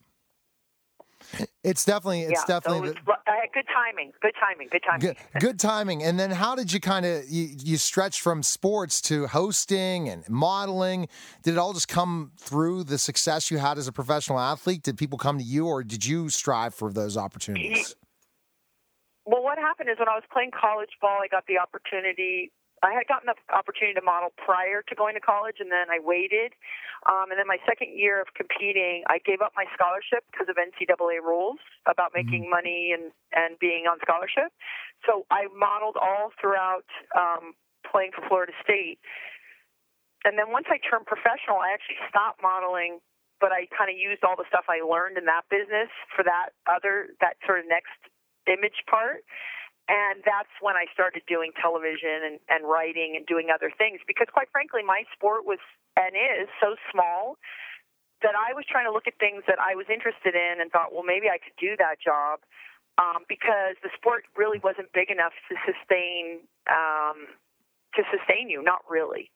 It's 1.63 1.85
definitely 1.85 2.21
it's 2.21 2.43
yeah, 2.47 2.59
definitely 2.59 2.89
so 2.89 2.93
it 2.93 3.05
was, 3.05 3.17
uh, 3.27 3.31
good 3.53 3.65
timing. 3.73 4.11
Good 4.21 4.33
timing. 4.39 4.67
Good 4.71 4.83
timing. 4.85 4.99
Good, 4.99 5.41
good 5.41 5.59
timing. 5.59 6.03
And 6.03 6.19
then 6.19 6.31
how 6.31 6.55
did 6.55 6.71
you 6.71 6.79
kind 6.79 7.05
of 7.05 7.23
you, 7.29 7.49
you 7.57 7.77
stretch 7.77 8.21
from 8.21 8.43
sports 8.43 9.01
to 9.03 9.27
hosting 9.27 10.09
and 10.09 10.27
modeling? 10.29 11.07
Did 11.43 11.53
it 11.53 11.57
all 11.57 11.73
just 11.73 11.87
come 11.87 12.31
through 12.37 12.83
the 12.83 12.97
success 12.97 13.49
you 13.49 13.57
had 13.57 13.77
as 13.77 13.87
a 13.87 13.91
professional 13.91 14.39
athlete? 14.39 14.83
Did 14.83 14.97
people 14.97 15.17
come 15.17 15.37
to 15.37 15.43
you, 15.43 15.67
or 15.67 15.83
did 15.83 16.05
you 16.05 16.29
strive 16.29 16.75
for 16.75 16.91
those 16.91 17.17
opportunities? 17.17 17.95
Well, 19.25 19.41
what 19.41 19.57
happened 19.57 19.89
is 19.89 19.97
when 19.97 20.07
I 20.07 20.13
was 20.13 20.23
playing 20.31 20.51
college 20.51 20.91
ball, 21.01 21.19
I 21.23 21.27
got 21.27 21.45
the 21.47 21.57
opportunity 21.57 22.51
I 22.85 22.93
had 22.93 23.09
gotten 23.09 23.25
the 23.25 23.37
opportunity 23.49 23.97
to 23.97 24.05
model 24.05 24.29
prior 24.37 24.85
to 24.85 24.93
going 24.93 25.17
to 25.17 25.23
college, 25.23 25.57
and 25.57 25.73
then 25.73 25.89
I 25.89 25.97
waited. 25.97 26.53
Um, 27.09 27.33
and 27.33 27.37
then 27.41 27.49
my 27.49 27.57
second 27.65 27.97
year 27.97 28.21
of 28.21 28.29
competing, 28.37 29.01
I 29.09 29.17
gave 29.25 29.41
up 29.41 29.57
my 29.57 29.65
scholarship 29.73 30.21
because 30.29 30.45
of 30.45 30.61
NCAA 30.61 31.17
rules 31.25 31.57
about 31.89 32.13
making 32.13 32.45
mm-hmm. 32.45 32.61
money 32.61 32.93
and 32.93 33.09
and 33.33 33.57
being 33.57 33.89
on 33.89 33.97
scholarship. 34.05 34.53
So 35.09 35.25
I 35.33 35.49
modeled 35.49 35.97
all 35.97 36.29
throughout 36.37 36.85
um, 37.17 37.57
playing 37.89 38.13
for 38.13 38.21
Florida 38.29 38.53
State. 38.61 39.01
And 40.25 40.37
then 40.37 40.49
once 40.53 40.65
I 40.69 40.77
turned 40.81 41.05
professional, 41.05 41.61
I 41.61 41.73
actually 41.73 42.01
stopped 42.09 42.41
modeling, 42.41 43.01
but 43.41 43.53
I 43.53 43.69
kind 43.69 43.93
of 43.93 43.97
used 43.97 44.25
all 44.25 44.33
the 44.33 44.49
stuff 44.49 44.65
I 44.65 44.81
learned 44.81 45.21
in 45.21 45.25
that 45.25 45.45
business 45.49 45.89
for 46.13 46.25
that 46.25 46.53
other 46.69 47.13
that 47.21 47.37
sort 47.45 47.61
of 47.61 47.65
next 47.65 47.97
image 48.45 48.85
part. 48.89 49.25
And 49.87 50.25
that's 50.25 50.49
when 50.61 50.73
I 50.73 50.89
started 50.93 51.21
doing 51.29 51.53
television 51.61 52.25
and, 52.25 52.39
and 52.49 52.65
writing 52.65 53.13
and 53.13 53.25
doing 53.25 53.53
other 53.53 53.69
things 53.69 54.01
because, 54.09 54.25
quite 54.33 54.49
frankly, 54.49 54.81
my 54.81 55.05
sport 55.13 55.45
was 55.45 55.61
and 55.95 56.17
is 56.17 56.49
so 56.59 56.75
small 56.91 57.37
that 58.21 58.33
I 58.33 58.53
was 58.57 58.65
trying 58.65 58.85
to 58.85 58.91
look 58.91 59.05
at 59.05 59.13
things 59.19 59.43
that 59.47 59.59
I 59.61 59.75
was 59.75 59.85
interested 59.93 60.33
in 60.33 60.57
and 60.59 60.71
thought, 60.71 60.89
well, 60.89 61.05
maybe 61.05 61.29
I 61.29 61.37
could 61.37 61.53
do 61.61 61.77
that 61.77 62.01
job 62.01 62.41
um, 62.97 63.29
because 63.29 63.77
the 63.83 63.89
sport 63.95 64.25
really 64.35 64.57
wasn't 64.63 64.89
big 64.93 65.11
enough 65.11 65.33
to 65.49 65.55
sustain 65.69 66.41
um, 66.65 67.29
to 67.93 68.01
sustain 68.09 68.49
you. 68.49 68.63
Not 68.63 68.81
really. 68.89 69.29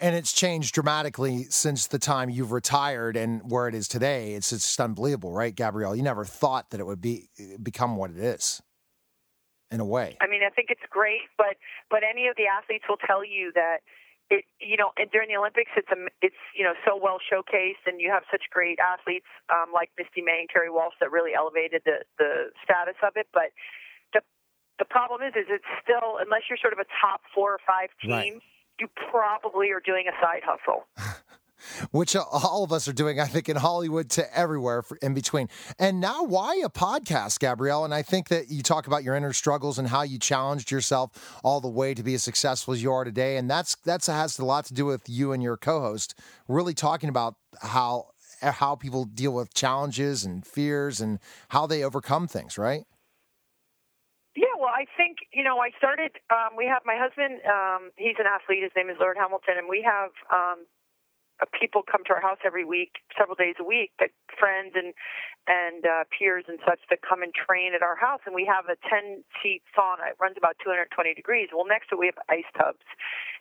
And 0.00 0.14
it's 0.14 0.32
changed 0.32 0.74
dramatically 0.74 1.44
since 1.50 1.88
the 1.88 1.98
time 1.98 2.30
you've 2.30 2.52
retired 2.52 3.16
and 3.16 3.42
where 3.50 3.66
it 3.66 3.74
is 3.74 3.88
today. 3.88 4.34
It's 4.34 4.50
just 4.50 4.80
unbelievable, 4.80 5.32
right, 5.32 5.54
Gabrielle? 5.54 5.96
You 5.96 6.02
never 6.02 6.24
thought 6.24 6.70
that 6.70 6.80
it 6.80 6.86
would 6.86 7.00
be 7.00 7.28
become 7.60 7.96
what 7.96 8.10
it 8.10 8.18
is. 8.18 8.62
In 9.70 9.80
a 9.80 9.84
way. 9.84 10.16
I 10.20 10.26
mean, 10.26 10.40
I 10.42 10.48
think 10.48 10.70
it's 10.70 10.84
great, 10.88 11.28
but 11.36 11.56
but 11.90 12.00
any 12.02 12.26
of 12.26 12.36
the 12.36 12.46
athletes 12.46 12.84
will 12.88 13.00
tell 13.04 13.24
you 13.24 13.52
that 13.54 13.84
it 14.30 14.44
you 14.60 14.76
know 14.76 14.92
and 14.96 15.10
during 15.10 15.28
the 15.28 15.36
Olympics 15.36 15.70
it's 15.76 15.88
a, 15.92 15.98
it's 16.22 16.40
you 16.56 16.64
know 16.64 16.72
so 16.86 16.96
well 16.96 17.18
showcased 17.20 17.84
and 17.84 18.00
you 18.00 18.08
have 18.10 18.24
such 18.30 18.48
great 18.50 18.78
athletes 18.80 19.28
um, 19.52 19.72
like 19.72 19.90
Misty 19.98 20.22
May 20.22 20.44
and 20.44 20.48
Kerri 20.48 20.72
Walsh 20.72 20.96
that 21.00 21.12
really 21.12 21.34
elevated 21.34 21.82
the 21.84 22.04
the 22.16 22.48
status 22.64 22.96
of 23.04 23.12
it. 23.16 23.28
But 23.32 23.52
the 24.12 24.20
the 24.78 24.88
problem 24.88 25.20
is 25.20 25.36
is 25.36 25.46
it's 25.48 25.68
still 25.84 26.16
unless 26.16 26.48
you're 26.48 26.60
sort 26.60 26.72
of 26.72 26.80
a 26.80 26.88
top 27.00 27.20
four 27.34 27.52
or 27.52 27.60
five 27.66 27.90
team. 28.00 28.40
Right 28.40 28.42
you 28.78 28.88
probably 29.10 29.70
are 29.70 29.82
doing 29.84 30.06
a 30.08 30.14
side 30.22 30.42
hustle. 30.44 30.86
Which 31.90 32.16
all 32.16 32.64
of 32.64 32.72
us 32.72 32.88
are 32.88 32.92
doing, 32.92 33.20
I 33.20 33.26
think, 33.26 33.48
in 33.48 33.56
Hollywood 33.56 34.10
to 34.10 34.38
everywhere 34.38 34.84
in 35.02 35.14
between. 35.14 35.48
And 35.78 36.00
now, 36.00 36.24
why 36.24 36.60
a 36.64 36.68
podcast, 36.68 37.38
Gabrielle? 37.40 37.84
And 37.84 37.94
I 37.94 38.02
think 38.02 38.28
that 38.28 38.50
you 38.50 38.62
talk 38.62 38.86
about 38.86 39.04
your 39.04 39.14
inner 39.14 39.32
struggles 39.32 39.78
and 39.78 39.88
how 39.88 40.02
you 40.02 40.18
challenged 40.18 40.70
yourself 40.70 41.40
all 41.42 41.60
the 41.60 41.68
way 41.68 41.94
to 41.94 42.02
be 42.02 42.14
as 42.14 42.22
successful 42.22 42.74
as 42.74 42.82
you 42.82 42.92
are 42.92 43.04
today. 43.04 43.36
And 43.36 43.50
that's 43.50 43.76
that's 43.84 44.06
has 44.06 44.38
a 44.38 44.44
lot 44.44 44.64
to 44.66 44.74
do 44.74 44.86
with 44.86 45.08
you 45.08 45.32
and 45.32 45.42
your 45.42 45.56
co-host 45.56 46.14
really 46.48 46.74
talking 46.74 47.08
about 47.08 47.36
how 47.60 48.08
how 48.40 48.76
people 48.76 49.04
deal 49.04 49.32
with 49.32 49.54
challenges 49.54 50.24
and 50.24 50.46
fears 50.46 51.00
and 51.00 51.18
how 51.48 51.66
they 51.66 51.82
overcome 51.82 52.28
things, 52.28 52.56
right? 52.56 52.84
Yeah, 54.36 54.54
well, 54.58 54.70
I 54.70 54.86
think 54.96 55.18
you 55.32 55.42
know 55.42 55.58
I 55.58 55.70
started. 55.78 56.12
Um, 56.30 56.56
we 56.56 56.66
have 56.66 56.82
my 56.86 56.94
husband. 56.96 57.40
Um, 57.42 57.90
he's 57.96 58.14
an 58.18 58.26
athlete. 58.26 58.62
His 58.62 58.72
name 58.76 58.88
is 58.88 58.96
Laird 59.00 59.16
Hamilton, 59.18 59.58
and 59.58 59.68
we 59.68 59.82
have 59.82 60.10
um, 60.30 60.64
people 61.46 61.82
come 61.86 62.02
to 62.06 62.12
our 62.14 62.20
house 62.20 62.38
every 62.44 62.64
week, 62.64 62.98
several 63.16 63.36
days 63.36 63.54
a 63.60 63.64
week, 63.64 63.92
but 63.98 64.10
friends 64.38 64.74
and 64.74 64.94
and 65.46 65.86
uh, 65.86 66.04
peers 66.12 66.44
and 66.48 66.58
such 66.66 66.80
that 66.90 67.00
come 67.00 67.22
and 67.22 67.32
train 67.32 67.72
at 67.72 67.80
our 67.80 67.96
house. 67.96 68.20
And 68.26 68.34
we 68.34 68.44
have 68.44 68.68
a 68.68 68.76
10 68.84 69.24
seat 69.40 69.62
sauna. 69.72 70.12
It 70.12 70.20
runs 70.20 70.36
about 70.36 70.60
220 70.60 71.14
degrees. 71.14 71.48
Well, 71.54 71.64
next 71.64 71.88
to 71.88 71.96
it 71.96 72.00
we 72.00 72.06
have 72.12 72.20
ice 72.28 72.48
tubs. 72.52 72.84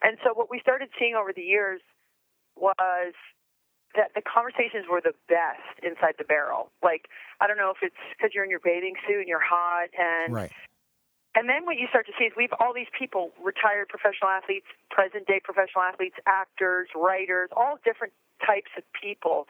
And 0.01 0.15
so 0.23 0.31
what 0.31 0.49
we 0.49 0.59
started 0.63 0.87
seeing 0.97 1.15
over 1.15 1.33
the 1.35 1.43
years 1.43 1.81
was 2.55 3.11
that 3.95 4.15
the 4.15 4.21
conversations 4.21 4.85
were 4.87 5.01
the 5.01 5.17
best 5.27 5.83
inside 5.83 6.15
the 6.17 6.23
barrel. 6.23 6.71
Like 6.81 7.09
I 7.41 7.47
don't 7.47 7.57
know 7.57 7.73
if 7.75 7.81
it's 7.81 7.99
because 8.15 8.31
you're 8.31 8.45
in 8.45 8.51
your 8.53 8.63
bathing 8.63 8.95
suit 9.07 9.25
and 9.25 9.27
you're 9.27 9.43
hot 9.43 9.89
and. 9.97 10.33
Right 10.33 10.51
and 11.37 11.45
then 11.45 11.69
what 11.69 11.77
you 11.77 11.85
start 11.93 12.09
to 12.09 12.15
see 12.17 12.25
is 12.25 12.33
we 12.33 12.49
have 12.49 12.57
all 12.57 12.73
these 12.73 12.89
people, 12.97 13.29
retired 13.37 13.93
professional 13.93 14.33
athletes, 14.33 14.65
present 14.89 15.29
day 15.29 15.37
professional 15.37 15.85
athletes, 15.85 16.17
actors, 16.25 16.89
writers, 16.97 17.53
all 17.53 17.77
different 17.85 18.11
types 18.41 18.73
of 18.73 18.81
people. 18.97 19.45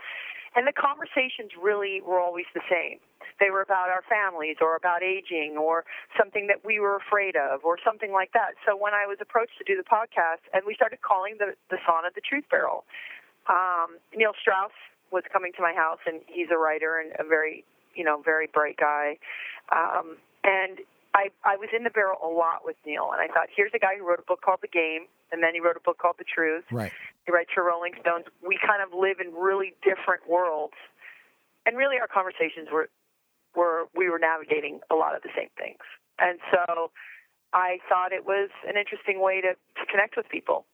And 0.52 0.68
the 0.68 0.76
conversations 0.76 1.56
really 1.56 2.04
were 2.04 2.20
always 2.20 2.44
the 2.52 2.66
same. 2.68 3.00
They 3.40 3.56
were 3.56 3.62
about 3.64 3.88
our 3.88 4.04
families 4.04 4.58
or 4.60 4.76
about 4.76 5.00
aging 5.00 5.56
or 5.56 5.88
something 6.20 6.48
that 6.52 6.66
we 6.68 6.84
were 6.84 7.00
afraid 7.00 7.40
of 7.40 7.64
or 7.64 7.78
something 7.80 8.12
like 8.12 8.36
that. 8.36 8.60
So 8.68 8.76
when 8.76 8.92
I 8.92 9.08
was 9.08 9.24
approached 9.24 9.56
to 9.60 9.64
do 9.64 9.80
the 9.80 9.88
podcast, 9.88 10.44
and 10.52 10.68
we 10.68 10.76
started 10.76 11.00
calling 11.00 11.40
the, 11.40 11.56
the 11.72 11.78
sauna 11.88 12.12
the 12.12 12.20
Truth 12.20 12.52
Barrel, 12.52 12.84
um, 13.48 13.96
Neil 14.12 14.36
Strauss 14.36 14.76
was 15.12 15.24
coming 15.32 15.54
to 15.56 15.62
my 15.62 15.72
house, 15.72 16.04
and 16.04 16.20
he's 16.28 16.52
a 16.52 16.58
writer 16.58 17.00
and 17.00 17.16
a 17.16 17.24
very, 17.24 17.64
you 17.96 18.04
know, 18.04 18.20
very 18.20 18.50
bright 18.52 18.76
guy. 18.76 19.16
Um, 19.72 20.18
and 20.44 20.80
I, 21.14 21.30
I 21.44 21.58
was 21.58 21.70
in 21.76 21.84
the 21.84 21.90
barrel 21.90 22.18
a 22.24 22.28
lot 22.28 22.64
with 22.64 22.76
Neil, 22.86 23.10
and 23.12 23.22
I 23.22 23.28
thought, 23.34 23.48
here's 23.54 23.72
a 23.74 23.80
guy 23.80 23.98
who 23.98 24.08
wrote 24.08 24.20
a 24.20 24.28
book 24.28 24.42
called 24.42 24.60
The 24.62 24.68
Game, 24.68 25.08
and 25.32 25.42
then 25.42 25.54
he 25.54 25.60
wrote 25.60 25.78
a 25.78 25.84
book 25.84 25.98
called 25.98 26.16
The 26.20 26.26
Truth. 26.26 26.66
Right. 26.72 26.92
He 27.26 27.32
writes 27.32 27.50
for 27.54 27.64
Rolling 27.64 27.94
Stones. 28.02 28.26
We 28.46 28.60
kind 28.60 28.82
of 28.82 28.98
live 28.98 29.20
in 29.20 29.34
really 29.34 29.74
different 29.84 30.28
worlds, 30.30 30.76
and 31.66 31.78
really 31.78 31.98
our 32.00 32.08
conversations 32.08 32.70
were, 32.72 32.90
were 33.56 33.88
we 33.96 34.10
were 34.10 34.20
navigating 34.20 34.80
a 34.92 34.96
lot 34.96 35.16
of 35.16 35.24
the 35.24 35.30
same 35.36 35.50
things, 35.58 35.82
and 36.20 36.40
so 36.52 36.92
I 37.54 37.80
thought 37.90 38.12
it 38.12 38.26
was 38.26 38.50
an 38.68 38.78
interesting 38.78 39.22
way 39.22 39.42
to, 39.42 39.54
to 39.56 39.84
connect 39.90 40.18
with 40.18 40.30
people. 40.30 40.66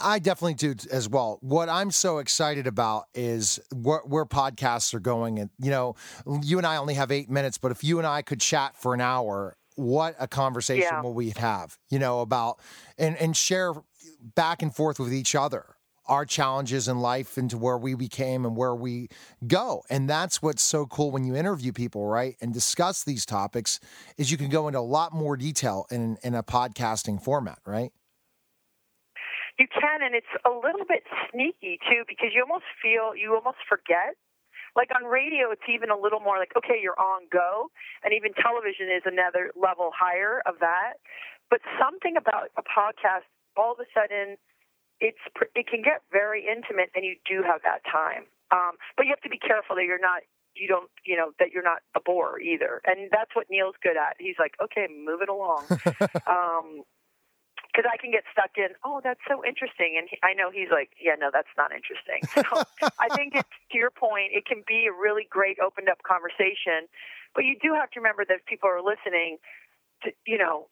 I 0.00 0.18
definitely 0.18 0.54
do 0.54 0.74
as 0.90 1.08
well. 1.08 1.38
What 1.42 1.68
I'm 1.68 1.90
so 1.90 2.18
excited 2.18 2.66
about 2.66 3.04
is 3.14 3.60
where, 3.74 4.00
where, 4.00 4.24
podcasts 4.24 4.94
are 4.94 5.00
going. 5.00 5.38
And, 5.38 5.50
you 5.58 5.70
know, 5.70 5.96
you 6.42 6.58
and 6.58 6.66
I 6.66 6.76
only 6.76 6.94
have 6.94 7.10
eight 7.10 7.28
minutes, 7.28 7.58
but 7.58 7.72
if 7.72 7.84
you 7.84 7.98
and 7.98 8.06
I 8.06 8.22
could 8.22 8.40
chat 8.40 8.76
for 8.76 8.94
an 8.94 9.00
hour, 9.00 9.56
what 9.74 10.16
a 10.18 10.26
conversation 10.26 10.88
yeah. 10.90 11.02
will 11.02 11.14
we 11.14 11.30
have, 11.36 11.78
you 11.90 11.98
know, 11.98 12.20
about 12.20 12.60
and, 12.96 13.16
and 13.18 13.36
share 13.36 13.74
back 14.34 14.62
and 14.62 14.74
forth 14.74 14.98
with 14.98 15.12
each 15.12 15.34
other 15.34 15.76
our 16.06 16.24
challenges 16.26 16.88
in 16.88 16.98
life 16.98 17.38
into 17.38 17.56
where 17.56 17.78
we 17.78 17.94
became 17.94 18.44
and 18.44 18.56
where 18.56 18.74
we 18.74 19.08
go. 19.46 19.82
And 19.88 20.10
that's 20.10 20.42
what's 20.42 20.62
so 20.62 20.84
cool 20.86 21.10
when 21.10 21.24
you 21.24 21.36
interview 21.36 21.72
people, 21.72 22.06
right? 22.06 22.36
And 22.40 22.52
discuss 22.52 23.04
these 23.04 23.24
topics 23.24 23.78
is 24.18 24.30
you 24.30 24.36
can 24.36 24.48
go 24.48 24.66
into 24.66 24.80
a 24.80 24.80
lot 24.80 25.12
more 25.12 25.36
detail 25.36 25.86
in, 25.90 26.18
in 26.22 26.34
a 26.34 26.42
podcasting 26.42 27.22
format, 27.22 27.60
right? 27.64 27.92
You 29.58 29.66
can, 29.68 30.02
and 30.02 30.14
it's 30.14 30.32
a 30.44 30.50
little 30.50 30.86
bit 30.88 31.04
sneaky 31.30 31.78
too, 31.88 32.04
because 32.08 32.32
you 32.32 32.42
almost 32.42 32.68
feel 32.80 33.14
you 33.16 33.34
almost 33.34 33.60
forget. 33.68 34.16
Like 34.72 34.88
on 34.96 35.04
radio, 35.04 35.52
it's 35.52 35.68
even 35.68 35.92
a 35.92 35.98
little 35.98 36.20
more 36.20 36.40
like, 36.40 36.56
okay, 36.56 36.80
you're 36.80 36.96
on 36.96 37.28
go, 37.28 37.68
and 38.00 38.16
even 38.16 38.32
television 38.32 38.88
is 38.88 39.04
another 39.04 39.52
level 39.52 39.92
higher 39.92 40.40
of 40.48 40.64
that. 40.64 40.96
But 41.52 41.60
something 41.76 42.16
about 42.16 42.48
a 42.56 42.64
podcast, 42.64 43.28
all 43.52 43.76
of 43.76 43.80
a 43.84 43.88
sudden, 43.92 44.40
it's 45.00 45.20
it 45.54 45.68
can 45.68 45.84
get 45.84 46.00
very 46.08 46.48
intimate, 46.48 46.88
and 46.96 47.04
you 47.04 47.20
do 47.28 47.44
have 47.44 47.60
that 47.68 47.84
time. 47.84 48.24
Um, 48.48 48.80
but 48.96 49.04
you 49.04 49.12
have 49.12 49.20
to 49.28 49.32
be 49.32 49.40
careful 49.40 49.76
that 49.76 49.84
you're 49.84 50.00
not 50.00 50.24
you 50.54 50.68
don't 50.68 50.90
you 51.04 51.16
know 51.16 51.32
that 51.38 51.52
you're 51.52 51.64
not 51.64 51.80
a 51.96 52.00
bore 52.00 52.38
either 52.40 52.80
and 52.84 53.08
that's 53.10 53.34
what 53.34 53.46
neil's 53.50 53.74
good 53.82 53.96
at 53.96 54.16
he's 54.18 54.36
like 54.38 54.52
okay 54.62 54.86
move 54.88 55.20
it 55.22 55.28
along 55.28 55.64
um 56.28 56.82
because 57.72 57.88
I 57.88 57.96
can 57.96 58.12
get 58.12 58.28
stuck 58.28 58.52
in, 58.60 58.76
oh, 58.84 59.00
that's 59.00 59.24
so 59.24 59.40
interesting. 59.40 59.96
And 59.96 60.04
he, 60.04 60.20
I 60.20 60.36
know 60.36 60.52
he's 60.52 60.68
like, 60.68 60.92
yeah, 61.00 61.16
no, 61.16 61.32
that's 61.32 61.52
not 61.56 61.72
interesting. 61.72 62.20
So 62.52 62.90
I 63.00 63.08
think 63.16 63.32
it's, 63.34 63.48
to 63.72 63.78
your 63.78 63.90
point, 63.90 64.36
it 64.36 64.44
can 64.44 64.62
be 64.68 64.84
a 64.84 64.92
really 64.92 65.24
great 65.30 65.56
opened 65.56 65.88
up 65.88 66.02
conversation. 66.04 66.84
But 67.34 67.48
you 67.48 67.56
do 67.56 67.72
have 67.72 67.88
to 67.96 68.00
remember 68.00 68.28
that 68.28 68.44
if 68.44 68.44
people 68.44 68.68
are 68.68 68.84
listening, 68.84 69.38
to, 70.04 70.12
you 70.26 70.36
know, 70.36 70.68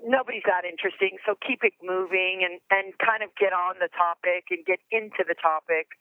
nobody's 0.00 0.46
that 0.46 0.64
interesting. 0.64 1.18
So 1.26 1.34
keep 1.36 1.60
it 1.64 1.74
moving 1.82 2.46
and, 2.46 2.60
and 2.70 2.96
kind 2.96 3.22
of 3.22 3.28
get 3.36 3.52
on 3.52 3.76
the 3.82 3.92
topic 3.92 4.48
and 4.48 4.64
get 4.64 4.80
into 4.90 5.26
the 5.26 5.36
topic. 5.36 5.92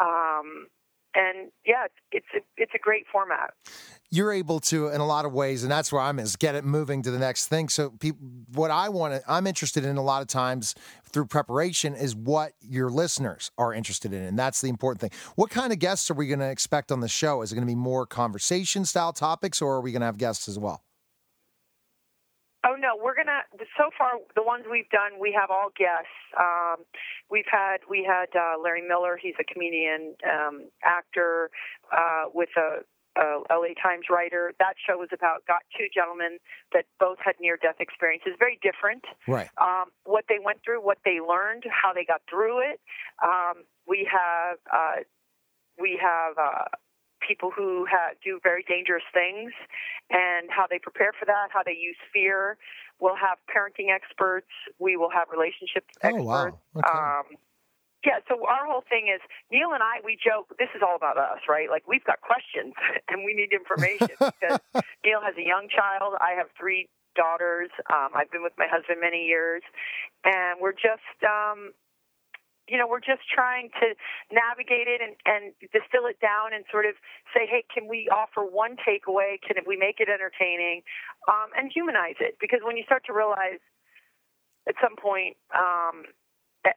Um, 0.00 0.66
and 1.14 1.50
yeah, 1.64 1.86
it's 2.12 2.26
a, 2.34 2.40
it's 2.56 2.72
a 2.74 2.78
great 2.78 3.04
format. 3.10 3.54
You're 4.10 4.32
able 4.32 4.60
to, 4.60 4.88
in 4.88 5.00
a 5.00 5.06
lot 5.06 5.24
of 5.24 5.32
ways, 5.32 5.62
and 5.62 5.72
that's 5.72 5.92
where 5.92 6.00
I'm 6.00 6.18
is 6.18 6.36
get 6.36 6.54
it 6.54 6.64
moving 6.64 7.02
to 7.02 7.10
the 7.10 7.18
next 7.18 7.48
thing. 7.48 7.68
So, 7.68 7.90
people, 7.90 8.26
what 8.52 8.70
I 8.70 8.88
want 8.88 9.14
to, 9.14 9.22
I'm 9.30 9.46
interested 9.46 9.84
in 9.84 9.96
a 9.96 10.02
lot 10.02 10.22
of 10.22 10.28
times 10.28 10.74
through 11.10 11.26
preparation 11.26 11.94
is 11.94 12.14
what 12.14 12.52
your 12.60 12.90
listeners 12.90 13.50
are 13.58 13.72
interested 13.72 14.12
in, 14.12 14.22
and 14.22 14.38
that's 14.38 14.60
the 14.60 14.68
important 14.68 15.00
thing. 15.00 15.10
What 15.36 15.50
kind 15.50 15.72
of 15.72 15.78
guests 15.78 16.10
are 16.10 16.14
we 16.14 16.26
going 16.26 16.40
to 16.40 16.50
expect 16.50 16.92
on 16.92 17.00
the 17.00 17.08
show? 17.08 17.42
Is 17.42 17.52
it 17.52 17.54
going 17.54 17.66
to 17.66 17.70
be 17.70 17.74
more 17.74 18.06
conversation 18.06 18.84
style 18.84 19.12
topics, 19.12 19.62
or 19.62 19.74
are 19.74 19.80
we 19.80 19.92
going 19.92 20.00
to 20.00 20.06
have 20.06 20.18
guests 20.18 20.48
as 20.48 20.58
well? 20.58 20.82
Oh 22.66 22.76
no, 22.78 22.96
we're 23.02 23.13
gonna. 23.34 23.66
So 23.76 23.90
far, 23.96 24.18
the 24.34 24.42
ones 24.42 24.64
we've 24.70 24.88
done, 24.90 25.18
we 25.20 25.36
have 25.38 25.50
all 25.50 25.70
guests. 25.76 26.14
Um, 26.38 26.84
we've 27.30 27.48
had 27.50 27.78
we 27.88 28.06
had 28.06 28.28
uh, 28.36 28.60
Larry 28.62 28.86
Miller. 28.86 29.18
He's 29.20 29.34
a 29.40 29.44
comedian, 29.44 30.14
um, 30.24 30.68
actor, 30.82 31.50
uh, 31.92 32.30
with 32.32 32.50
a 32.56 32.84
uh, 33.16 33.40
LA 33.50 33.74
Times 33.80 34.06
writer. 34.10 34.52
That 34.58 34.74
show 34.86 34.98
was 34.98 35.08
about 35.12 35.46
got 35.46 35.62
two 35.76 35.86
gentlemen 35.94 36.38
that 36.72 36.86
both 36.98 37.18
had 37.24 37.34
near 37.40 37.56
death 37.56 37.78
experiences, 37.78 38.32
very 38.38 38.58
different. 38.62 39.04
Right. 39.28 39.48
Um, 39.58 39.90
what 40.04 40.24
they 40.28 40.38
went 40.42 40.58
through, 40.64 40.84
what 40.84 40.98
they 41.04 41.18
learned, 41.20 41.64
how 41.70 41.92
they 41.92 42.04
got 42.04 42.22
through 42.28 42.60
it. 42.60 42.80
Um, 43.22 43.64
we 43.86 44.08
have 44.10 44.58
uh, 44.72 45.02
we 45.78 45.98
have 46.00 46.38
uh, 46.38 46.68
people 47.26 47.50
who 47.50 47.86
ha- 47.88 48.14
do 48.22 48.40
very 48.42 48.64
dangerous 48.68 49.04
things 49.12 49.52
and 50.10 50.48
how 50.50 50.66
they 50.68 50.78
prepare 50.78 51.12
for 51.18 51.24
that, 51.24 51.48
how 51.50 51.62
they 51.64 51.76
use 51.76 51.96
fear. 52.12 52.56
We'll 53.00 53.16
have 53.16 53.38
parenting 53.48 53.94
experts. 53.94 54.50
We 54.78 54.96
will 54.96 55.10
have 55.10 55.28
relationship 55.32 55.84
experts. 56.02 56.16
Oh, 56.20 56.22
wow. 56.22 56.58
Okay. 56.76 56.88
Um, 56.88 57.24
yeah, 58.04 58.20
so 58.28 58.44
our 58.44 58.68
whole 58.68 58.84
thing 58.84 59.08
is 59.08 59.20
Neil 59.50 59.72
and 59.72 59.82
I. 59.82 60.04
We 60.04 60.20
joke 60.20 60.52
this 60.58 60.68
is 60.76 60.82
all 60.84 60.94
about 60.94 61.16
us, 61.16 61.40
right? 61.48 61.70
Like 61.72 61.88
we've 61.88 62.04
got 62.04 62.20
questions 62.20 62.76
and 63.08 63.24
we 63.24 63.32
need 63.32 63.52
information 63.52 64.12
because 64.20 64.60
Neil 65.04 65.24
has 65.24 65.34
a 65.40 65.46
young 65.46 65.72
child. 65.72 66.12
I 66.20 66.36
have 66.36 66.52
three 66.52 66.88
daughters. 67.16 67.70
Um, 67.88 68.12
I've 68.14 68.30
been 68.30 68.42
with 68.42 68.52
my 68.58 68.66
husband 68.68 68.98
many 69.00 69.24
years, 69.24 69.62
and 70.24 70.60
we're 70.60 70.76
just, 70.76 71.16
um, 71.24 71.72
you 72.68 72.78
know, 72.78 72.88
we're 72.88 73.04
just 73.04 73.28
trying 73.28 73.68
to 73.80 73.92
navigate 74.32 74.88
it 74.88 75.00
and, 75.04 75.14
and 75.26 75.52
distill 75.72 76.06
it 76.06 76.18
down 76.20 76.52
and 76.56 76.64
sort 76.72 76.86
of 76.86 76.94
say, 77.32 77.44
hey, 77.44 77.64
can 77.72 77.88
we 77.88 78.08
offer 78.08 78.40
one 78.40 78.76
takeaway? 78.80 79.36
Can 79.40 79.56
we 79.66 79.76
make 79.76 80.00
it 80.00 80.08
entertaining 80.08 80.82
um, 81.28 81.52
and 81.56 81.70
humanize 81.72 82.16
it? 82.20 82.36
Because 82.40 82.60
when 82.62 82.76
you 82.76 82.84
start 82.84 83.04
to 83.06 83.12
realize 83.12 83.60
at 84.68 84.74
some 84.82 84.96
point. 84.96 85.36
Um, 85.54 86.04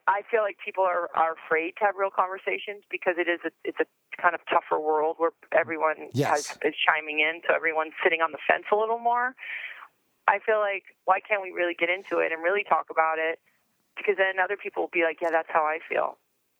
I 0.07 0.19
feel 0.29 0.41
like 0.41 0.57
people 0.59 0.83
are, 0.83 1.07
are 1.15 1.39
afraid 1.39 1.79
to 1.79 1.85
have 1.87 1.95
real 1.95 2.11
conversations 2.11 2.83
because 2.91 3.15
it 3.17 3.31
is 3.31 3.39
a, 3.47 3.51
it's 3.63 3.79
a 3.79 3.87
kind 4.21 4.35
of 4.35 4.41
tougher 4.51 4.79
world 4.79 5.15
where 5.15 5.31
everyone 5.55 6.11
Yes. 6.11 6.51
has, 6.51 6.57
is 6.65 6.75
chiming 6.75 7.23
in, 7.23 7.39
so 7.47 7.55
everyone's 7.55 7.95
sitting 8.03 8.19
on 8.19 8.33
the 8.35 8.37
fence 8.43 8.65
a 8.71 8.75
little 8.75 8.99
more. 8.99 9.33
I 10.27 10.39
feel 10.43 10.59
like 10.59 10.83
why 11.05 11.21
can't 11.23 11.41
we 11.41 11.51
really 11.55 11.73
get 11.73 11.87
into 11.89 12.19
it 12.19 12.33
and 12.33 12.43
really 12.43 12.65
talk 12.67 12.87
about 12.91 13.15
it? 13.15 13.39
Because 13.97 14.15
then 14.17 14.39
other 14.43 14.57
people 14.57 14.83
will 14.83 14.89
be 14.93 15.03
like, 15.03 15.17
yeah, 15.21 15.29
that's 15.31 15.49
how 15.51 15.63
I 15.63 15.79
feel. 15.87 16.17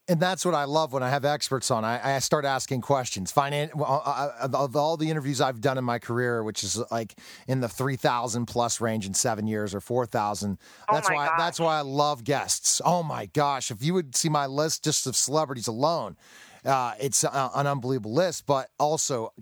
And 0.09 0.21
that's 0.21 0.45
what 0.45 0.55
I 0.55 0.63
love 0.63 0.93
when 0.93 1.03
I 1.03 1.09
have 1.09 1.25
experts 1.25 1.69
on. 1.69 1.83
I, 1.83 2.15
I 2.15 2.19
start 2.19 2.45
asking 2.45 2.79
questions. 2.79 3.33
Finan- 3.33 3.71
uh, 3.77 3.83
uh, 3.83 4.47
of 4.53 4.73
all 4.73 4.95
the 4.95 5.09
interviews 5.09 5.41
I've 5.41 5.59
done 5.59 5.77
in 5.77 5.83
my 5.83 5.99
career, 5.99 6.43
which 6.43 6.63
is 6.63 6.81
like 6.89 7.19
in 7.45 7.59
the 7.59 7.67
three 7.67 7.97
thousand 7.97 8.45
plus 8.45 8.79
range 8.79 9.05
in 9.05 9.13
seven 9.13 9.47
years 9.47 9.75
or 9.75 9.81
four 9.81 10.05
thousand. 10.05 10.59
Oh 10.88 10.93
That's 10.93 11.09
why. 11.09 11.25
gosh. 11.27 11.38
That's 11.38 11.59
why 11.59 11.77
I 11.79 11.81
love 11.81 12.23
guests. 12.23 12.81
Oh 12.85 13.03
my 13.03 13.25
gosh! 13.25 13.69
If 13.69 13.83
you 13.83 13.93
would 13.95 14.15
see 14.15 14.29
my 14.29 14.45
list 14.45 14.85
just 14.85 15.07
of 15.07 15.15
celebrities 15.17 15.67
alone, 15.67 16.15
uh, 16.63 16.93
it's 17.01 17.25
uh, 17.25 17.49
an 17.53 17.67
unbelievable 17.67 18.13
list. 18.13 18.45
But 18.45 18.69
also 18.79 19.33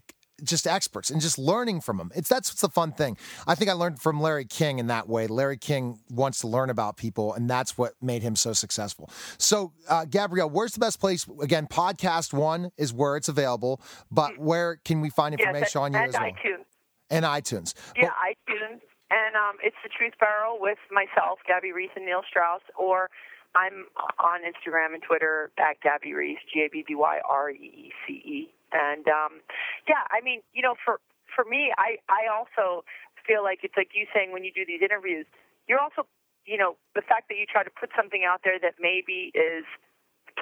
just 0.44 0.68
experts 0.68 1.10
and 1.10 1.22
just 1.22 1.38
learning 1.38 1.82
from 1.82 1.98
them. 1.98 2.12
It's 2.16 2.30
that's 2.30 2.50
what's 2.52 2.62
the 2.62 2.70
fun 2.70 2.92
thing. 2.92 3.18
I 3.48 3.56
think 3.56 3.70
I 3.70 3.74
learned 3.74 4.02
from 4.02 4.20
Larry 4.20 4.46
King 4.46 4.80
in 4.80 4.88
that 4.88 5.08
way. 5.08 5.28
Larry 5.28 5.58
King 5.58 6.00
wants 6.10 6.42
to 6.42 6.48
learn 6.48 6.70
about 6.70 6.98
people, 6.98 7.34
and 7.34 7.50
that's 7.50 7.78
what 7.78 7.94
made 8.02 8.22
him 8.22 8.36
so 8.36 8.54
successful. 8.54 9.10
So, 9.38 9.74
uh, 9.90 10.06
Gabrielle, 10.06 10.50
where's 10.50 10.74
the 10.74 10.80
best 10.80 11.00
place? 11.00 11.26
Again, 11.42 11.68
PodcastOne 11.68 12.72
is 12.78 12.94
where 12.94 13.16
it's 13.18 13.30
available, 13.30 13.82
but 14.12 14.38
where 14.38 14.78
can 14.78 15.02
we 15.02 15.10
find 15.10 15.36
Yes, 15.38 15.48
information 15.48 15.82
on 15.82 15.94
you 15.94 16.00
as 16.00 16.14
well? 16.14 16.24
iTunes. 16.24 16.66
And 17.10 17.26
iTunes. 17.26 17.74
Yeah, 17.96 18.10
iTunes. 18.10 18.82
And 19.12 19.36
um, 19.36 19.58
it's 19.64 19.76
the 19.84 19.90
Truth 19.90 20.14
Barrel 20.20 20.58
with 20.60 20.80
myself, 20.92 21.40
Gabby 21.48 21.72
Reece, 21.72 21.92
and 21.96 22.06
Neil 22.06 22.22
Strauss. 22.28 22.62
Or 22.78 23.10
I'm 23.56 23.86
on 24.20 24.42
Instagram 24.42 24.94
and 24.96 25.04
Twitter 25.04 25.52
at 25.60 25.80
Gabby 25.82 26.14
Reece, 26.14 26.40
G 26.52 26.62
A 26.62 26.70
B 26.72 26.84
B 26.88 26.96
Y 26.96 27.20
R 27.30 27.52
E 27.52 27.56
E 27.56 27.92
C 28.08 28.14
E. 28.14 28.50
And 28.76 29.08
um, 29.08 29.40
yeah, 29.88 30.04
I 30.12 30.20
mean, 30.20 30.42
you 30.52 30.62
know, 30.62 30.76
for 30.84 31.00
for 31.34 31.46
me, 31.48 31.72
I 31.80 31.96
I 32.12 32.28
also 32.28 32.84
feel 33.26 33.42
like 33.44 33.60
it's 33.64 33.76
like 33.78 33.90
you 33.96 34.06
saying 34.14 34.32
when 34.36 34.44
you 34.44 34.52
do 34.52 34.66
these 34.68 34.82
interviews, 34.84 35.26
you're 35.68 35.80
also, 35.80 36.06
you 36.46 36.58
know, 36.58 36.76
the 36.94 37.02
fact 37.02 37.30
that 37.30 37.38
you 37.40 37.46
try 37.48 37.64
to 37.64 37.72
put 37.72 37.90
something 37.96 38.24
out 38.28 38.42
there 38.44 38.60
that 38.60 38.76
maybe 38.80 39.32
is 39.34 39.64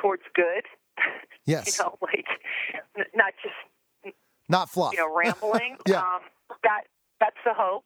towards 0.02 0.24
good. 0.34 0.66
Yes. 1.46 1.68
you 1.78 1.84
know, 1.84 1.98
like 2.02 2.26
n- 2.98 3.04
not 3.14 3.34
just 3.44 4.16
Not 4.48 4.70
fluff. 4.70 4.94
you 4.94 5.00
know, 5.00 5.14
rambling. 5.14 5.76
Yeah. 5.88 6.00
um, 6.00 6.22
that 6.64 6.84
that's 7.20 7.36
the 7.44 7.52
hope. 7.54 7.84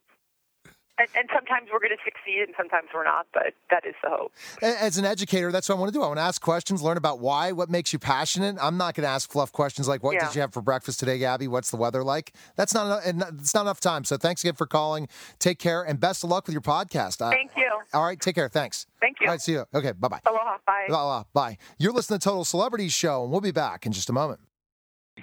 And, 1.00 1.08
and 1.16 1.30
sometimes 1.34 1.70
we're 1.72 1.80
going 1.80 1.92
to 1.92 2.04
succeed, 2.04 2.42
and 2.48 2.54
sometimes 2.58 2.88
we're 2.94 3.04
not. 3.04 3.28
But 3.34 3.54
that 3.70 3.86
is 3.86 3.94
the 4.04 4.10
hope. 4.10 4.32
As 4.62 4.98
an 4.98 5.06
educator, 5.06 5.52
that's 5.52 5.70
what 5.70 5.76
I 5.76 5.80
want 5.80 5.94
to 5.94 6.00
do. 6.00 6.04
I 6.04 6.08
want 6.08 6.18
to 6.18 6.24
ask 6.24 6.42
questions, 6.42 6.82
learn 6.82 6.98
about 6.98 7.20
why, 7.20 7.52
what 7.52 7.70
makes 7.70 7.94
you 7.94 8.00
passionate. 8.00 8.56
I'm 8.60 8.78
not 8.78 8.96
going 8.96 9.04
to 9.04 9.10
ask 9.10 9.30
fluff 9.32 9.52
questions 9.52 9.88
like, 9.88 10.02
"What 10.02 10.16
Yeah. 10.16 10.26
did 10.28 10.36
you 10.36 10.42
have 10.42 10.54
for 10.54 10.62
breakfast 10.62 11.00
today, 11.00 11.20
Gabby? 11.20 11.48
What's 11.48 11.70
the 11.70 11.78
weather 11.78 12.04
like?" 12.04 12.34
That's 12.56 12.74
not 12.74 12.86
enough, 12.88 13.02
and 13.06 13.40
it's 13.40 13.54
not 13.54 13.62
enough 13.62 13.80
time. 13.80 14.06
So 14.06 14.18
thanks 14.18 14.44
again 14.44 14.56
for 14.56 14.66
calling. 14.66 15.08
Take 15.40 15.60
care 15.60 15.84
and 15.84 16.00
best 16.00 16.24
of 16.24 16.30
luck 16.32 16.48
with 16.48 16.54
your 16.54 16.62
podcast. 16.62 17.22
Uh, 17.22 17.30
Thank 17.30 17.52
you. 17.56 17.70
All 17.94 18.04
right, 18.04 18.20
take 18.20 18.36
care. 18.36 18.50
Thanks. 18.50 18.88
Thank 19.00 19.18
you. 19.22 19.28
All 19.28 19.34
right, 19.34 19.42
see 19.42 19.52
you. 19.54 19.66
Okay, 19.76 19.92
bye 19.92 20.08
bye. 20.08 20.20
Aloha. 20.26 20.58
Bye. 20.66 20.86
Aloha, 20.90 21.24
bye. 21.34 21.58
You're 21.78 21.94
listening 21.94 22.20
to 22.20 22.24
Total 22.24 22.44
Celebrity 22.44 22.90
Show, 22.90 23.22
and 23.24 23.32
we'll 23.32 23.42
be 23.42 23.52
back 23.52 23.86
in 23.86 23.92
just 23.92 24.10
a 24.10 24.14
moment. 24.14 24.40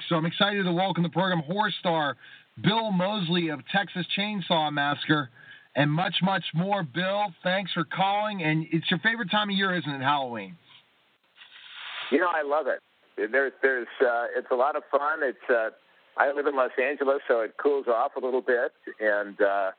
So 0.09 0.16
I'm 0.16 0.27
excited 0.27 0.64
to 0.64 0.72
welcome 0.72 1.03
the 1.03 1.09
program 1.09 1.41
horror 1.41 1.72
star 1.81 2.16
Bill 2.62 2.91
Moseley 2.93 3.49
of 3.49 3.61
Texas 3.75 4.07
Chainsaw 4.16 4.72
Massacre 4.72 5.31
and 5.77 5.91
much, 5.91 6.14
much 6.22 6.45
more. 6.55 6.83
Bill, 6.83 7.27
thanks 7.43 7.72
for 7.72 7.85
calling. 7.85 8.43
And 8.43 8.66
it's 8.70 8.91
your 8.91 9.01
favorite 9.01 9.31
time 9.31 9.51
of 9.51 9.57
year, 9.57 9.77
isn't 9.77 9.91
it, 9.91 10.03
Halloween? 10.03 10.57
You 12.11 12.18
know, 12.20 12.31
I 12.33 12.43
love 12.43 12.66
it. 12.66 12.81
There's, 13.16 13.53
there's, 13.62 13.87
uh, 14.01 14.27
it's 14.37 14.49
a 14.51 14.55
lot 14.55 14.77
of 14.77 14.83
fun. 14.91 15.20
It's, 15.22 15.39
uh, 15.51 15.70
I 16.16 16.33
live 16.33 16.47
in 16.47 16.55
Los 16.57 16.70
Angeles, 16.81 17.20
so 17.27 17.41
it 17.41 17.57
cools 17.57 17.87
off 17.89 18.12
a 18.16 18.20
little 18.25 18.41
bit, 18.41 18.72
and 19.01 19.41
uh, 19.41 19.70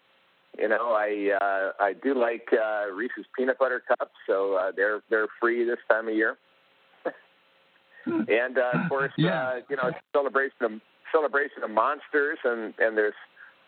you 0.57 0.67
know, 0.67 0.91
I, 0.93 1.31
uh, 1.41 1.83
I 1.83 1.93
do 1.93 2.13
like 2.13 2.47
uh, 2.51 2.91
Reese's 2.93 3.25
peanut 3.37 3.57
butter 3.57 3.81
cups, 3.87 4.11
so 4.27 4.55
uh, 4.55 4.71
they're, 4.75 5.01
they're 5.09 5.27
free 5.39 5.65
this 5.65 5.77
time 5.89 6.07
of 6.07 6.15
year. 6.15 6.37
and 8.05 8.57
uh, 8.57 8.83
of 8.83 8.89
course, 8.89 9.11
Yeah. 9.17 9.47
uh, 9.47 9.53
you 9.69 9.75
know, 9.75 9.87
it's 9.87 9.97
a 9.97 10.17
celebration 10.17 10.57
of 10.61 10.71
celebration 11.11 11.63
of 11.63 11.69
monsters, 11.69 12.37
and 12.43 12.73
and 12.79 12.97
there's 12.97 13.13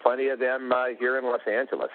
plenty 0.02 0.28
of 0.30 0.40
them 0.40 0.72
uh, 0.72 0.88
here 1.00 1.18
in 1.18 1.26
Los 1.26 1.42
Angeles. 1.50 1.92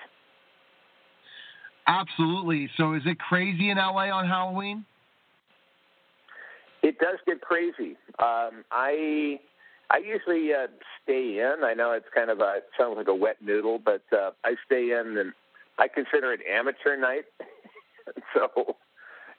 Absolutely. 1.86 2.70
So 2.76 2.94
is 2.94 3.02
it 3.06 3.18
crazy 3.18 3.70
in 3.70 3.76
LA 3.76 4.10
on 4.10 4.26
Halloween? 4.26 4.84
It 6.82 6.98
does 6.98 7.18
get 7.26 7.40
crazy. 7.40 7.96
Um, 8.18 8.64
I 8.70 9.38
I 9.90 9.98
usually 9.98 10.52
uh, 10.52 10.66
stay 11.02 11.38
in. 11.38 11.64
I 11.64 11.74
know 11.74 11.92
it's 11.92 12.06
kind 12.14 12.30
of 12.30 12.40
a 12.40 12.56
it 12.56 12.64
sounds 12.78 12.96
like 12.96 13.08
a 13.08 13.14
wet 13.14 13.36
noodle, 13.40 13.78
but 13.78 14.02
uh, 14.12 14.30
I 14.44 14.54
stay 14.66 14.90
in, 14.90 15.16
and 15.18 15.32
I 15.78 15.86
consider 15.88 16.32
it 16.32 16.40
amateur 16.50 16.96
night. 16.96 17.24
so, 18.34 18.76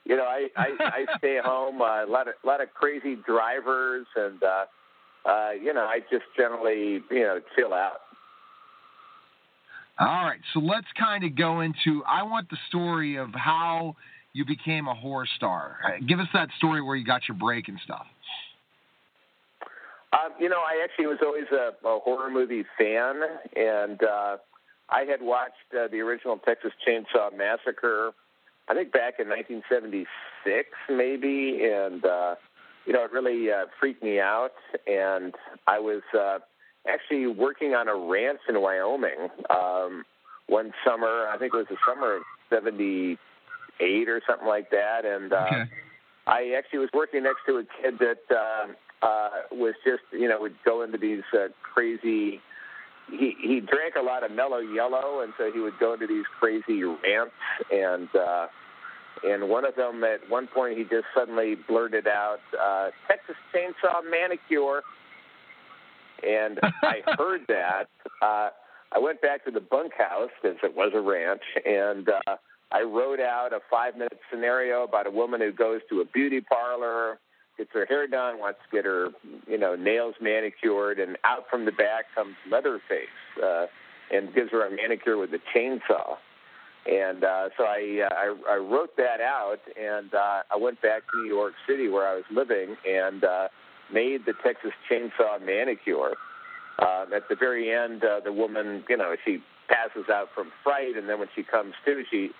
you 0.04 0.16
know, 0.16 0.24
I 0.24 0.48
I, 0.56 0.68
I 0.80 1.18
stay 1.18 1.38
home. 1.44 1.82
Uh, 1.82 2.04
a 2.04 2.08
lot 2.08 2.28
of 2.28 2.34
lot 2.44 2.62
of 2.62 2.72
crazy 2.72 3.16
drivers, 3.26 4.06
and 4.16 4.42
uh, 4.42 4.64
uh, 5.28 5.50
you 5.60 5.74
know, 5.74 5.84
I 5.84 6.00
just 6.10 6.24
generally 6.36 7.02
you 7.10 7.22
know 7.22 7.40
chill 7.56 7.74
out. 7.74 8.00
All 9.98 10.06
right. 10.06 10.40
So 10.52 10.60
let's 10.60 10.86
kind 10.98 11.24
of 11.24 11.36
go 11.36 11.60
into. 11.60 12.02
I 12.06 12.22
want 12.24 12.50
the 12.50 12.56
story 12.68 13.16
of 13.16 13.30
how 13.34 13.96
you 14.32 14.44
became 14.44 14.88
a 14.88 14.94
horror 14.94 15.26
star. 15.36 15.78
Uh, 15.84 16.04
Give 16.06 16.18
us 16.18 16.26
that 16.34 16.48
story 16.58 16.82
where 16.82 16.96
you 16.96 17.04
got 17.04 17.22
your 17.28 17.36
break 17.36 17.68
and 17.68 17.78
stuff. 17.84 18.06
Um, 20.12 20.32
you 20.38 20.48
know, 20.48 20.58
I 20.58 20.82
actually 20.82 21.06
was 21.06 21.18
always 21.22 21.46
a, 21.52 21.70
a 21.86 21.98
horror 22.00 22.30
movie 22.30 22.64
fan, 22.78 23.20
and 23.56 24.00
uh, 24.02 24.36
I 24.88 25.00
had 25.02 25.20
watched 25.20 25.54
uh, 25.72 25.88
the 25.88 26.00
original 26.00 26.38
Texas 26.38 26.72
Chainsaw 26.86 27.36
Massacre. 27.36 28.12
I 28.68 28.74
think 28.74 28.92
back 28.92 29.14
in 29.18 29.28
1976, 29.28 30.68
maybe, 30.88 31.64
and 31.64 32.04
uh, 32.04 32.34
you 32.86 32.92
know, 32.92 33.04
it 33.04 33.12
really 33.12 33.50
uh, 33.50 33.66
freaked 33.80 34.02
me 34.02 34.20
out. 34.20 34.52
And 34.86 35.34
I 35.66 35.78
was 35.78 36.02
uh, 36.16 36.38
actually 36.86 37.26
working 37.26 37.74
on 37.74 37.88
a 37.88 37.94
ranch 37.94 38.40
in 38.48 38.60
Wyoming 38.60 39.28
um, 39.50 40.04
one 40.48 40.72
summer. 40.84 41.26
I 41.32 41.36
think 41.38 41.54
it 41.54 41.56
was 41.56 41.66
the 41.68 41.76
summer 41.86 42.16
of 42.16 42.22
'78 42.50 44.08
or 44.08 44.20
something 44.26 44.48
like 44.48 44.70
that, 44.70 45.04
and. 45.04 45.32
Uh, 45.32 45.46
Okay. 45.46 45.70
I 46.26 46.54
actually 46.56 46.78
was 46.78 46.88
working 46.94 47.24
next 47.24 47.40
to 47.46 47.58
a 47.58 47.64
kid 47.82 47.98
that 47.98 48.34
uh, 48.34 49.06
uh, 49.06 49.28
was 49.52 49.74
just, 49.84 50.02
you 50.12 50.28
know, 50.28 50.40
would 50.40 50.56
go 50.64 50.82
into 50.82 50.98
these 50.98 51.22
uh, 51.34 51.48
crazy. 51.62 52.40
He 53.10 53.36
he 53.40 53.60
drank 53.60 53.96
a 54.00 54.02
lot 54.02 54.24
of 54.24 54.30
mellow 54.30 54.58
yellow, 54.58 55.20
and 55.20 55.34
so 55.36 55.52
he 55.52 55.60
would 55.60 55.78
go 55.78 55.92
into 55.92 56.06
these 56.06 56.24
crazy 56.40 56.82
rants. 56.82 57.34
And 57.70 58.08
uh, 58.16 58.46
and 59.22 59.50
one 59.50 59.66
of 59.66 59.76
them, 59.76 60.02
at 60.04 60.20
one 60.30 60.46
point, 60.46 60.78
he 60.78 60.84
just 60.84 61.04
suddenly 61.14 61.56
blurted 61.68 62.06
out, 62.06 62.40
uh, 62.58 62.88
"Texas 63.06 63.36
Chainsaw 63.54 64.00
Manicure." 64.10 64.82
And 66.26 66.58
I 66.82 67.02
heard 67.18 67.42
that. 67.48 67.88
Uh, 68.22 68.50
I 68.92 68.98
went 68.98 69.20
back 69.20 69.44
to 69.44 69.50
the 69.50 69.60
bunkhouse 69.60 70.30
because 70.40 70.58
it 70.62 70.74
was 70.74 70.92
a 70.94 71.00
ranch, 71.00 71.42
and 71.66 72.08
uh, 72.08 72.36
I 72.70 72.82
wrote 72.82 73.20
out 73.20 73.52
a 73.52 73.60
five 73.70 73.94
minute 73.94 74.20
scenario 74.30 74.84
about 74.84 75.06
a 75.06 75.10
woman 75.10 75.40
who 75.40 75.52
goes 75.52 75.80
to 75.90 76.00
a 76.00 76.04
beauty 76.04 76.40
parlor, 76.40 77.18
gets 77.56 77.70
her 77.72 77.86
hair 77.86 78.06
done, 78.06 78.38
wants 78.38 78.60
to 78.68 78.76
get 78.76 78.84
her, 78.84 79.08
you 79.48 79.58
know, 79.58 79.74
nails 79.74 80.14
manicured, 80.20 80.98
and 80.98 81.16
out 81.24 81.44
from 81.50 81.64
the 81.64 81.72
back 81.72 82.06
comes 82.14 82.34
Leatherface 82.50 83.08
uh, 83.42 83.66
and 84.12 84.34
gives 84.34 84.50
her 84.50 84.66
a 84.66 84.70
manicure 84.70 85.18
with 85.18 85.30
a 85.34 85.40
chainsaw. 85.56 86.16
And 86.86 87.24
uh, 87.24 87.48
so 87.56 87.64
I, 87.64 88.06
uh, 88.10 88.14
I 88.14 88.54
I 88.54 88.56
wrote 88.56 88.96
that 88.98 89.20
out, 89.20 89.60
and 89.80 90.12
uh, 90.14 90.42
I 90.52 90.56
went 90.56 90.82
back 90.82 91.02
to 91.10 91.22
New 91.22 91.34
York 91.34 91.54
City 91.66 91.88
where 91.88 92.06
I 92.06 92.14
was 92.14 92.24
living, 92.30 92.76
and 92.86 93.24
uh, 93.24 93.48
made 93.92 94.26
the 94.26 94.34
Texas 94.44 94.72
Chainsaw 94.90 95.44
manicure. 95.44 96.14
Uh, 96.78 97.06
at 97.14 97.28
the 97.28 97.36
very 97.36 97.72
end, 97.72 98.04
uh, 98.04 98.20
the 98.24 98.32
woman, 98.32 98.82
you 98.88 98.96
know, 98.96 99.14
she 99.24 99.42
passes 99.68 100.08
out 100.10 100.28
from 100.34 100.50
fright, 100.62 100.96
and 100.96 101.08
then 101.08 101.18
when 101.18 101.28
she 101.34 101.42
comes 101.42 101.74
to, 101.84 102.02
she 102.10 102.30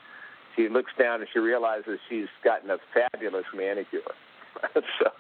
she 0.57 0.69
looks 0.69 0.93
down 0.99 1.21
and 1.21 1.29
she 1.33 1.39
realizes 1.39 1.99
she's 2.09 2.29
gotten 2.45 2.71
a 2.71 2.79
fabulous 2.93 3.47
manicure. 3.55 4.01
so, 4.75 5.11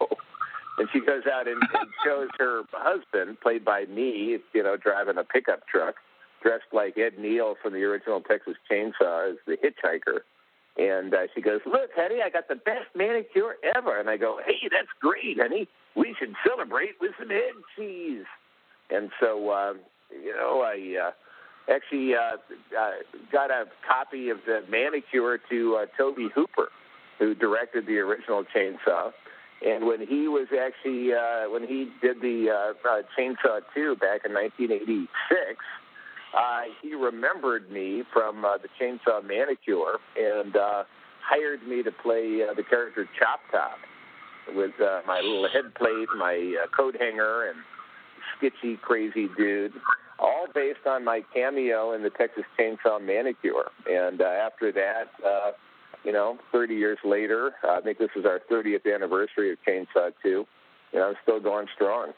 and 0.78 0.88
she 0.92 1.00
goes 1.00 1.22
out 1.32 1.48
and, 1.48 1.60
and 1.60 1.88
shows 2.04 2.28
her 2.38 2.62
husband, 2.72 3.40
played 3.40 3.64
by 3.64 3.84
me, 3.86 4.38
you 4.52 4.62
know, 4.62 4.76
driving 4.76 5.18
a 5.18 5.24
pickup 5.24 5.66
truck, 5.66 5.96
dressed 6.42 6.70
like 6.72 6.96
Ed 6.98 7.18
Neal 7.18 7.56
from 7.62 7.72
the 7.72 7.82
original 7.82 8.20
Texas 8.20 8.54
Chainsaw 8.70 9.32
as 9.32 9.36
the 9.46 9.56
hitchhiker. 9.56 10.20
And 10.76 11.14
uh, 11.14 11.28
she 11.34 11.40
goes, 11.40 11.60
"Look, 11.66 11.90
honey, 11.94 12.20
I 12.24 12.30
got 12.30 12.48
the 12.48 12.56
best 12.56 12.90
manicure 12.96 13.56
ever." 13.76 13.98
And 13.98 14.10
I 14.10 14.16
go, 14.16 14.40
"Hey, 14.44 14.68
that's 14.70 14.88
great, 15.00 15.38
honey. 15.38 15.68
We 15.96 16.14
should 16.18 16.34
celebrate 16.46 17.00
with 17.00 17.12
some 17.18 17.30
head 17.30 17.54
cheese." 17.76 18.24
And 18.90 19.10
so, 19.20 19.50
uh, 19.50 19.74
you 20.10 20.34
know, 20.34 20.60
I 20.62 21.08
uh, 21.08 21.72
actually 21.72 22.14
uh, 22.14 22.36
uh, 22.78 22.90
got 23.32 23.50
a 23.50 23.64
copy 23.86 24.28
of 24.28 24.38
the 24.46 24.62
manicure 24.68 25.38
to 25.50 25.76
uh, 25.76 25.86
Tobe 25.96 26.30
Hooper, 26.34 26.68
who 27.18 27.34
directed 27.34 27.86
the 27.86 27.98
original 27.98 28.44
Chainsaw. 28.54 29.12
And 29.64 29.86
when 29.86 30.06
he 30.06 30.28
was 30.28 30.48
actually 30.52 31.14
uh, 31.14 31.48
when 31.50 31.66
he 31.66 31.90
did 32.02 32.20
the 32.20 32.50
uh, 32.50 32.88
uh, 32.88 33.02
Chainsaw 33.18 33.60
2 33.74 33.96
back 33.96 34.20
in 34.24 34.34
1986, 34.34 35.08
uh, 36.36 36.62
he 36.82 36.94
remembered 36.94 37.70
me 37.70 38.02
from 38.12 38.44
uh, 38.44 38.58
the 38.58 38.68
Chainsaw 38.80 39.24
Manicure 39.24 39.98
and 40.16 40.56
uh, 40.56 40.84
hired 41.22 41.66
me 41.66 41.82
to 41.82 41.90
play 41.90 42.42
uh, 42.42 42.52
the 42.52 42.62
character 42.62 43.08
Chop 43.18 43.40
Top 43.50 43.78
with 44.54 44.72
uh, 44.80 45.00
my 45.06 45.20
little 45.20 45.48
head 45.48 45.74
plate, 45.74 46.08
my 46.18 46.56
uh, 46.62 46.66
coat 46.76 46.96
hanger, 46.98 47.48
and 47.48 47.58
sketchy, 48.36 48.76
crazy 48.76 49.28
dude. 49.36 49.72
All 50.18 50.46
based 50.54 50.86
on 50.86 51.04
my 51.04 51.22
cameo 51.32 51.92
in 51.92 52.02
the 52.02 52.10
Texas 52.10 52.44
Chainsaw 52.58 53.04
Manicure. 53.04 53.70
And 53.90 54.20
uh, 54.20 54.24
after 54.24 54.70
that, 54.72 55.04
uh, 55.26 55.52
you 56.04 56.12
know, 56.12 56.38
30 56.52 56.74
years 56.74 56.98
later, 57.04 57.52
I 57.64 57.80
think 57.80 57.98
this 57.98 58.10
is 58.14 58.24
our 58.24 58.40
30th 58.50 58.92
anniversary 58.92 59.52
of 59.52 59.58
Chainsaw 59.66 60.12
2. 60.22 60.28
You 60.28 60.46
know, 60.94 61.08
I'm 61.08 61.14
still 61.22 61.40
going 61.40 61.66
strong. 61.74 62.12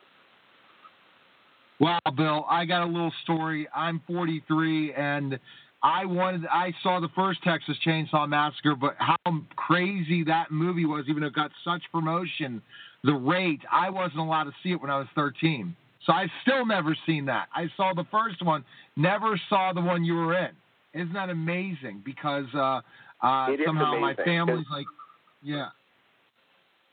Wow, 1.79 2.01
Bill, 2.17 2.47
I 2.49 2.65
got 2.65 2.83
a 2.83 2.87
little 2.87 3.13
story. 3.23 3.69
I'm 3.75 4.01
43 4.07 4.95
and 4.95 5.39
I 5.87 6.05
wanted 6.05 6.47
I 6.47 6.73
saw 6.83 6.99
the 6.99 7.09
first 7.15 7.45
Texas 7.45 7.77
Chainsaw 7.87 8.29
Massacre, 8.29 8.75
but 8.75 8.97
how 8.99 9.17
crazy 9.55 10.25
that 10.25 10.51
movie 10.51 10.85
was, 10.85 11.05
even 11.09 11.21
though 11.21 11.29
it 11.29 11.35
got 11.35 11.53
such 11.65 11.81
promotion, 11.93 12.61
the 13.05 13.13
rate, 13.13 13.61
I 13.71 13.91
wasn't 13.91 14.19
allowed 14.19 14.45
to 14.45 14.53
see 14.65 14.73
it 14.73 14.81
when 14.81 14.91
I 14.91 14.99
was 14.99 15.07
13. 15.15 15.77
So 16.05 16.13
I've 16.13 16.31
still 16.43 16.67
never 16.67 16.97
seen 17.07 17.27
that. 17.27 17.47
I 17.55 17.69
saw 17.77 17.93
the 17.95 18.05
first 18.11 18.45
one, 18.45 18.65
never 18.97 19.41
saw 19.49 19.73
the 19.73 19.81
one 19.81 20.05
you 20.05 20.15
were 20.15 20.37
in. 20.37 20.51
Isn't 20.93 21.13
that 21.13 21.31
amazing? 21.31 22.03
Because 22.05 22.47
uh, 22.53 22.81
uh, 23.23 23.47
somehow 23.65 23.97
my 24.01 24.15
family's 24.25 24.67
like, 24.69 24.87
yeah. 25.45 25.69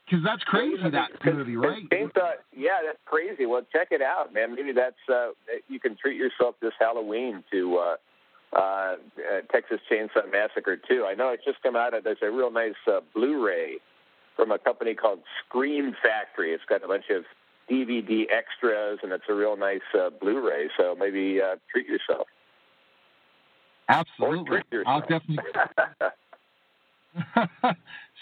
Because 0.05 0.23
that's 0.23 0.43
crazy, 0.43 0.77
that 0.91 1.09
movie, 1.25 1.55
right? 1.55 1.89
Chainsaw, 1.89 2.33
yeah, 2.55 2.77
that's 2.85 2.99
crazy. 3.05 3.47
Well, 3.47 3.65
check 3.71 3.87
it 3.89 4.03
out, 4.03 4.35
man. 4.35 4.53
Maybe 4.53 4.71
that's 4.71 4.95
uh, 5.11 5.29
you 5.67 5.79
can 5.79 5.95
treat 5.99 6.17
yourself 6.17 6.55
this 6.61 6.73
Halloween 6.79 7.43
to 7.51 7.77
uh, 7.77 7.95
uh, 8.55 8.59
uh, 8.59 8.95
Texas 9.51 9.79
Chainsaw 9.91 10.31
Massacre 10.31 10.77
2. 10.77 11.05
I 11.09 11.13
know 11.15 11.29
it's 11.29 11.43
just 11.43 11.61
come 11.63 11.75
out. 11.75 11.93
There's 12.03 12.17
a 12.21 12.31
real 12.31 12.51
nice 12.51 12.73
uh, 12.87 12.99
Blu-ray 13.13 13.77
from 14.35 14.51
a 14.51 14.59
company 14.59 14.93
called 14.95 15.19
Scream 15.45 15.95
Factory. 16.03 16.53
It's 16.53 16.63
got 16.67 16.83
a 16.83 16.87
bunch 16.87 17.05
of 17.09 17.23
DVD 17.69 18.25
extras, 18.31 18.99
and 19.03 19.11
it's 19.11 19.23
a 19.29 19.33
real 19.33 19.55
nice 19.57 19.81
uh, 19.97 20.09
Blu-ray. 20.21 20.69
So 20.77 20.95
maybe 20.97 21.39
uh, 21.41 21.55
treat 21.71 21.87
yourself. 21.87 22.27
Absolutely, 23.89 24.61
yourself. 24.71 24.87
I'll 24.87 25.19
definitely. 25.19 25.43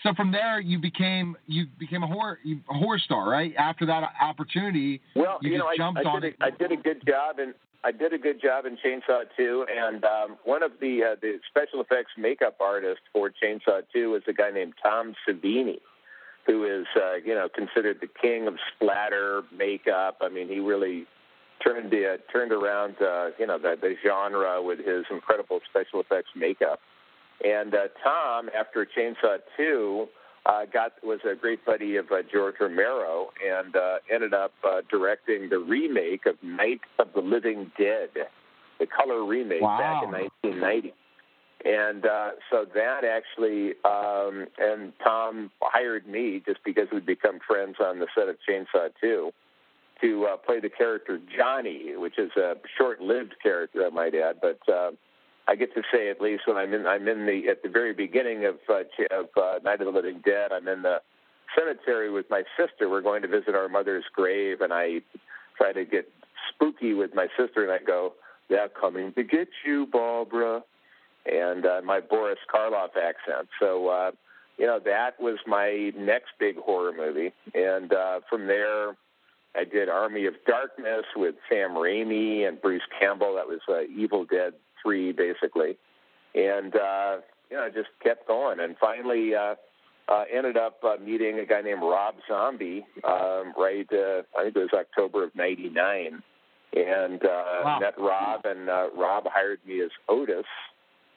so 0.04 0.14
from 0.16 0.32
there, 0.32 0.60
you 0.60 0.80
became 0.80 1.38
you 1.48 1.66
became 1.80 2.04
a 2.04 2.08
horror 2.08 2.40
you, 2.44 2.60
a 2.70 2.74
horror 2.74 3.00
star, 3.00 3.30
right? 3.30 3.54
After 3.58 3.86
that 3.86 4.12
opportunity, 4.22 5.02
Well, 5.16 5.40
you, 5.42 5.52
you, 5.52 5.58
just 5.58 5.64
know, 5.64 5.70
I, 5.70 5.78
jumped 5.78 6.02
I 6.06 6.10
on 6.10 6.22
did 6.22 6.34
it. 6.34 6.38
a, 6.42 6.46
I 6.46 6.50
did 6.50 6.72
a 6.72 6.76
good 6.82 7.06
job, 7.08 7.40
and 7.40 7.54
I 7.84 7.92
did 7.92 8.14
a 8.14 8.18
good 8.18 8.42
job 8.42 8.66
in 8.66 8.78
Chainsaw 8.78 9.24
2. 9.36 9.66
And 9.76 10.04
um, 10.06 10.38
one 10.44 10.64
of 10.64 10.72
the 10.80 11.04
uh, 11.04 11.16
the 11.22 11.40
special 11.50 11.82
effects 11.82 12.12
makeup 12.18 12.58
artists 12.60 13.04
for 13.12 13.32
Chainsaw 13.32 13.82
2 13.94 14.16
is 14.16 14.24
a 14.28 14.34
guy 14.34 14.52
named 14.52 14.74
Tom 14.82 15.16
Savini, 15.28 15.80
who 16.46 16.66
is 16.66 16.86
uh, 16.96 17.16
you 17.16 17.34
know 17.34 17.48
considered 17.54 17.98
the 18.02 18.08
king 18.22 18.48
of 18.48 18.56
splatter 18.76 19.44
makeup. 19.56 20.18
I 20.22 20.30
mean, 20.30 20.48
he 20.48 20.60
really 20.60 21.06
turned 21.66 21.92
the 21.92 22.14
uh, 22.14 22.18
turned 22.32 22.52
around 22.52 22.96
uh, 23.02 23.30
you 23.40 23.48
know 23.48 23.58
the, 23.58 23.76
the 23.80 23.96
genre 24.06 24.62
with 24.62 24.80
his 24.80 25.06
incredible 25.10 25.60
special 25.70 26.00
effects 26.00 26.30
makeup. 26.36 26.80
And 27.44 27.74
uh, 27.74 27.88
Tom, 28.04 28.50
after 28.58 28.86
Chainsaw 28.86 29.40
2, 29.58 30.08
uh, 30.46 30.66
got 30.72 30.94
was 31.04 31.20
a 31.30 31.36
great 31.36 31.64
buddy 31.66 31.98
of 31.98 32.12
uh, 32.12 32.24
George 32.32 32.56
Romero 32.60 33.30
and 33.46 33.76
uh, 33.76 33.98
ended 34.12 34.34
up 34.34 34.54
uh, 34.64 34.82
directing 34.90 35.50
the 35.50 35.60
remake 35.60 36.26
of 36.26 36.36
Night 36.42 36.82
of 37.00 37.10
the 37.14 37.22
Living 37.22 37.72
Dead, 37.78 38.10
the 38.80 38.88
color 38.88 39.24
remake 39.24 39.62
back 39.62 40.04
in 40.04 40.10
1990. 40.12 40.94
And 41.64 42.06
uh, 42.08 42.30
so 42.50 42.66
that 42.74 43.04
actually, 43.04 43.74
um, 43.86 44.48
and 44.58 44.94
Tom 45.04 45.52
hired 45.62 46.08
me 46.08 46.42
just 46.44 46.64
because 46.66 46.88
we'd 46.92 47.06
become 47.06 47.40
friends 47.48 47.76
on 47.80 48.00
the 48.00 48.08
set 48.16 48.28
of 48.28 48.38
Chainsaw 48.50 48.90
2 49.00 49.32
to 50.02 50.26
uh, 50.26 50.38
play 50.38 50.60
the 50.60 50.70
character 50.70 51.20
Johnny, 51.38 51.96
which 51.96 52.18
is 52.18 52.32
a 52.36 52.56
short-lived 52.80 53.36
character, 53.44 53.86
I 53.86 53.90
might 53.90 54.16
add, 54.16 54.38
but. 54.42 54.60
Uh, 54.72 54.92
I 55.52 55.56
get 55.56 55.76
to 55.76 55.82
say 55.92 56.10
at 56.10 56.22
least 56.22 56.44
when 56.48 56.56
I'm 56.56 56.74
in 56.74 56.88
I'm 56.88 57.10
in 57.10 57.26
the 57.26 57.50
at 57.50 57.62
the 57.62 57.68
very 57.68 57.92
beginning 57.94 58.46
of 58.46 58.56
uh, 58.70 58.84
of 59.12 59.26
uh, 59.36 59.60
Night 59.66 59.82
of 59.82 59.86
the 59.88 59.92
Living 59.92 60.22
Dead. 60.24 60.54
I'm 60.54 60.66
in 60.70 60.82
the 60.82 61.02
cemetery 61.58 62.10
with 62.10 62.28
my 62.30 62.44
sister. 62.58 62.90
We're 62.90 63.02
going 63.02 63.22
to 63.24 63.28
visit 63.28 63.54
our 63.54 63.68
mother's 63.68 64.06
grave, 64.16 64.62
and 64.62 64.72
I 64.72 65.02
try 65.58 65.74
to 65.74 65.84
get 65.84 66.10
spooky 66.48 66.94
with 66.94 67.14
my 67.14 67.28
sister, 67.38 67.64
and 67.64 67.72
I 67.72 67.80
go, 67.86 68.14
"They're 68.50 68.70
coming 68.70 69.12
to 69.12 69.24
get 69.24 69.50
you, 69.66 69.88
Barbara," 69.92 70.64
and 71.26 71.66
uh, 71.66 71.82
my 71.84 72.00
Boris 72.00 72.40
Karloff 72.54 72.96
accent. 72.96 73.50
So. 73.60 73.90
uh 73.90 74.12
you 74.58 74.68
know 74.68 74.80
that 74.86 75.20
was 75.20 75.40
my 75.48 75.92
next 75.98 76.34
big 76.40 76.56
horror 76.58 76.92
movie, 76.96 77.34
and 77.56 77.92
uh, 77.92 78.20
from 78.30 78.46
there, 78.46 78.90
I 79.56 79.64
did 79.64 79.90
Army 79.90 80.28
of 80.28 80.36
Darkness 80.46 81.06
with 81.16 81.36
Sam 81.50 81.72
Raimi 81.72 82.48
and 82.48 82.62
Bruce 82.62 82.84
Campbell. 83.00 83.34
That 83.36 83.48
was 83.48 83.62
uh, 83.68 83.84
Evil 83.98 84.24
Dead 84.26 84.54
Three, 84.82 85.12
basically, 85.12 85.78
and 86.36 86.76
uh, 86.76 87.18
you 87.50 87.58
know 87.58 87.70
just 87.74 87.90
kept 88.04 88.28
going, 88.28 88.60
and 88.60 88.76
finally 88.80 89.36
uh, 89.36 89.56
uh, 90.10 90.24
ended 90.32 90.58
up 90.58 90.84
uh, 90.84 90.96
meeting 91.04 91.40
a 91.40 91.46
guy 91.46 91.62
named 91.62 91.82
Rob 91.82 92.16
Zombie. 92.28 92.86
Um, 93.04 93.54
right, 93.58 93.88
uh, 93.92 94.24
I 94.38 94.44
think 94.44 94.56
it 94.56 94.60
was 94.60 94.70
October 94.74 95.24
of 95.24 95.36
'99, 95.36 96.22
and 96.74 97.24
uh, 97.24 97.28
Wow. 97.64 97.80
met 97.80 97.94
Rob, 98.00 98.46
and 98.46 98.70
uh, 98.70 98.90
Rob 98.96 99.26
hired 99.28 99.60
me 99.66 99.82
as 99.82 99.92
Otis 100.10 100.46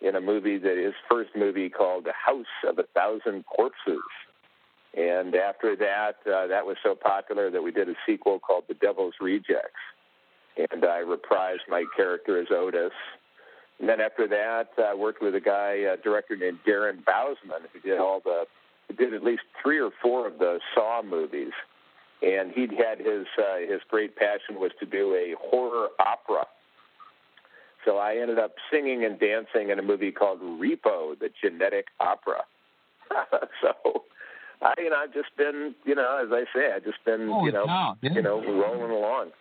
in 0.00 0.16
a 0.16 0.20
movie 0.20 0.58
that 0.58 0.76
his 0.76 0.94
first 1.10 1.30
movie 1.34 1.70
called 1.70 2.04
The 2.04 2.12
House 2.12 2.44
of 2.68 2.78
a 2.78 2.82
Thousand 2.94 3.44
Corpses. 3.46 4.02
And 4.96 5.34
after 5.34 5.74
that, 5.76 6.16
uh, 6.30 6.46
that 6.46 6.66
was 6.66 6.76
so 6.82 6.94
popular 6.94 7.50
that 7.50 7.62
we 7.62 7.72
did 7.72 7.88
a 7.88 7.94
sequel 8.06 8.38
called 8.38 8.64
The 8.68 8.74
Devil's 8.74 9.14
Rejects. 9.20 9.80
And 10.56 10.84
I 10.84 11.02
reprised 11.02 11.66
my 11.68 11.84
character 11.96 12.40
as 12.40 12.48
Otis. 12.50 12.92
And 13.81 13.89
then 13.89 14.01
after 14.01 14.29
that, 14.29 14.68
I 14.79 14.95
worked 14.95 15.20
with 15.20 15.35
a 15.35 15.41
guy, 15.41 15.72
a 15.72 15.97
director 15.97 16.37
named 16.37 16.59
Darren 16.66 17.03
Bousman, 17.05 17.66
who 17.72 17.81
did 17.81 17.99
all 17.99 18.20
the, 18.25 18.45
did 18.97 19.14
at 19.14 19.25
least 19.25 19.43
three 19.62 19.81
or 19.81 19.91
four 20.03 20.27
of 20.27 20.39
the 20.39 20.61
Saw 20.75 21.03
movies. 21.03 21.53
And 22.22 22.53
he'd 22.53 22.70
had 22.72 22.99
his 22.99 23.27
uh, 23.37 23.59
his 23.68 23.81
great 23.89 24.16
passion 24.16 24.59
was 24.59 24.70
to 24.81 24.87
do 24.87 25.14
a 25.14 25.35
horror 25.39 25.89
opera. 25.99 26.47
So 27.85 27.99
I 27.99 28.16
ended 28.16 28.39
up 28.39 28.55
singing 28.72 29.05
and 29.05 29.18
dancing 29.18 29.68
in 29.68 29.79
a 29.79 29.83
movie 29.83 30.11
called 30.11 30.41
Repo, 30.41 31.18
the 31.18 31.29
Genetic 31.43 31.89
Opera. 32.01 32.45
so 33.61 34.05
I, 34.62 34.72
you 34.79 34.89
know, 34.89 34.97
I've 34.97 35.12
just 35.12 35.37
been, 35.37 35.75
you 35.85 35.95
know, 35.95 36.22
as 36.25 36.33
I 36.33 36.45
say, 36.57 36.72
I've 36.75 36.85
just 36.85 37.05
been, 37.05 37.29
Holy 37.29 37.47
you 37.47 37.53
know, 37.53 37.66
cow, 37.66 37.97
you 38.01 38.22
know, 38.22 38.41
rolling 38.41 38.91
along. 38.91 39.33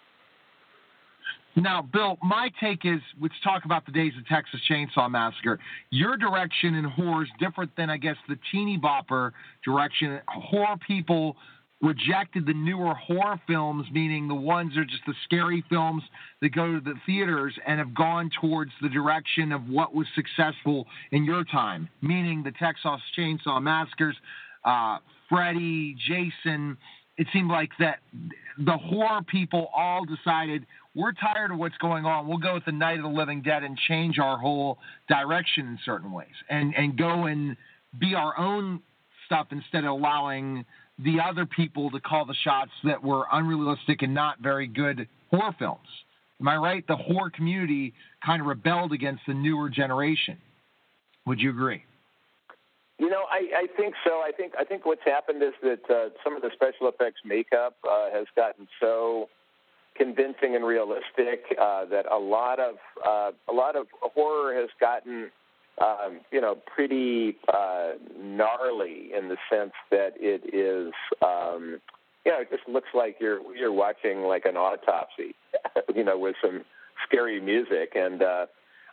Now, 1.55 1.83
Bill, 1.83 2.17
my 2.23 2.49
take 2.59 2.83
is 2.83 2.99
let's 3.21 3.35
talk 3.43 3.65
about 3.65 3.85
the 3.85 3.91
days 3.91 4.13
of 4.17 4.25
Texas 4.27 4.59
Chainsaw 4.69 5.09
Massacre. 5.09 5.59
Your 5.91 6.17
direction 6.17 6.75
in 6.75 6.83
horror 6.83 7.23
is 7.23 7.29
different 7.39 7.75
than, 7.77 7.89
I 7.89 7.97
guess, 7.97 8.15
the 8.27 8.37
teeny 8.51 8.77
bopper 8.77 9.31
direction. 9.63 10.19
Horror 10.27 10.77
people 10.85 11.37
rejected 11.81 12.45
the 12.45 12.53
newer 12.53 12.95
horror 12.95 13.39
films, 13.45 13.85
meaning 13.91 14.27
the 14.27 14.33
ones 14.33 14.73
that 14.73 14.81
are 14.81 14.85
just 14.85 15.05
the 15.05 15.13
scary 15.25 15.63
films 15.69 16.01
that 16.41 16.55
go 16.55 16.73
to 16.73 16.79
the 16.79 16.95
theaters, 17.05 17.53
and 17.67 17.77
have 17.77 17.93
gone 17.93 18.31
towards 18.41 18.71
the 18.81 18.89
direction 18.89 19.51
of 19.51 19.67
what 19.67 19.93
was 19.93 20.07
successful 20.15 20.87
in 21.11 21.23
your 21.23 21.43
time, 21.43 21.87
meaning 22.01 22.41
the 22.41 22.53
Texas 22.53 23.01
Chainsaw 23.17 23.61
Massacres, 23.61 24.15
uh, 24.65 24.97
Freddy, 25.29 25.95
Jason. 26.07 26.77
It 27.17 27.27
seemed 27.31 27.49
like 27.49 27.69
that 27.79 27.99
the 28.57 28.77
horror 28.77 29.21
people 29.21 29.69
all 29.75 30.03
decided 30.05 30.65
we're 30.95 31.11
tired 31.13 31.51
of 31.51 31.57
what's 31.57 31.77
going 31.77 32.05
on. 32.05 32.27
We'll 32.27 32.37
go 32.37 32.55
with 32.55 32.65
the 32.65 32.71
Night 32.71 32.97
of 32.97 33.03
the 33.03 33.09
Living 33.09 33.41
Dead 33.41 33.63
and 33.63 33.77
change 33.87 34.19
our 34.19 34.37
whole 34.37 34.77
direction 35.07 35.67
in 35.67 35.79
certain 35.85 36.11
ways, 36.11 36.33
and 36.49 36.73
and 36.75 36.97
go 36.97 37.25
and 37.25 37.55
be 37.99 38.15
our 38.15 38.37
own 38.37 38.81
stuff 39.25 39.47
instead 39.51 39.83
of 39.83 39.91
allowing 39.91 40.65
the 40.99 41.19
other 41.19 41.45
people 41.45 41.89
to 41.91 41.99
call 41.99 42.25
the 42.25 42.35
shots 42.43 42.71
that 42.83 43.03
were 43.03 43.25
unrealistic 43.31 44.01
and 44.01 44.13
not 44.13 44.39
very 44.39 44.67
good 44.67 45.07
horror 45.31 45.55
films. 45.57 45.87
Am 46.39 46.47
I 46.47 46.57
right? 46.57 46.85
The 46.87 46.95
horror 46.95 47.29
community 47.29 47.93
kind 48.23 48.41
of 48.41 48.47
rebelled 48.47 48.91
against 48.91 49.23
the 49.27 49.33
newer 49.33 49.69
generation. 49.69 50.37
Would 51.25 51.39
you 51.39 51.49
agree? 51.49 51.83
You 52.99 53.09
know, 53.09 53.23
I, 53.29 53.63
I 53.63 53.67
think 53.75 53.95
so. 54.05 54.21
I 54.21 54.31
think 54.35 54.53
I 54.57 54.63
think 54.63 54.85
what's 54.85 55.03
happened 55.03 55.41
is 55.41 55.53
that 55.63 55.89
uh, 55.89 56.09
some 56.23 56.35
of 56.35 56.41
the 56.41 56.51
special 56.53 56.87
effects 56.87 57.21
makeup 57.25 57.75
uh, 57.89 58.11
has 58.11 58.27
gotten 58.35 58.67
so 58.79 59.29
convincing 59.95 60.55
and 60.55 60.65
realistic 60.65 61.43
uh, 61.59 61.85
that 61.85 62.05
a 62.11 62.17
lot 62.17 62.59
of 62.59 62.75
uh, 63.05 63.31
a 63.49 63.53
lot 63.53 63.75
of 63.75 63.87
horror 64.01 64.53
has 64.59 64.69
gotten 64.79 65.31
um, 65.81 66.19
you 66.31 66.39
know 66.39 66.55
pretty 66.73 67.37
uh, 67.51 67.93
gnarly 68.21 69.11
in 69.17 69.29
the 69.29 69.37
sense 69.49 69.73
that 69.91 70.13
it 70.17 70.53
is 70.53 70.93
um, 71.23 71.79
you 72.25 72.31
know 72.31 72.41
it 72.41 72.49
just 72.51 72.67
looks 72.67 72.89
like 72.93 73.17
you're 73.19 73.39
you're 73.55 73.73
watching 73.73 74.21
like 74.21 74.45
an 74.45 74.55
autopsy 74.55 75.35
you 75.95 76.03
know 76.03 76.17
with 76.17 76.35
some 76.41 76.63
scary 77.07 77.41
music 77.41 77.93
and 77.95 78.21
uh, 78.21 78.45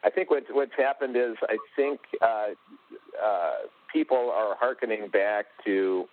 I 0.02 0.10
think 0.10 0.30
what 0.30 0.44
what's 0.50 0.72
happened 0.76 1.16
is 1.16 1.36
I 1.48 1.58
think 1.76 2.00
uh, 2.22 2.48
uh, 3.22 3.66
people 3.92 4.32
are 4.34 4.56
hearkening 4.58 5.08
back 5.08 5.46
to 5.64 6.06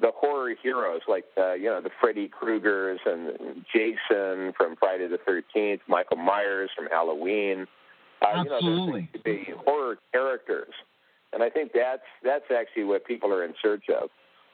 the 0.00 0.10
horror 0.14 0.54
heroes 0.60 1.02
like 1.08 1.24
uh, 1.38 1.54
you 1.54 1.66
know 1.66 1.80
the 1.80 1.90
Freddy 2.00 2.28
Kruegers 2.28 2.98
and 3.06 3.64
Jason 3.72 4.52
from 4.56 4.76
Friday 4.76 5.06
the 5.06 5.18
Thirteenth, 5.24 5.82
Michael 5.88 6.16
Myers 6.16 6.70
from 6.76 6.86
Halloween. 6.90 7.66
Uh, 8.22 8.40
Absolutely, 8.40 9.08
you 9.24 9.32
know, 9.32 9.54
the, 9.54 9.62
horror 9.64 9.98
characters, 10.12 10.72
and 11.32 11.42
I 11.42 11.50
think 11.50 11.72
that's 11.72 12.02
that's 12.24 12.44
actually 12.56 12.84
what 12.84 13.04
people 13.04 13.32
are 13.32 13.44
in 13.44 13.54
search 13.62 13.84
of. 13.88 14.10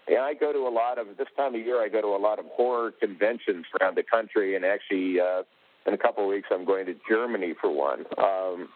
And 0.09 0.19
I 0.19 0.35
go 0.35 0.53
to 0.53 0.61
a 0.61 0.73
lot 0.73 0.99
of 0.99 1.07
this 1.19 1.29
time 1.37 1.55
of 1.55 1.61
year. 1.61 1.83
I 1.83 1.89
go 1.89 2.01
to 2.01 2.09
a 2.09 2.19
lot 2.19 2.39
of 2.39 2.47
horror 2.47 2.91
conventions 2.91 3.65
around 3.81 3.97
the 3.97 4.03
country, 4.03 4.57
and 4.57 4.65
actually, 4.65 5.21
uh, 5.21 5.43
in 5.87 5.95
a 5.95 5.99
couple 5.99 6.25
of 6.25 6.31
weeks, 6.31 6.49
I'm 6.51 6.65
going 6.65 6.87
to 6.87 6.95
Germany 7.09 7.55
for 7.61 7.71
one. 7.71 8.05
Um, 8.19 8.69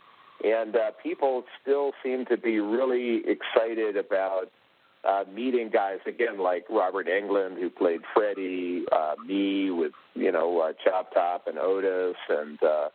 and 0.42 0.74
uh, 0.74 0.90
people 1.02 1.44
still 1.62 1.92
seem 2.02 2.24
to 2.26 2.36
be 2.36 2.58
really 2.58 3.22
excited 3.26 3.96
about 3.96 4.50
uh, 5.04 5.24
meeting 5.32 5.70
guys 5.70 5.98
again 6.06 6.38
like 6.38 6.64
Robert 6.70 7.06
Englund, 7.06 7.58
who 7.60 7.70
played 7.70 8.00
Freddy, 8.14 8.84
uh, 8.90 9.14
me 9.26 9.70
with 9.70 9.92
you 10.14 10.32
know 10.32 10.60
uh, 10.60 10.72
Chop 10.82 11.12
Top 11.12 11.46
and 11.46 11.58
Otis, 11.58 12.16
and 12.28 12.62
uh, 12.62 12.88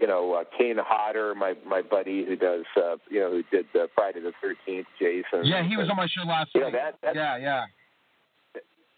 you 0.00 0.06
know 0.06 0.34
uh, 0.34 0.44
Kane 0.56 0.76
Hodder, 0.78 1.34
my 1.34 1.54
my 1.66 1.82
buddy 1.82 2.24
who 2.24 2.36
does 2.36 2.64
uh, 2.76 2.96
you 3.10 3.20
know 3.20 3.30
who 3.30 3.42
did 3.50 3.66
uh, 3.74 3.86
Friday 3.94 4.20
the 4.20 4.32
Thirteenth, 4.40 4.86
Jason. 5.00 5.44
Yeah, 5.44 5.66
he 5.66 5.76
was 5.76 5.88
on 5.90 5.96
my 5.96 6.06
show 6.06 6.26
last 6.26 6.50
week. 6.54 6.64
Yeah, 6.66 6.70
that, 6.70 6.94
that, 7.02 7.14
yeah, 7.16 7.36
yeah. 7.38 7.64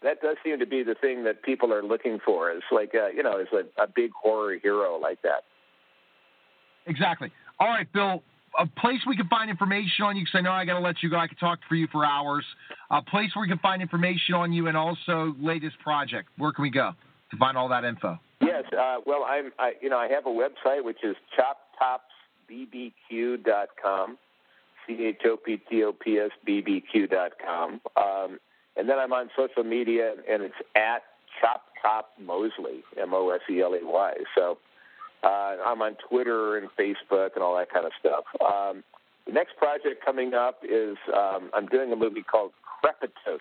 That 0.03 0.21
does 0.21 0.37
seem 0.43 0.59
to 0.59 0.67
be 0.67 0.83
the 0.83 0.93
thing 0.93 1.23
that 1.23 1.41
people 1.41 1.73
are 1.73 1.83
looking 1.83 2.19
for. 2.23 2.51
Is 2.51 2.61
like 2.71 2.93
uh, 2.93 3.07
you 3.07 3.23
know, 3.23 3.39
is 3.39 3.47
a, 3.53 3.81
a 3.81 3.87
big 3.87 4.11
horror 4.11 4.57
hero 4.61 4.99
like 4.99 5.21
that. 5.23 5.43
Exactly. 6.85 7.31
All 7.59 7.67
right, 7.67 7.91
Bill. 7.93 8.23
A 8.57 8.65
place 8.79 8.99
we 9.05 9.17
can 9.17 9.27
find 9.27 9.49
information 9.49 10.05
on 10.05 10.15
you, 10.15 10.23
because 10.23 10.37
I 10.37 10.41
know 10.41 10.51
I 10.51 10.63
got 10.63 10.75
to 10.75 10.79
let 10.79 11.03
you 11.03 11.09
go. 11.09 11.17
I 11.17 11.27
could 11.27 11.39
talk 11.39 11.59
for 11.67 11.75
you 11.75 11.87
for 11.91 12.05
hours. 12.05 12.45
A 12.89 13.01
place 13.01 13.35
where 13.35 13.41
we 13.41 13.49
can 13.49 13.59
find 13.59 13.81
information 13.81 14.33
on 14.33 14.53
you, 14.53 14.67
and 14.67 14.77
also 14.77 15.35
latest 15.41 15.77
project. 15.79 16.29
Where 16.37 16.53
can 16.53 16.61
we 16.61 16.69
go 16.69 16.91
to 17.31 17.37
find 17.37 17.57
all 17.57 17.67
that 17.69 17.83
info? 17.83 18.17
Yes. 18.39 18.63
Uh, 18.71 18.99
well, 19.05 19.25
I'm. 19.27 19.51
I, 19.59 19.73
you 19.81 19.89
know, 19.89 19.97
I 19.97 20.07
have 20.07 20.25
a 20.25 20.29
website 20.29 20.85
which 20.85 21.03
is 21.03 21.17
choptopsbbq.com. 22.49 24.17
C 24.87 25.03
H 25.03 25.21
O 25.25 25.35
P 25.37 25.57
T 25.69 25.83
O 25.83 25.91
P 25.91 26.17
S 26.19 26.31
B 26.45 26.61
B 26.61 26.81
Q 26.91 27.07
dot 27.07 27.33
com. 27.43 27.81
Um, 27.97 28.39
and 28.77 28.87
then 28.89 28.99
I'm 28.99 29.13
on 29.13 29.29
social 29.35 29.63
media, 29.63 30.13
and 30.29 30.43
it's 30.43 30.55
at 30.75 31.03
Chop 31.41 31.63
Top 31.81 32.11
Moseley, 32.23 32.83
M 33.01 33.13
O 33.13 33.29
S 33.31 33.41
E 33.49 33.61
L 33.61 33.75
E 33.75 33.79
Y. 33.81 34.13
So 34.35 34.57
uh, 35.25 35.53
I'm 35.65 35.81
on 35.81 35.97
Twitter 36.07 36.57
and 36.57 36.69
Facebook 36.79 37.31
and 37.35 37.43
all 37.43 37.57
that 37.57 37.71
kind 37.73 37.85
of 37.85 37.91
stuff. 37.99 38.25
Um, 38.39 38.83
the 39.25 39.33
next 39.33 39.57
project 39.57 40.05
coming 40.05 40.33
up 40.35 40.59
is 40.63 40.97
um, 41.13 41.49
I'm 41.53 41.65
doing 41.65 41.91
a 41.91 41.95
movie 41.95 42.21
called 42.21 42.51
Crepitus, 42.83 43.39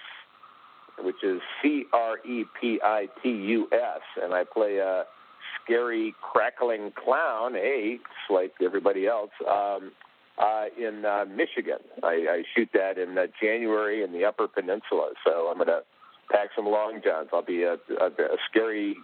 which 0.99 1.23
is 1.23 1.41
C 1.61 1.85
R 1.93 2.19
E 2.27 2.45
P 2.59 2.81
I 2.83 3.09
T 3.23 3.29
U 3.29 3.69
S, 3.73 4.01
and 4.23 4.33
I 4.33 4.45
play 4.45 4.79
a 4.79 5.05
scary, 5.63 6.15
crackling 6.23 6.93
clown, 6.93 7.55
hey, 7.55 7.99
like 8.31 8.53
everybody 8.63 9.07
else, 9.07 9.31
um, 9.49 9.93
uh, 10.39 10.65
in 10.79 11.05
uh, 11.05 11.25
Michigan. 11.29 11.79
I, 12.03 12.15
I 12.29 12.43
shoot 12.55 12.69
that 12.75 12.99
in 12.99 13.17
uh, 13.17 13.27
January 13.41 14.03
in 14.03 14.13
the 14.13 14.25
Upper 14.25 14.49
Peninsula, 14.49 15.11
so 15.25 15.49
I'm 15.51 15.57
going 15.57 15.69
to 15.69 15.83
pack 16.31 16.49
some 16.57 16.67
long 16.67 17.01
johns. 17.05 17.29
I'll 17.33 17.43
be 17.43 17.63
a, 17.63 17.75
a, 18.01 18.07
a 18.07 18.37
scary, 18.51 18.97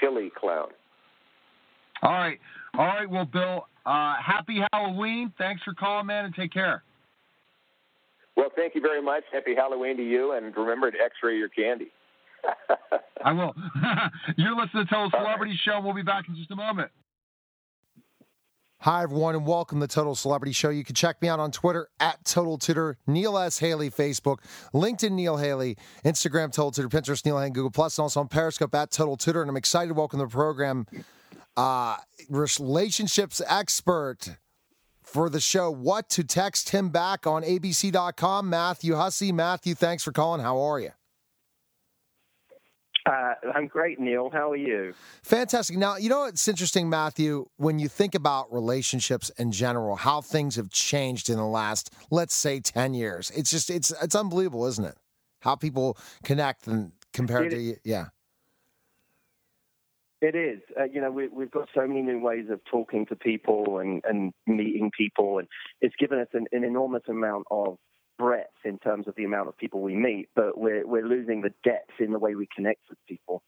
chilly 0.00 0.30
clown. 0.36 0.68
All 2.02 2.12
right. 2.12 2.38
All 2.76 2.86
right. 2.86 3.08
Well, 3.08 3.24
Bill, 3.24 3.68
uh, 3.86 4.14
happy 4.16 4.60
Halloween. 4.72 5.32
Thanks 5.38 5.62
for 5.62 5.74
calling, 5.74 6.06
man, 6.06 6.24
and 6.24 6.34
take 6.34 6.52
care. 6.52 6.82
Well, 8.36 8.48
thank 8.56 8.74
you 8.74 8.80
very 8.80 9.02
much. 9.02 9.24
Happy 9.32 9.54
Halloween 9.54 9.96
to 9.98 10.02
you, 10.02 10.32
and 10.32 10.56
remember 10.56 10.90
to 10.90 10.98
x-ray 10.98 11.36
your 11.36 11.48
candy. 11.48 11.90
I 13.24 13.32
will. 13.32 13.54
You're 14.36 14.56
listening 14.56 14.86
to 14.86 14.90
Total 14.90 15.10
Celebrity 15.10 15.52
right. 15.52 15.60
Show. 15.64 15.80
We'll 15.80 15.94
be 15.94 16.02
back 16.02 16.28
in 16.28 16.34
just 16.34 16.50
a 16.50 16.56
moment. 16.56 16.90
Hi, 18.80 19.04
everyone, 19.04 19.36
and 19.36 19.46
welcome 19.46 19.78
to 19.78 19.86
Total 19.86 20.16
Celebrity 20.16 20.52
Show. 20.52 20.70
You 20.70 20.82
can 20.82 20.96
check 20.96 21.22
me 21.22 21.28
out 21.28 21.38
on 21.38 21.52
Twitter 21.52 21.88
at 22.00 22.24
Total 22.24 22.58
Tutor, 22.58 22.96
Neil 23.06 23.38
S. 23.38 23.60
Haley, 23.60 23.90
Facebook, 23.90 24.38
LinkedIn, 24.74 25.12
Neil 25.12 25.36
Haley, 25.36 25.76
Instagram, 26.04 26.50
Total 26.52 26.72
Tutor, 26.72 26.88
Pinterest, 26.88 27.24
Neil 27.24 27.38
Haley, 27.38 27.50
Google 27.50 27.70
Plus, 27.70 27.96
and 27.96 28.02
also 28.02 28.18
on 28.18 28.26
Periscope 28.26 28.74
at 28.74 28.90
Total 28.90 29.16
Tutor. 29.16 29.40
And 29.40 29.48
I'm 29.48 29.56
excited 29.56 29.88
to 29.88 29.94
welcome 29.94 30.18
to 30.18 30.24
the 30.24 30.30
program 30.30 30.86
uh, 31.56 31.96
relationships 32.28 33.42
expert 33.46 34.36
for 35.02 35.28
the 35.28 35.40
show. 35.40 35.70
What 35.70 36.08
to 36.10 36.24
text 36.24 36.70
him 36.70 36.88
back 36.88 37.26
on 37.26 37.42
ABC.com. 37.42 38.48
Matthew 38.48 38.94
Hussey. 38.94 39.32
Matthew, 39.32 39.74
thanks 39.74 40.02
for 40.02 40.12
calling. 40.12 40.40
How 40.40 40.58
are 40.60 40.80
you? 40.80 40.90
Uh, 43.04 43.34
I'm 43.54 43.66
great, 43.66 43.98
Neil. 43.98 44.30
How 44.32 44.52
are 44.52 44.56
you? 44.56 44.94
Fantastic. 45.24 45.76
Now, 45.76 45.96
you 45.96 46.08
know 46.08 46.24
it's 46.24 46.46
interesting, 46.46 46.88
Matthew, 46.88 47.46
when 47.56 47.80
you 47.80 47.88
think 47.88 48.14
about 48.14 48.52
relationships 48.52 49.30
in 49.38 49.50
general, 49.50 49.96
how 49.96 50.20
things 50.20 50.54
have 50.54 50.70
changed 50.70 51.28
in 51.28 51.36
the 51.36 51.46
last, 51.46 51.92
let's 52.10 52.34
say, 52.34 52.60
ten 52.60 52.94
years. 52.94 53.32
It's 53.34 53.50
just 53.50 53.70
it's 53.70 53.92
it's 54.02 54.14
unbelievable, 54.14 54.66
isn't 54.66 54.84
it? 54.84 54.96
How 55.40 55.56
people 55.56 55.98
connect 56.22 56.68
and 56.68 56.92
compared 57.12 57.52
it, 57.52 57.56
to 57.56 57.76
yeah. 57.84 58.06
It 60.22 60.36
is. 60.36 60.60
Uh, 60.80 60.84
you 60.84 61.00
know, 61.00 61.10
we, 61.10 61.26
we've 61.26 61.50
got 61.50 61.68
so 61.74 61.84
many 61.84 62.00
new 62.00 62.20
ways 62.20 62.46
of 62.48 62.60
talking 62.70 63.06
to 63.06 63.16
people 63.16 63.78
and, 63.78 64.02
and 64.08 64.32
meeting 64.46 64.92
people, 64.96 65.38
and 65.38 65.48
it's 65.80 65.96
given 65.98 66.20
us 66.20 66.28
an, 66.32 66.46
an 66.52 66.62
enormous 66.62 67.02
amount 67.08 67.46
of 67.50 67.76
breadth 68.20 68.46
in 68.64 68.78
terms 68.78 69.08
of 69.08 69.16
the 69.16 69.24
amount 69.24 69.48
of 69.48 69.56
people 69.58 69.80
we 69.82 69.96
meet, 69.96 70.28
but 70.36 70.56
we're, 70.56 70.86
we're 70.86 71.04
losing 71.04 71.40
the 71.40 71.50
depth 71.64 71.98
in 71.98 72.12
the 72.12 72.20
way 72.20 72.36
we 72.36 72.46
connect 72.54 72.82
with 72.88 72.98
people 73.08 73.42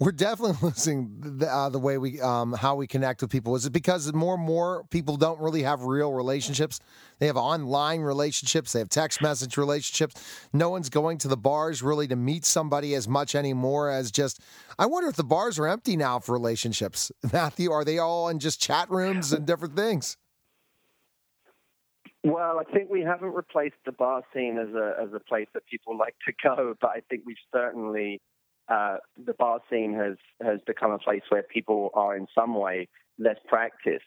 we're 0.00 0.12
definitely 0.12 0.56
losing 0.62 1.14
the, 1.20 1.46
uh, 1.46 1.68
the 1.68 1.78
way 1.78 1.98
we 1.98 2.20
um, 2.20 2.54
how 2.54 2.74
we 2.74 2.86
connect 2.86 3.20
with 3.20 3.30
people. 3.30 3.54
Is 3.54 3.66
it 3.66 3.72
because 3.72 4.12
more 4.12 4.34
and 4.34 4.42
more 4.42 4.84
people 4.90 5.16
don't 5.16 5.38
really 5.38 5.62
have 5.62 5.82
real 5.84 6.12
relationships? 6.12 6.80
They 7.18 7.26
have 7.26 7.36
online 7.36 8.00
relationships. 8.00 8.72
They 8.72 8.78
have 8.80 8.88
text 8.88 9.22
message 9.22 9.56
relationships. 9.56 10.48
No 10.52 10.70
one's 10.70 10.88
going 10.88 11.18
to 11.18 11.28
the 11.28 11.36
bars 11.36 11.82
really 11.82 12.08
to 12.08 12.16
meet 12.16 12.44
somebody 12.46 12.94
as 12.94 13.06
much 13.06 13.34
anymore 13.34 13.90
as 13.90 14.10
just. 14.10 14.40
I 14.78 14.86
wonder 14.86 15.08
if 15.08 15.16
the 15.16 15.24
bars 15.24 15.58
are 15.58 15.68
empty 15.68 15.96
now 15.96 16.18
for 16.18 16.32
relationships. 16.32 17.12
Matthew, 17.32 17.70
are 17.70 17.84
they 17.84 17.98
all 17.98 18.28
in 18.28 18.38
just 18.38 18.60
chat 18.60 18.90
rooms 18.90 19.32
and 19.32 19.46
different 19.46 19.76
things? 19.76 20.16
Well, 22.22 22.58
I 22.58 22.70
think 22.70 22.90
we 22.90 23.00
haven't 23.00 23.34
replaced 23.34 23.76
the 23.86 23.92
bar 23.92 24.22
scene 24.34 24.58
as 24.58 24.74
a 24.74 24.94
as 25.00 25.12
a 25.14 25.20
place 25.20 25.48
that 25.52 25.66
people 25.66 25.96
like 25.96 26.14
to 26.26 26.32
go, 26.42 26.74
but 26.80 26.90
I 26.90 27.00
think 27.08 27.22
we've 27.26 27.36
certainly 27.52 28.20
uh, 28.70 28.98
the 29.26 29.34
bar 29.34 29.60
scene 29.68 29.94
has 29.94 30.16
has 30.42 30.60
become 30.66 30.92
a 30.92 30.98
place 30.98 31.22
where 31.28 31.42
people 31.42 31.90
are 31.94 32.16
in 32.16 32.26
some 32.34 32.54
way 32.54 32.88
less 33.18 33.36
practiced 33.46 34.04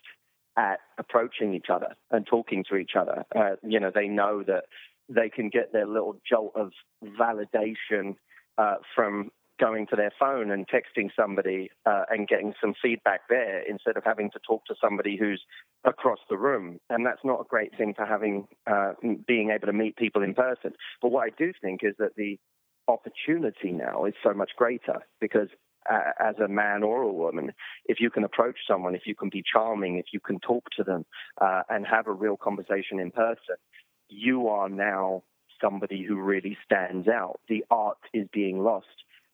at 0.57 0.79
approaching 0.97 1.53
each 1.53 1.67
other 1.69 1.95
and 2.11 2.25
talking 2.25 2.63
to 2.69 2.75
each 2.75 2.91
other. 2.97 3.25
Uh, 3.35 3.55
you 3.63 3.79
know, 3.79 3.91
they 3.93 4.07
know 4.07 4.43
that 4.43 4.65
they 5.09 5.29
can 5.29 5.49
get 5.49 5.73
their 5.73 5.87
little 5.87 6.15
jolt 6.27 6.53
of 6.55 6.71
validation 7.19 8.15
uh, 8.57 8.75
from 8.95 9.31
going 9.59 9.85
to 9.87 9.95
their 9.95 10.11
phone 10.19 10.51
and 10.51 10.67
texting 10.67 11.09
somebody 11.15 11.69
uh, 11.85 12.03
and 12.09 12.27
getting 12.27 12.53
some 12.59 12.73
feedback 12.81 13.21
there 13.29 13.61
instead 13.69 13.97
of 13.97 14.03
having 14.03 14.29
to 14.31 14.39
talk 14.39 14.65
to 14.65 14.75
somebody 14.81 15.17
who's 15.17 15.41
across 15.83 16.19
the 16.29 16.37
room. 16.37 16.79
And 16.89 17.05
that's 17.05 17.23
not 17.23 17.41
a 17.41 17.47
great 17.47 17.75
thing 17.77 17.93
for 17.95 18.05
having 18.05 18.47
uh, 18.69 18.93
being 19.27 19.51
able 19.51 19.67
to 19.67 19.73
meet 19.73 19.95
people 19.95 20.23
in 20.23 20.33
person. 20.33 20.73
But 21.01 21.11
what 21.11 21.25
I 21.25 21.29
do 21.37 21.53
think 21.61 21.81
is 21.83 21.93
that 21.99 22.15
the 22.15 22.39
opportunity 22.87 23.71
now 23.71 24.05
is 24.05 24.13
so 24.23 24.33
much 24.33 24.51
greater 24.57 25.01
because 25.19 25.49
uh, 25.91 26.11
as 26.19 26.35
a 26.43 26.47
man 26.47 26.83
or 26.83 27.01
a 27.01 27.11
woman, 27.11 27.51
if 27.85 27.99
you 27.99 28.09
can 28.09 28.23
approach 28.23 28.57
someone, 28.67 28.95
if 28.95 29.03
you 29.05 29.15
can 29.15 29.29
be 29.29 29.43
charming, 29.43 29.97
if 29.97 30.07
you 30.13 30.19
can 30.19 30.39
talk 30.39 30.63
to 30.77 30.83
them 30.83 31.05
uh, 31.41 31.63
and 31.69 31.85
have 31.85 32.07
a 32.07 32.13
real 32.13 32.37
conversation 32.37 32.99
in 32.99 33.11
person, 33.11 33.55
you 34.09 34.47
are 34.47 34.69
now 34.69 35.23
somebody 35.61 36.03
who 36.03 36.19
really 36.19 36.57
stands 36.65 37.07
out. 37.07 37.39
The 37.49 37.65
art 37.69 37.97
is 38.13 38.27
being 38.33 38.59
lost 38.59 38.87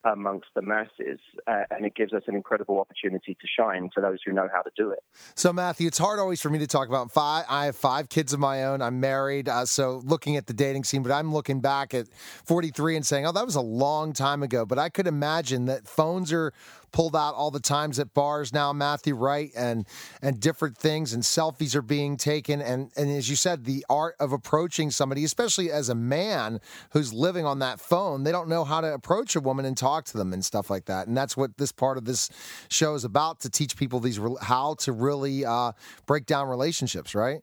amongst 0.03 0.47
the 0.55 0.61
masses, 0.61 1.19
uh, 1.47 1.63
and 1.71 1.85
it 1.85 1.95
gives 1.95 2.13
us 2.13 2.23
an 2.27 2.35
incredible 2.35 2.79
opportunity 2.79 3.35
to 3.39 3.47
shine 3.47 3.89
for 3.93 4.01
those 4.01 4.19
who 4.25 4.31
know 4.31 4.47
how 4.53 4.61
to 4.61 4.71
do 4.75 4.91
it. 4.91 4.99
So, 5.35 5.51
Matthew, 5.51 5.87
it's 5.87 5.97
hard 5.97 6.19
always 6.19 6.41
for 6.41 6.49
me 6.49 6.59
to 6.59 6.67
talk 6.67 6.87
about 6.87 7.11
five. 7.11 7.45
I 7.49 7.65
have 7.65 7.75
five 7.75 8.09
kids 8.09 8.31
of 8.33 8.39
my 8.39 8.63
own. 8.65 8.81
I'm 8.81 8.99
married, 8.99 9.49
uh, 9.49 9.65
so 9.65 10.01
looking 10.05 10.37
at 10.37 10.47
the 10.47 10.53
dating 10.53 10.85
scene, 10.85 11.03
but 11.03 11.11
I'm 11.11 11.33
looking 11.33 11.59
back 11.59 11.93
at 11.93 12.07
43 12.45 12.95
and 12.95 13.05
saying, 13.05 13.25
"Oh, 13.25 13.31
that 13.31 13.45
was 13.45 13.55
a 13.55 13.61
long 13.61 14.13
time 14.13 14.43
ago." 14.43 14.65
But 14.65 14.79
I 14.79 14.89
could 14.89 15.07
imagine 15.07 15.65
that 15.65 15.87
phones 15.87 16.31
are 16.31 16.53
pulled 16.91 17.15
out 17.15 17.35
all 17.35 17.51
the 17.51 17.59
times 17.59 17.99
at 17.99 18.13
bars 18.13 18.53
now, 18.53 18.73
Matthew, 18.73 19.15
right? 19.15 19.51
And 19.55 19.85
and 20.21 20.39
different 20.39 20.77
things 20.77 21.13
and 21.13 21.23
selfies 21.23 21.75
are 21.75 21.81
being 21.81 22.17
taken. 22.17 22.61
And 22.61 22.91
and 22.95 23.09
as 23.09 23.29
you 23.29 23.35
said, 23.35 23.65
the 23.65 23.85
art 23.89 24.15
of 24.19 24.31
approaching 24.31 24.91
somebody, 24.91 25.23
especially 25.23 25.71
as 25.71 25.89
a 25.89 25.95
man 25.95 26.59
who's 26.91 27.13
living 27.13 27.45
on 27.45 27.59
that 27.59 27.79
phone, 27.79 28.23
they 28.23 28.31
don't 28.31 28.49
know 28.49 28.63
how 28.63 28.81
to 28.81 28.93
approach 28.93 29.35
a 29.35 29.39
woman 29.39 29.65
and 29.65 29.77
talk 29.77 30.05
to 30.05 30.17
them 30.17 30.33
and 30.33 30.43
stuff 30.43 30.69
like 30.69 30.85
that. 30.85 31.07
And 31.07 31.15
that's 31.15 31.35
what 31.35 31.57
this 31.57 31.71
part 31.71 31.97
of 31.97 32.05
this 32.05 32.29
show 32.69 32.93
is 32.93 33.03
about 33.03 33.39
to 33.41 33.49
teach 33.49 33.75
people 33.77 33.99
these 33.99 34.19
how 34.41 34.75
to 34.79 34.91
really 34.91 35.45
uh, 35.45 35.73
break 36.05 36.25
down 36.25 36.47
relationships, 36.47 37.15
right? 37.15 37.41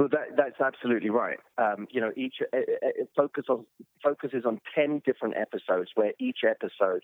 Well, 0.00 0.08
that, 0.12 0.34
that's 0.34 0.58
absolutely 0.62 1.10
right. 1.10 1.38
Um, 1.58 1.86
you 1.90 2.00
know, 2.00 2.10
each 2.16 2.36
uh, 2.54 2.56
uh 2.56 3.04
focus 3.14 3.44
on 3.50 3.66
focuses 4.02 4.46
on 4.46 4.58
ten 4.74 5.02
different 5.04 5.34
episodes, 5.36 5.90
where 5.94 6.12
each 6.18 6.38
episode 6.48 7.02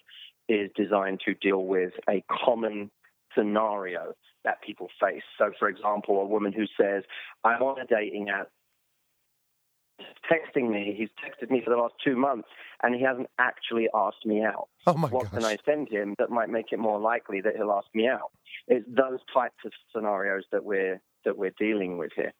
is 0.48 0.70
designed 0.74 1.20
to 1.26 1.34
deal 1.34 1.66
with 1.66 1.92
a 2.08 2.24
common 2.30 2.90
scenario 3.36 4.14
that 4.44 4.62
people 4.62 4.88
face. 4.98 5.24
So, 5.36 5.52
for 5.58 5.68
example, 5.68 6.22
a 6.22 6.24
woman 6.24 6.54
who 6.54 6.64
says, 6.80 7.04
"I'm 7.44 7.62
on 7.62 7.78
a 7.78 7.84
dating 7.84 8.30
app." 8.30 8.48
Texting 10.30 10.70
me, 10.70 10.94
he's 10.96 11.10
texted 11.22 11.50
me 11.50 11.60
for 11.62 11.68
the 11.68 11.76
last 11.76 11.94
two 12.02 12.16
months, 12.16 12.48
and 12.82 12.94
he 12.94 13.02
hasn't 13.02 13.28
actually 13.38 13.88
asked 13.94 14.24
me 14.24 14.42
out. 14.42 14.68
Oh 14.86 14.94
my 14.94 15.08
what 15.08 15.24
gosh. 15.24 15.32
can 15.32 15.44
I 15.44 15.58
send 15.66 15.90
him 15.90 16.14
that 16.18 16.30
might 16.30 16.48
make 16.48 16.72
it 16.72 16.78
more 16.78 16.98
likely 16.98 17.42
that 17.42 17.56
he'll 17.56 17.72
ask 17.72 17.88
me 17.94 18.08
out? 18.08 18.30
It's 18.68 18.86
those 18.88 19.20
types 19.34 19.58
of 19.66 19.72
scenarios 19.94 20.44
that 20.50 20.64
we're 20.64 21.02
that 21.26 21.36
we're 21.36 21.54
dealing 21.58 21.98
with 21.98 22.12
here. 22.16 22.32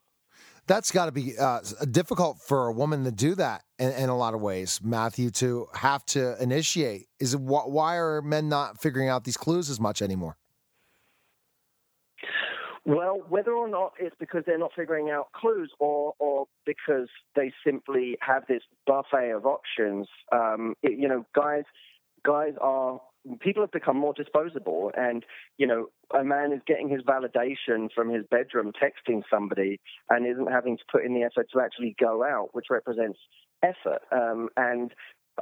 That's 0.66 0.90
got 0.90 1.06
to 1.06 1.12
be 1.12 1.38
uh, 1.38 1.60
difficult 1.90 2.40
for 2.40 2.66
a 2.66 2.72
woman 2.72 3.04
to 3.04 3.12
do 3.12 3.36
that 3.36 3.62
in, 3.78 3.92
in, 3.92 4.08
a 4.08 4.16
lot 4.16 4.34
of 4.34 4.40
ways, 4.40 4.80
Matthew, 4.82 5.30
to 5.30 5.68
have 5.74 6.04
to 6.06 6.40
initiate. 6.42 7.06
Is 7.20 7.34
it, 7.34 7.40
why 7.40 7.96
are 7.96 8.20
men 8.20 8.48
not 8.48 8.80
figuring 8.80 9.08
out 9.08 9.24
these 9.24 9.36
clues 9.36 9.70
as 9.70 9.78
much 9.78 10.02
anymore? 10.02 10.36
Well, 12.84 13.20
whether 13.28 13.52
or 13.52 13.68
not 13.68 13.94
it's 13.98 14.14
because 14.20 14.44
they're 14.46 14.58
not 14.58 14.70
figuring 14.76 15.10
out 15.10 15.32
clues 15.32 15.72
or, 15.80 16.14
or 16.20 16.46
because 16.64 17.08
they 17.34 17.52
simply 17.64 18.16
have 18.20 18.44
this 18.48 18.62
buffet 18.86 19.30
of 19.30 19.44
options, 19.44 20.06
um, 20.32 20.74
it, 20.84 20.96
you 20.96 21.08
know, 21.08 21.26
guys, 21.34 21.64
guys 22.24 22.52
are 22.60 23.00
people 23.41 23.62
have 23.62 23.72
become 23.72 23.97
more 23.97 24.14
disposable. 24.14 24.93
And 24.97 25.24
you 25.59 25.66
know 25.66 25.87
a 26.16 26.24
man 26.24 26.53
is 26.53 26.61
getting 26.66 26.89
his 26.89 27.03
validation 27.03 27.89
from 27.95 28.11
his 28.11 28.24
bedroom 28.31 28.72
texting 28.72 29.22
somebody 29.31 29.81
and 30.11 30.27
isn't 30.27 30.51
having 30.51 30.77
to 30.77 30.85
put 30.91 31.05
in 31.05 31.14
the 31.14 31.22
effort 31.22 31.49
to 31.53 31.61
actually 31.61 31.97
go 31.99 32.22
out 32.22 32.51
which 32.53 32.66
represents 32.70 33.18
effort. 33.62 34.03
Um, 34.12 34.49
and 34.57 34.93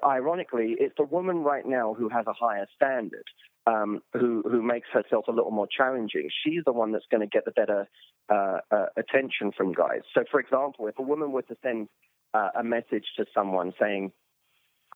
ironically 0.05 0.77
it's 0.79 0.95
the 0.97 1.05
woman 1.05 1.39
right 1.39 1.67
now 1.67 1.95
who 1.95 2.09
has 2.09 2.27
a 2.27 2.33
higher 2.33 2.67
standard 2.75 3.25
um, 3.67 4.01
who 4.13 4.43
who 4.43 4.63
makes 4.63 4.89
herself 4.93 5.27
a 5.29 5.33
little 5.33 5.51
more 5.51 5.69
challenging. 5.69 6.29
She's 6.45 6.65
the 6.65 6.73
one 6.73 6.93
that's 6.93 7.07
going 7.11 7.21
to 7.21 7.27
get 7.27 7.45
the 7.45 7.53
better 7.53 7.89
uh, 8.33 8.59
uh, 8.71 8.87
attention 8.97 9.53
from 9.57 9.73
guys. 9.73 10.01
So 10.15 10.25
for 10.31 10.41
example 10.41 10.89
if 10.89 10.99
a 10.99 11.03
woman 11.03 11.33
were 11.33 11.43
to 11.43 11.57
send 11.63 11.89
uh, 12.33 12.51
a 12.59 12.65
message 12.65 13.05
to 13.17 13.27
someone 13.35 13.73
saying 13.81 14.13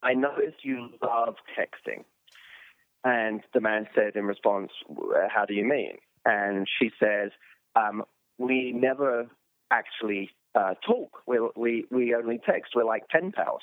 I 0.02 0.14
noticed 0.14 0.64
you 0.64 0.90
love 1.02 1.34
texting 1.58 2.04
and 3.04 3.42
the 3.54 3.60
man 3.60 3.86
said 3.94 4.16
in 4.16 4.24
response, 4.24 4.70
How 5.30 5.44
do 5.44 5.54
you 5.54 5.64
mean? 5.64 5.98
And 6.24 6.66
she 6.78 6.90
says, 7.00 7.30
um, 7.76 8.04
We 8.38 8.72
never 8.72 9.28
actually 9.70 10.30
uh, 10.54 10.74
talk. 10.86 11.22
we 11.26 11.38
we, 11.56 11.84
we 11.90 12.14
only 12.14 12.40
text. 12.44 12.72
We're 12.74 12.84
like 12.84 13.08
pen 13.08 13.32
pals. 13.32 13.62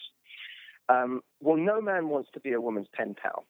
Um, 0.87 1.21
well, 1.41 1.57
no 1.57 1.81
man 1.81 2.09
wants 2.09 2.29
to 2.33 2.39
be 2.39 2.53
a 2.53 2.61
woman's 2.61 2.87
pen 2.93 3.15
pal. 3.21 3.45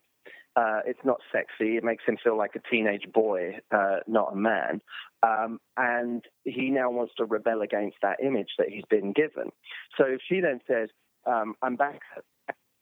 Uh, 0.55 0.79
it's 0.85 1.03
not 1.03 1.19
sexy. 1.33 1.75
It 1.75 1.83
makes 1.83 2.05
him 2.07 2.17
feel 2.23 2.37
like 2.37 2.55
a 2.55 2.69
teenage 2.71 3.11
boy, 3.13 3.59
uh, 3.71 3.97
not 4.07 4.31
a 4.31 4.35
man. 4.37 4.79
Um, 5.21 5.59
and 5.75 6.23
he 6.45 6.69
now 6.69 6.89
wants 6.89 7.13
to 7.17 7.25
rebel 7.25 7.61
against 7.61 7.97
that 8.01 8.23
image 8.23 8.51
that 8.57 8.69
he's 8.69 8.85
been 8.89 9.11
given. 9.11 9.51
So 9.97 10.05
if 10.05 10.21
she 10.27 10.39
then 10.39 10.61
says, 10.65 10.87
um, 11.25 11.55
I'm 11.61 11.75
back 11.75 11.99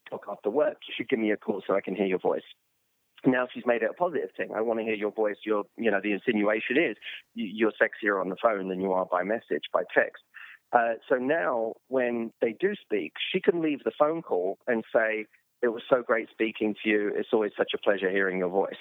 talk 0.08 0.26
after 0.30 0.50
work, 0.52 0.78
you 0.88 0.94
should 0.96 1.10
give 1.10 1.20
me 1.20 1.32
a 1.32 1.38
call 1.38 1.64
so 1.66 1.76
I 1.76 1.82
can 1.82 1.96
hear 1.96 2.06
your 2.06 2.20
voice 2.20 2.44
now 3.26 3.48
she's 3.54 3.66
made 3.66 3.84
it 3.84 3.90
a 3.90 3.94
positive 3.94 4.30
thing. 4.36 4.50
I 4.56 4.62
want 4.62 4.80
to 4.80 4.84
hear 4.84 4.96
your 4.96 5.12
voice. 5.12 5.38
Your, 5.46 5.64
you 5.78 5.90
know, 5.92 6.00
the 6.02 6.12
insinuation 6.12 6.78
is 6.78 6.98
you're 7.34 7.72
sexier 7.72 8.20
on 8.20 8.30
the 8.30 8.36
phone 8.42 8.70
than 8.70 8.82
you 8.82 8.92
are 8.94 9.06
by 9.06 9.24
message, 9.24 9.64
by 9.72 9.84
text. 9.94 10.24
Uh, 10.72 10.94
so 11.08 11.16
now, 11.16 11.74
when 11.88 12.32
they 12.42 12.56
do 12.60 12.74
speak, 12.82 13.14
she 13.32 13.40
can 13.40 13.62
leave 13.62 13.84
the 13.84 13.92
phone 13.98 14.22
call 14.22 14.58
and 14.68 14.84
say, 14.94 15.26
"It 15.62 15.68
was 15.68 15.84
so 15.88 16.02
great 16.02 16.30
speaking 16.32 16.76
to 16.84 16.90
you. 16.90 17.12
It's 17.16 17.30
always 17.32 17.52
such 17.56 17.72
a 17.76 17.78
pleasure 17.78 18.10
hearing 18.10 18.40
your 18.40 18.50
voice." 18.50 18.80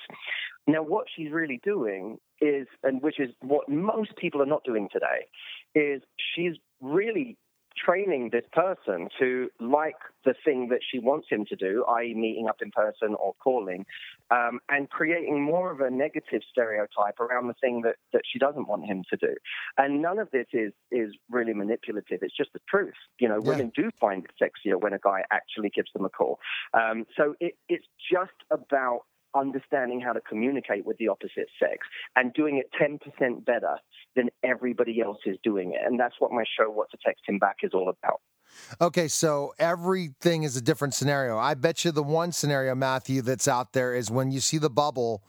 Now, 0.67 0.83
what 0.83 1.07
she's 1.15 1.31
really 1.31 1.61
doing 1.63 2.19
is, 2.41 2.67
and 2.83 3.03
which 3.03 3.21
is 3.21 3.31
what 3.41 3.69
most 3.69 4.17
people 4.17 4.41
are 4.41 4.47
not 4.47 4.65
doing 4.65 4.89
today, 4.91 5.27
is 5.75 6.03
she's 6.35 6.57
really 6.81 7.37
training 7.77 8.31
this 8.33 8.45
person 8.53 9.09
to 9.19 9.49
like 9.61 9.97
the 10.25 10.35
thing 10.45 10.69
that 10.69 10.81
she 10.89 10.99
wants 10.99 11.27
him 11.31 11.45
to 11.47 11.57
do, 11.57 11.85
i.e., 11.97 12.15
meeting 12.15 12.49
up 12.49 12.57
in 12.63 12.71
person 12.71 13.15
or 13.15 13.35
calling, 13.43 13.85
um, 14.31 14.61
and 14.69 14.89
creating 14.91 15.43
more 15.43 15.71
of 15.71 15.81
a 15.81 15.91
negative 15.91 16.43
stereotype 16.51 17.19
around 17.21 17.49
the 17.49 17.55
thing 17.55 17.83
that, 17.83 17.97
that 18.13 18.23
she 18.31 18.39
doesn't 18.39 18.69
want 18.69 18.85
him 18.85 19.03
to 19.11 19.17
do. 19.17 19.35
And 19.77 20.01
none 20.01 20.19
of 20.19 20.31
this 20.31 20.47
is 20.53 20.73
is 20.91 21.15
really 21.31 21.55
manipulative. 21.55 22.21
It's 22.23 22.37
just 22.37 22.53
the 22.53 22.61
truth. 22.69 22.95
You 23.19 23.29
know, 23.29 23.41
yeah. 23.43 23.49
women 23.49 23.73
do 23.75 23.91
find 24.01 24.25
it 24.25 24.31
sexier 24.41 24.81
when 24.81 24.93
a 24.93 24.99
guy 24.99 25.23
actually 25.31 25.71
gives 25.71 25.93
them 25.93 26.05
a 26.05 26.11
call. 26.11 26.39
Um, 26.75 27.05
so 27.17 27.35
it, 27.41 27.55
it's 27.69 27.87
just 28.11 28.31
about 28.51 29.03
understanding 29.35 30.01
how 30.01 30.13
to 30.13 30.21
communicate 30.21 30.85
with 30.87 30.97
the 30.99 31.09
opposite 31.09 31.49
sex 31.59 31.87
and 32.17 32.33
doing 32.35 32.59
it 32.59 32.71
10% 32.81 33.45
better 33.45 33.77
than 34.17 34.29
everybody 34.43 35.01
else 35.01 35.19
is 35.27 35.37
doing 35.43 35.73
it. 35.73 35.81
And 35.85 35.99
that's 35.99 36.15
what 36.19 36.33
my 36.33 36.45
show, 36.59 36.71
What 36.71 36.91
to 36.91 36.99
Text 37.05 37.23
Him 37.27 37.39
Back, 37.39 37.57
is 37.63 37.73
all 37.75 37.89
about. 37.89 38.21
Okay, 38.81 39.09
so 39.09 39.55
everything 39.59 40.43
is 40.43 40.57
a 40.57 40.61
different 40.61 40.95
scenario. 40.95 41.39
I 41.39 41.55
bet 41.55 41.85
you 41.85 41.91
the 41.91 42.03
one 42.03 42.33
scenario, 42.33 42.75
Matthew, 42.75 43.23
that's 43.23 43.49
out 43.49 43.73
there 43.73 43.95
is 43.95 44.11
when 44.11 44.31
you 44.31 44.41
see 44.41 44.59
the 44.59 44.71
bubble. 44.71 45.23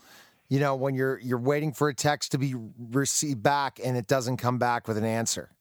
You 0.50 0.60
know, 0.60 0.76
when 0.76 0.94
you're 0.94 1.18
you're 1.20 1.40
waiting 1.40 1.72
for 1.72 1.88
a 1.88 1.96
text 1.96 2.34
to 2.34 2.38
be 2.38 2.54
received 2.78 3.42
back 3.42 3.80
and 3.84 3.98
it 3.98 4.08
doesn't 4.08 4.38
come 4.38 4.60
back 4.60 4.88
with 4.88 4.98
an 4.98 5.06
answer. 5.06 5.56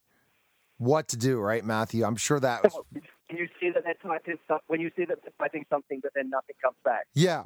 What 0.78 1.09
to 1.09 1.16
do, 1.16 1.38
right, 1.38 1.64
Matthew? 1.64 2.05
I'm 2.05 2.16
sure 2.16 2.40
that. 2.40 2.64
Was... 2.64 2.74
When 3.28 3.38
you 3.38 3.49
see 3.61 3.70
that 3.70 3.84
they're 3.84 3.95
typing 4.03 4.36
stuff, 4.45 4.61
when 4.66 4.80
you 4.80 4.90
see 4.97 5.05
that 5.05 5.18
they're 5.22 5.32
typing 5.38 5.64
something, 5.70 6.01
but 6.03 6.11
then 6.14 6.28
nothing 6.28 6.57
comes 6.62 6.76
back. 6.84 7.07
Yeah, 7.14 7.45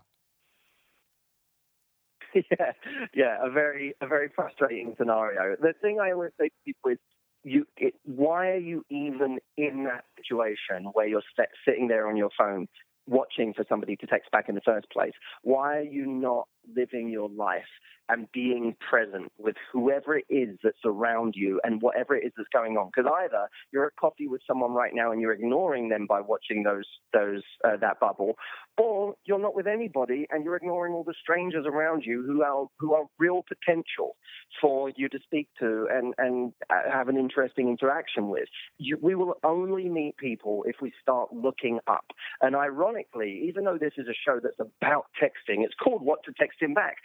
yeah, 2.51 2.73
yeah, 3.15 3.37
a 3.43 3.51
very 3.51 3.95
a 4.01 4.07
very 4.07 4.31
frustrating 4.35 4.95
scenario. 4.99 5.57
The 5.61 5.73
thing 5.81 5.99
I 6.01 6.13
always 6.13 6.33
say 6.39 6.49
to 6.49 6.55
people 6.65 6.93
is, 6.93 6.99
you, 7.45 7.67
it, 7.77 7.95
why 8.05 8.49
are 8.49 8.59
you 8.59 8.85
even 8.91 9.39
in 9.57 9.85
that 9.85 10.05
situation 10.17 10.91
where 10.93 11.07
you're 11.07 11.23
sitting 11.67 11.89
there 11.89 12.09
on 12.09 12.17
your 12.17 12.31
phone 12.37 12.67
watching 13.07 13.55
for 13.55 13.65
somebody 13.69 13.97
to 13.97 14.07
text 14.07 14.31
back 14.31 14.49
in 14.49 14.55
the 14.55 14.61
first 14.63 14.91
place? 14.91 15.13
Why 15.43 15.79
are 15.79 15.83
you 15.83 16.07
not 16.07 16.49
living 16.75 17.09
your 17.09 17.29
life 17.29 17.63
and 18.09 18.31
being 18.33 18.77
present 18.89 19.33
with 19.39 19.57
whoever 19.73 20.17
it 20.17 20.25
is 20.29 20.57
that's 20.63 20.77
around 20.85 21.35
you 21.37 21.61
and 21.65 21.83
whatever 21.83 22.17
it 22.17 22.25
is 22.27 22.33
that's 22.37 22.49
going 22.53 22.77
on. 22.77 22.91
Because 22.95 23.11
either 23.23 23.49
you're 23.73 23.87
at 23.87 23.97
coffee 23.97 24.29
with 24.29 24.41
someone 24.47 24.73
right 24.73 24.93
now 24.95 25.13
and 25.13 25.21
you're 25.21 25.33
ignoring 25.33 25.89
them 25.89 26.07
by 26.09 26.21
watching 26.21 26.63
those 26.63 26.85
those 27.13 27.43
uh, 27.65 27.77
that 27.81 28.01
bubble, 28.01 28.37
or 28.79 29.15
you're 29.25 29.39
not 29.39 29.55
with 29.55 29.67
anybody 29.67 30.27
and 30.31 30.45
you're 30.45 30.57
ignoring 30.57 30.93
all 30.93 31.05
the 31.05 31.15
strangers 31.21 31.67
around 31.67 32.05
you 32.05 32.25
who 32.27 32.43
are 32.43 32.67
who 32.79 32.95
are 32.95 33.05
real 33.19 33.43
potential 33.47 34.17
for 34.61 34.91
you 34.97 35.09
to 35.09 35.19
speak 35.25 35.49
to 35.59 35.87
and 35.91 36.15
and 36.19 36.53
uh, 36.71 36.91
have 36.91 37.09
an 37.09 37.17
interesting 37.17 37.69
interaction 37.69 38.29
with. 38.29 38.49
You, 38.79 38.99
we 39.01 39.15
will 39.15 39.35
only 39.45 39.89
meet 39.89 40.17
people 40.17 40.65
if 40.67 40.77
we 40.81 40.93
start 41.01 41.33
looking 41.33 41.79
up. 41.87 42.07
And 42.41 42.55
ironically, 42.55 43.45
even 43.49 43.65
though 43.65 43.79
this 43.79 43.93
is 43.97 44.07
a 44.09 44.15
show 44.15 44.41
that's 44.43 44.59
about 44.59 45.07
texting, 45.23 45.65
it's 45.65 45.75
called 45.83 46.03
What 46.03 46.23
to 46.25 46.33
Text 46.33 46.61
Him 46.61 46.75
Back. 46.75 46.97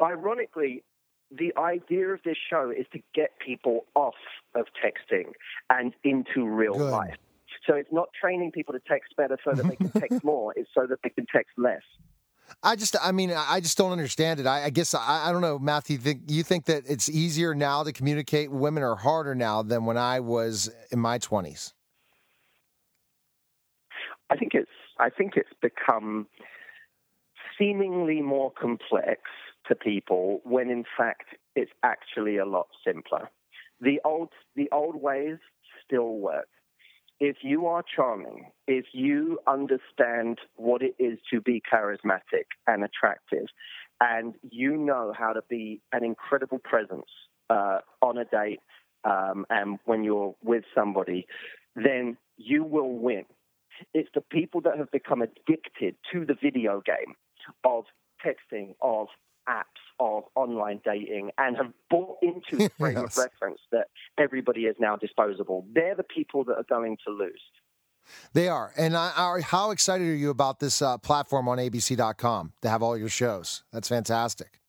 Ironically, 0.00 0.84
the 1.30 1.52
idea 1.58 2.08
of 2.08 2.20
this 2.24 2.36
show 2.50 2.70
is 2.70 2.86
to 2.92 3.00
get 3.14 3.30
people 3.44 3.84
off 3.94 4.14
of 4.54 4.66
texting 4.84 5.32
and 5.70 5.92
into 6.04 6.46
real 6.46 6.74
Good. 6.74 6.90
life. 6.90 7.16
So 7.66 7.74
it's 7.74 7.92
not 7.92 8.08
training 8.18 8.52
people 8.52 8.72
to 8.74 8.80
text 8.88 9.14
better 9.16 9.36
so 9.44 9.54
that 9.54 9.66
they 9.66 9.76
can 9.76 9.90
text 9.90 10.24
more, 10.24 10.52
it's 10.56 10.70
so 10.74 10.86
that 10.86 10.98
they 11.02 11.10
can 11.10 11.26
text 11.26 11.52
less. 11.56 11.82
I 12.62 12.76
just, 12.76 12.96
I 13.02 13.12
mean, 13.12 13.30
I 13.30 13.60
just 13.60 13.76
don't 13.76 13.92
understand 13.92 14.40
it. 14.40 14.46
I, 14.46 14.64
I 14.64 14.70
guess 14.70 14.94
I, 14.94 15.28
I 15.28 15.32
don't 15.32 15.42
know, 15.42 15.58
Matthew. 15.58 15.98
Think 15.98 16.22
you 16.28 16.42
think 16.42 16.64
that 16.64 16.84
it's 16.88 17.08
easier 17.10 17.54
now 17.54 17.82
to 17.82 17.92
communicate 17.92 18.50
with 18.50 18.60
women, 18.60 18.82
or 18.82 18.96
harder 18.96 19.34
now 19.34 19.62
than 19.62 19.84
when 19.84 19.98
I 19.98 20.20
was 20.20 20.70
in 20.90 20.98
my 20.98 21.18
twenties? 21.18 21.74
I 24.30 24.36
think 24.36 24.52
it's 24.54 24.70
I 24.98 25.10
think 25.10 25.34
it's 25.36 25.52
become 25.60 26.26
seemingly 27.58 28.22
more 28.22 28.50
complex 28.50 29.20
to 29.68 29.74
people 29.74 30.40
when 30.44 30.70
in 30.70 30.84
fact 30.96 31.36
it's 31.54 31.70
actually 31.82 32.36
a 32.36 32.46
lot 32.46 32.68
simpler. 32.86 33.30
The 33.80 34.00
old 34.04 34.30
the 34.56 34.68
old 34.72 35.00
ways 35.00 35.38
still 35.84 36.16
work. 36.16 36.48
If 37.20 37.38
you 37.42 37.66
are 37.66 37.82
charming, 37.96 38.52
if 38.68 38.86
you 38.92 39.40
understand 39.48 40.38
what 40.54 40.82
it 40.82 40.94
is 41.00 41.18
to 41.32 41.40
be 41.40 41.60
charismatic 41.72 42.46
and 42.68 42.84
attractive, 42.84 43.46
and 44.00 44.34
you 44.48 44.76
know 44.76 45.12
how 45.18 45.32
to 45.32 45.42
be 45.48 45.80
an 45.92 46.04
incredible 46.04 46.60
presence 46.60 47.10
uh, 47.50 47.78
on 48.02 48.18
a 48.18 48.24
date 48.24 48.60
um, 49.04 49.46
and 49.50 49.78
when 49.84 50.04
you're 50.04 50.34
with 50.42 50.64
somebody, 50.74 51.26
then 51.74 52.16
you 52.36 52.64
will 52.64 52.92
win. 52.92 53.24
It's 53.94 54.08
the 54.14 54.20
people 54.20 54.60
that 54.62 54.76
have 54.76 54.90
become 54.90 55.22
addicted 55.22 55.96
to 56.12 56.24
the 56.24 56.34
video 56.40 56.82
game 56.84 57.14
of 57.64 57.84
texting, 58.24 58.74
of 58.82 59.08
apps, 59.48 59.64
of 60.00 60.24
online 60.36 60.80
dating, 60.84 61.30
and 61.38 61.56
have 61.56 61.72
bought 61.90 62.18
into 62.22 62.56
the 62.56 62.68
frame 62.78 62.96
Yes. 62.98 63.16
of 63.18 63.24
reference 63.24 63.60
that 63.72 63.86
everybody 64.18 64.62
is 64.62 64.76
now 64.78 64.96
disposable. 64.96 65.66
They're 65.72 65.94
the 65.96 66.04
people 66.04 66.44
that 66.44 66.54
are 66.54 66.66
going 66.68 66.96
to 67.06 67.12
lose. 67.12 67.40
They 68.32 68.48
are. 68.48 68.72
And 68.76 68.96
I, 68.96 69.12
I, 69.16 69.40
how 69.42 69.70
excited 69.70 70.06
are 70.08 70.14
you 70.14 70.30
about 70.30 70.60
this 70.60 70.80
uh, 70.80 70.96
platform 70.98 71.46
on 71.48 71.58
ABC.com 71.58 72.52
to 72.62 72.68
have 72.68 72.82
all 72.82 72.96
your 72.96 73.08
shows? 73.10 73.64
That's 73.72 73.88
fantastic. 73.88 74.60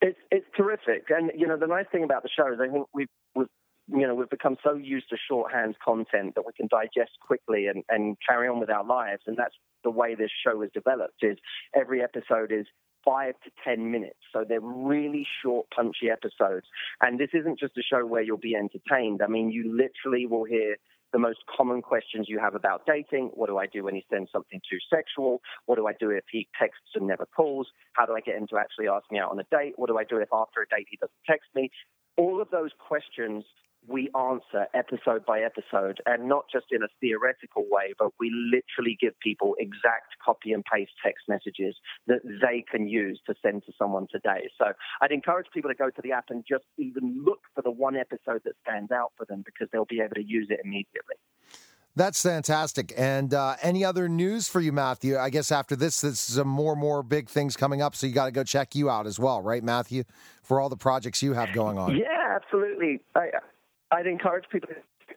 It's 0.00 0.18
it's 0.30 0.46
terrific, 0.56 1.06
and 1.10 1.32
you 1.36 1.46
know 1.48 1.56
the 1.56 1.66
nice 1.66 1.86
thing 1.90 2.04
about 2.04 2.22
the 2.22 2.28
show 2.28 2.52
is 2.52 2.60
I 2.60 2.68
think 2.68 2.86
we've 2.94 3.08
we've 3.34 3.48
you 3.88 4.06
know 4.06 4.14
we've 4.14 4.30
become 4.30 4.56
so 4.62 4.74
used 4.74 5.08
to 5.10 5.16
shorthand 5.28 5.74
content 5.84 6.36
that 6.36 6.46
we 6.46 6.52
can 6.56 6.68
digest 6.68 7.18
quickly 7.20 7.66
and 7.66 7.82
and 7.88 8.16
carry 8.24 8.46
on 8.46 8.60
with 8.60 8.70
our 8.70 8.84
lives, 8.84 9.22
and 9.26 9.36
that's 9.36 9.56
the 9.82 9.90
way 9.90 10.14
this 10.14 10.30
show 10.46 10.62
is 10.62 10.70
developed. 10.72 11.16
Is 11.22 11.36
every 11.74 12.00
episode 12.00 12.52
is 12.52 12.66
five 13.08 13.34
to 13.44 13.50
ten 13.64 13.90
minutes, 13.90 14.18
so 14.32 14.44
they're 14.46 14.60
really 14.60 15.26
short, 15.42 15.66
punchy 15.74 16.10
episodes, 16.10 16.66
and 17.00 17.18
this 17.18 17.30
isn't 17.32 17.58
just 17.58 17.76
a 17.78 17.82
show 17.82 18.04
where 18.04 18.22
you'll 18.22 18.36
be 18.36 18.54
entertained. 18.54 19.22
I 19.22 19.28
mean, 19.28 19.50
you 19.50 19.74
literally 19.74 20.26
will 20.26 20.44
hear 20.44 20.76
the 21.12 21.18
most 21.18 21.38
common 21.56 21.80
questions 21.80 22.26
you 22.28 22.38
have 22.38 22.54
about 22.54 22.82
dating. 22.86 23.30
What 23.32 23.48
do 23.48 23.56
I 23.56 23.66
do 23.66 23.84
when 23.84 23.94
he 23.94 24.04
sends 24.10 24.30
something 24.30 24.60
too 24.70 24.76
sexual? 24.94 25.40
What 25.64 25.76
do 25.76 25.86
I 25.86 25.92
do 25.98 26.10
if 26.10 26.24
he 26.30 26.48
texts 26.60 26.90
and 26.94 27.06
never 27.06 27.26
calls? 27.34 27.68
How 27.94 28.04
do 28.04 28.14
I 28.14 28.20
get 28.20 28.36
him 28.36 28.46
to 28.48 28.58
actually 28.58 28.88
ask 28.88 29.04
me 29.10 29.18
out 29.18 29.30
on 29.30 29.38
a 29.38 29.44
date? 29.50 29.74
What 29.76 29.88
do 29.88 29.96
I 29.98 30.04
do 30.04 30.18
if 30.18 30.28
after 30.32 30.60
a 30.60 30.68
date 30.68 30.86
he 30.90 30.98
doesn't 30.98 31.16
text 31.26 31.48
me? 31.54 31.70
All 32.18 32.42
of 32.42 32.50
those 32.50 32.72
questions 32.78 33.44
we 33.88 34.10
answer 34.14 34.66
episode 34.74 35.24
by 35.26 35.40
episode, 35.40 36.00
and 36.06 36.28
not 36.28 36.44
just 36.52 36.66
in 36.70 36.82
a 36.82 36.88
theoretical 37.00 37.64
way, 37.70 37.94
but 37.98 38.10
we 38.20 38.30
literally 38.30 38.96
give 39.00 39.18
people 39.20 39.54
exact 39.58 40.16
copy 40.24 40.52
and 40.52 40.64
paste 40.64 40.92
text 41.04 41.24
messages 41.28 41.74
that 42.06 42.20
they 42.24 42.64
can 42.70 42.86
use 42.86 43.20
to 43.26 43.34
send 43.42 43.64
to 43.64 43.72
someone 43.78 44.06
today. 44.10 44.48
So 44.58 44.72
I'd 45.00 45.12
encourage 45.12 45.46
people 45.52 45.70
to 45.70 45.76
go 45.76 45.90
to 45.90 46.02
the 46.02 46.12
app 46.12 46.26
and 46.30 46.44
just 46.48 46.64
even 46.76 47.22
look 47.24 47.40
for 47.54 47.62
the 47.62 47.70
one 47.70 47.96
episode 47.96 48.42
that 48.44 48.54
stands 48.62 48.92
out 48.92 49.12
for 49.16 49.24
them 49.26 49.42
because 49.44 49.68
they'll 49.72 49.86
be 49.86 50.00
able 50.00 50.14
to 50.16 50.24
use 50.24 50.48
it 50.50 50.60
immediately. 50.64 51.16
That's 51.96 52.22
fantastic. 52.22 52.92
And 52.96 53.34
uh, 53.34 53.56
any 53.60 53.84
other 53.84 54.08
news 54.08 54.48
for 54.48 54.60
you, 54.60 54.70
Matthew? 54.70 55.18
I 55.18 55.30
guess 55.30 55.50
after 55.50 55.74
this, 55.74 56.02
there's 56.02 56.20
some 56.20 56.46
more 56.46 56.76
more 56.76 57.02
big 57.02 57.28
things 57.28 57.56
coming 57.56 57.82
up, 57.82 57.96
so 57.96 58.06
you 58.06 58.12
got 58.12 58.26
to 58.26 58.30
go 58.30 58.44
check 58.44 58.76
you 58.76 58.88
out 58.88 59.06
as 59.06 59.18
well, 59.18 59.42
right, 59.42 59.64
Matthew, 59.64 60.04
for 60.42 60.60
all 60.60 60.68
the 60.68 60.76
projects 60.76 61.22
you 61.24 61.32
have 61.32 61.52
going 61.52 61.76
on. 61.76 61.96
Yeah, 61.96 62.36
absolutely. 62.36 63.00
I, 63.16 63.30
I'd 63.90 64.06
encourage 64.06 64.44
people 64.50 64.68
to 64.68 64.74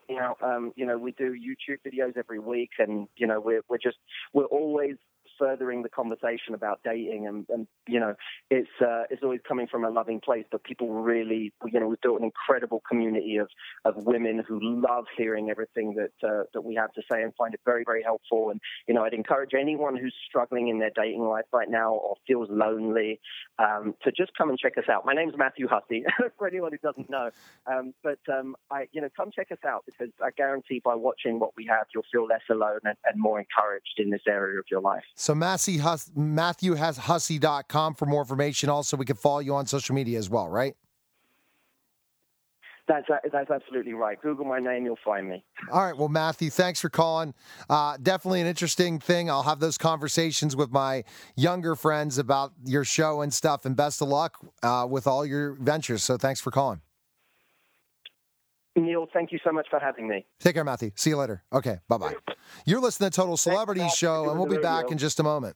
you 0.07 0.15
know, 0.17 0.35
um, 0.41 0.73
you 0.75 0.85
know, 0.85 0.97
we 0.97 1.11
do 1.13 1.33
YouTube 1.33 1.77
videos 1.85 2.17
every 2.17 2.39
week, 2.39 2.71
and 2.79 3.07
you 3.17 3.27
know, 3.27 3.39
we're 3.39 3.61
we're 3.69 3.77
just 3.77 3.97
we're 4.33 4.45
always 4.45 4.95
furthering 5.41 5.81
the 5.81 5.89
conversation 5.89 6.53
about 6.53 6.79
dating, 6.83 7.25
and, 7.27 7.45
and 7.49 7.67
you 7.87 7.99
know, 7.99 8.13
it's 8.51 8.69
uh, 8.79 9.03
it's 9.09 9.23
always 9.23 9.39
coming 9.47 9.65
from 9.67 9.83
a 9.83 9.89
loving 9.89 10.19
place. 10.19 10.45
But 10.51 10.63
people 10.63 10.89
really, 10.89 11.51
you 11.65 11.79
know, 11.79 11.87
we've 11.87 12.01
built 12.01 12.19
an 12.19 12.25
incredible 12.25 12.81
community 12.87 13.37
of 13.37 13.49
of 13.83 13.95
women 13.97 14.43
who 14.47 14.59
love 14.61 15.05
hearing 15.17 15.49
everything 15.49 15.95
that 15.95 16.27
uh, 16.27 16.43
that 16.53 16.61
we 16.61 16.75
have 16.75 16.93
to 16.93 17.01
say 17.11 17.23
and 17.23 17.33
find 17.35 17.55
it 17.55 17.59
very 17.65 17.83
very 17.85 18.03
helpful. 18.03 18.51
And 18.51 18.59
you 18.87 18.93
know, 18.93 19.03
I'd 19.03 19.13
encourage 19.13 19.51
anyone 19.59 19.95
who's 19.95 20.15
struggling 20.27 20.67
in 20.67 20.77
their 20.77 20.91
dating 20.95 21.23
life 21.23 21.45
right 21.51 21.69
now 21.69 21.93
or 21.93 22.15
feels 22.27 22.47
lonely 22.51 23.19
um, 23.57 23.95
to 24.03 24.11
just 24.11 24.31
come 24.37 24.49
and 24.49 24.59
check 24.59 24.77
us 24.77 24.85
out. 24.91 25.05
My 25.05 25.13
name's 25.13 25.33
Matthew 25.37 25.67
Hussey, 25.67 26.03
for 26.37 26.47
anyone 26.47 26.71
who 26.71 26.77
doesn't 26.77 27.09
know. 27.09 27.31
Um, 27.71 27.93
but 28.03 28.19
um, 28.31 28.55
I, 28.69 28.85
you 28.91 29.01
know, 29.01 29.09
come 29.15 29.31
check 29.35 29.51
us 29.51 29.59
out 29.65 29.83
because 29.85 30.13
I 30.23 30.29
guarantee 30.35 30.81
by 30.83 30.95
watching 30.95 31.39
what 31.39 31.51
we 31.57 31.65
have, 31.67 31.87
you'll 31.93 32.05
feel 32.11 32.25
less 32.25 32.41
alone 32.49 32.79
and, 32.83 32.95
and 33.05 33.19
more 33.19 33.39
encouraged 33.39 33.95
in 33.97 34.09
this 34.09 34.21
area 34.27 34.59
of 34.59 34.65
your 34.69 34.81
life. 34.81 35.03
So 35.15 35.30
Matthew 35.35 35.79
Hus- 35.79 36.11
Matthew 36.15 36.75
has 36.75 36.97
hussey.com 36.97 37.95
for 37.95 38.05
more 38.05 38.21
information. 38.21 38.69
Also, 38.69 38.97
we 38.97 39.05
can 39.05 39.15
follow 39.15 39.39
you 39.39 39.55
on 39.55 39.65
social 39.65 39.95
media 39.95 40.17
as 40.17 40.29
well, 40.29 40.49
right? 40.49 40.75
That's 42.87 43.07
that's 43.31 43.49
absolutely 43.49 43.93
right. 43.93 44.21
Google 44.21 44.43
my 44.43 44.59
name, 44.59 44.85
you'll 44.85 44.97
find 45.05 45.29
me. 45.29 45.45
All 45.71 45.85
right. 45.85 45.95
Well, 45.95 46.09
Matthew, 46.09 46.49
thanks 46.49 46.81
for 46.81 46.89
calling. 46.89 47.33
Uh, 47.69 47.95
definitely 48.01 48.41
an 48.41 48.47
interesting 48.47 48.99
thing. 48.99 49.29
I'll 49.29 49.43
have 49.43 49.59
those 49.59 49.77
conversations 49.77 50.55
with 50.55 50.71
my 50.71 51.05
younger 51.37 51.75
friends 51.75 52.17
about 52.17 52.51
your 52.65 52.83
show 52.83 53.21
and 53.21 53.33
stuff. 53.33 53.65
And 53.65 53.75
best 53.77 54.01
of 54.01 54.09
luck 54.09 54.37
uh, 54.61 54.87
with 54.89 55.07
all 55.07 55.25
your 55.25 55.53
ventures. 55.53 56.03
So 56.03 56.17
thanks 56.17 56.41
for 56.41 56.51
calling. 56.51 56.81
Neil, 58.75 59.07
thank 59.13 59.31
you 59.31 59.39
so 59.43 59.51
much 59.51 59.67
for 59.69 59.79
having 59.79 60.07
me. 60.07 60.25
Take 60.39 60.55
care, 60.55 60.63
Matthew. 60.63 60.91
See 60.95 61.09
you 61.09 61.17
later. 61.17 61.43
Okay. 61.51 61.79
Bye 61.89 61.97
bye. 61.97 62.15
You're 62.65 62.79
listening 62.79 63.09
to 63.09 63.15
Total 63.15 63.37
Celebrity 63.37 63.87
Show, 63.89 64.29
and 64.29 64.39
we'll 64.39 64.49
be 64.49 64.57
back 64.57 64.91
in 64.91 64.97
just 64.97 65.19
a 65.19 65.23
moment. 65.23 65.55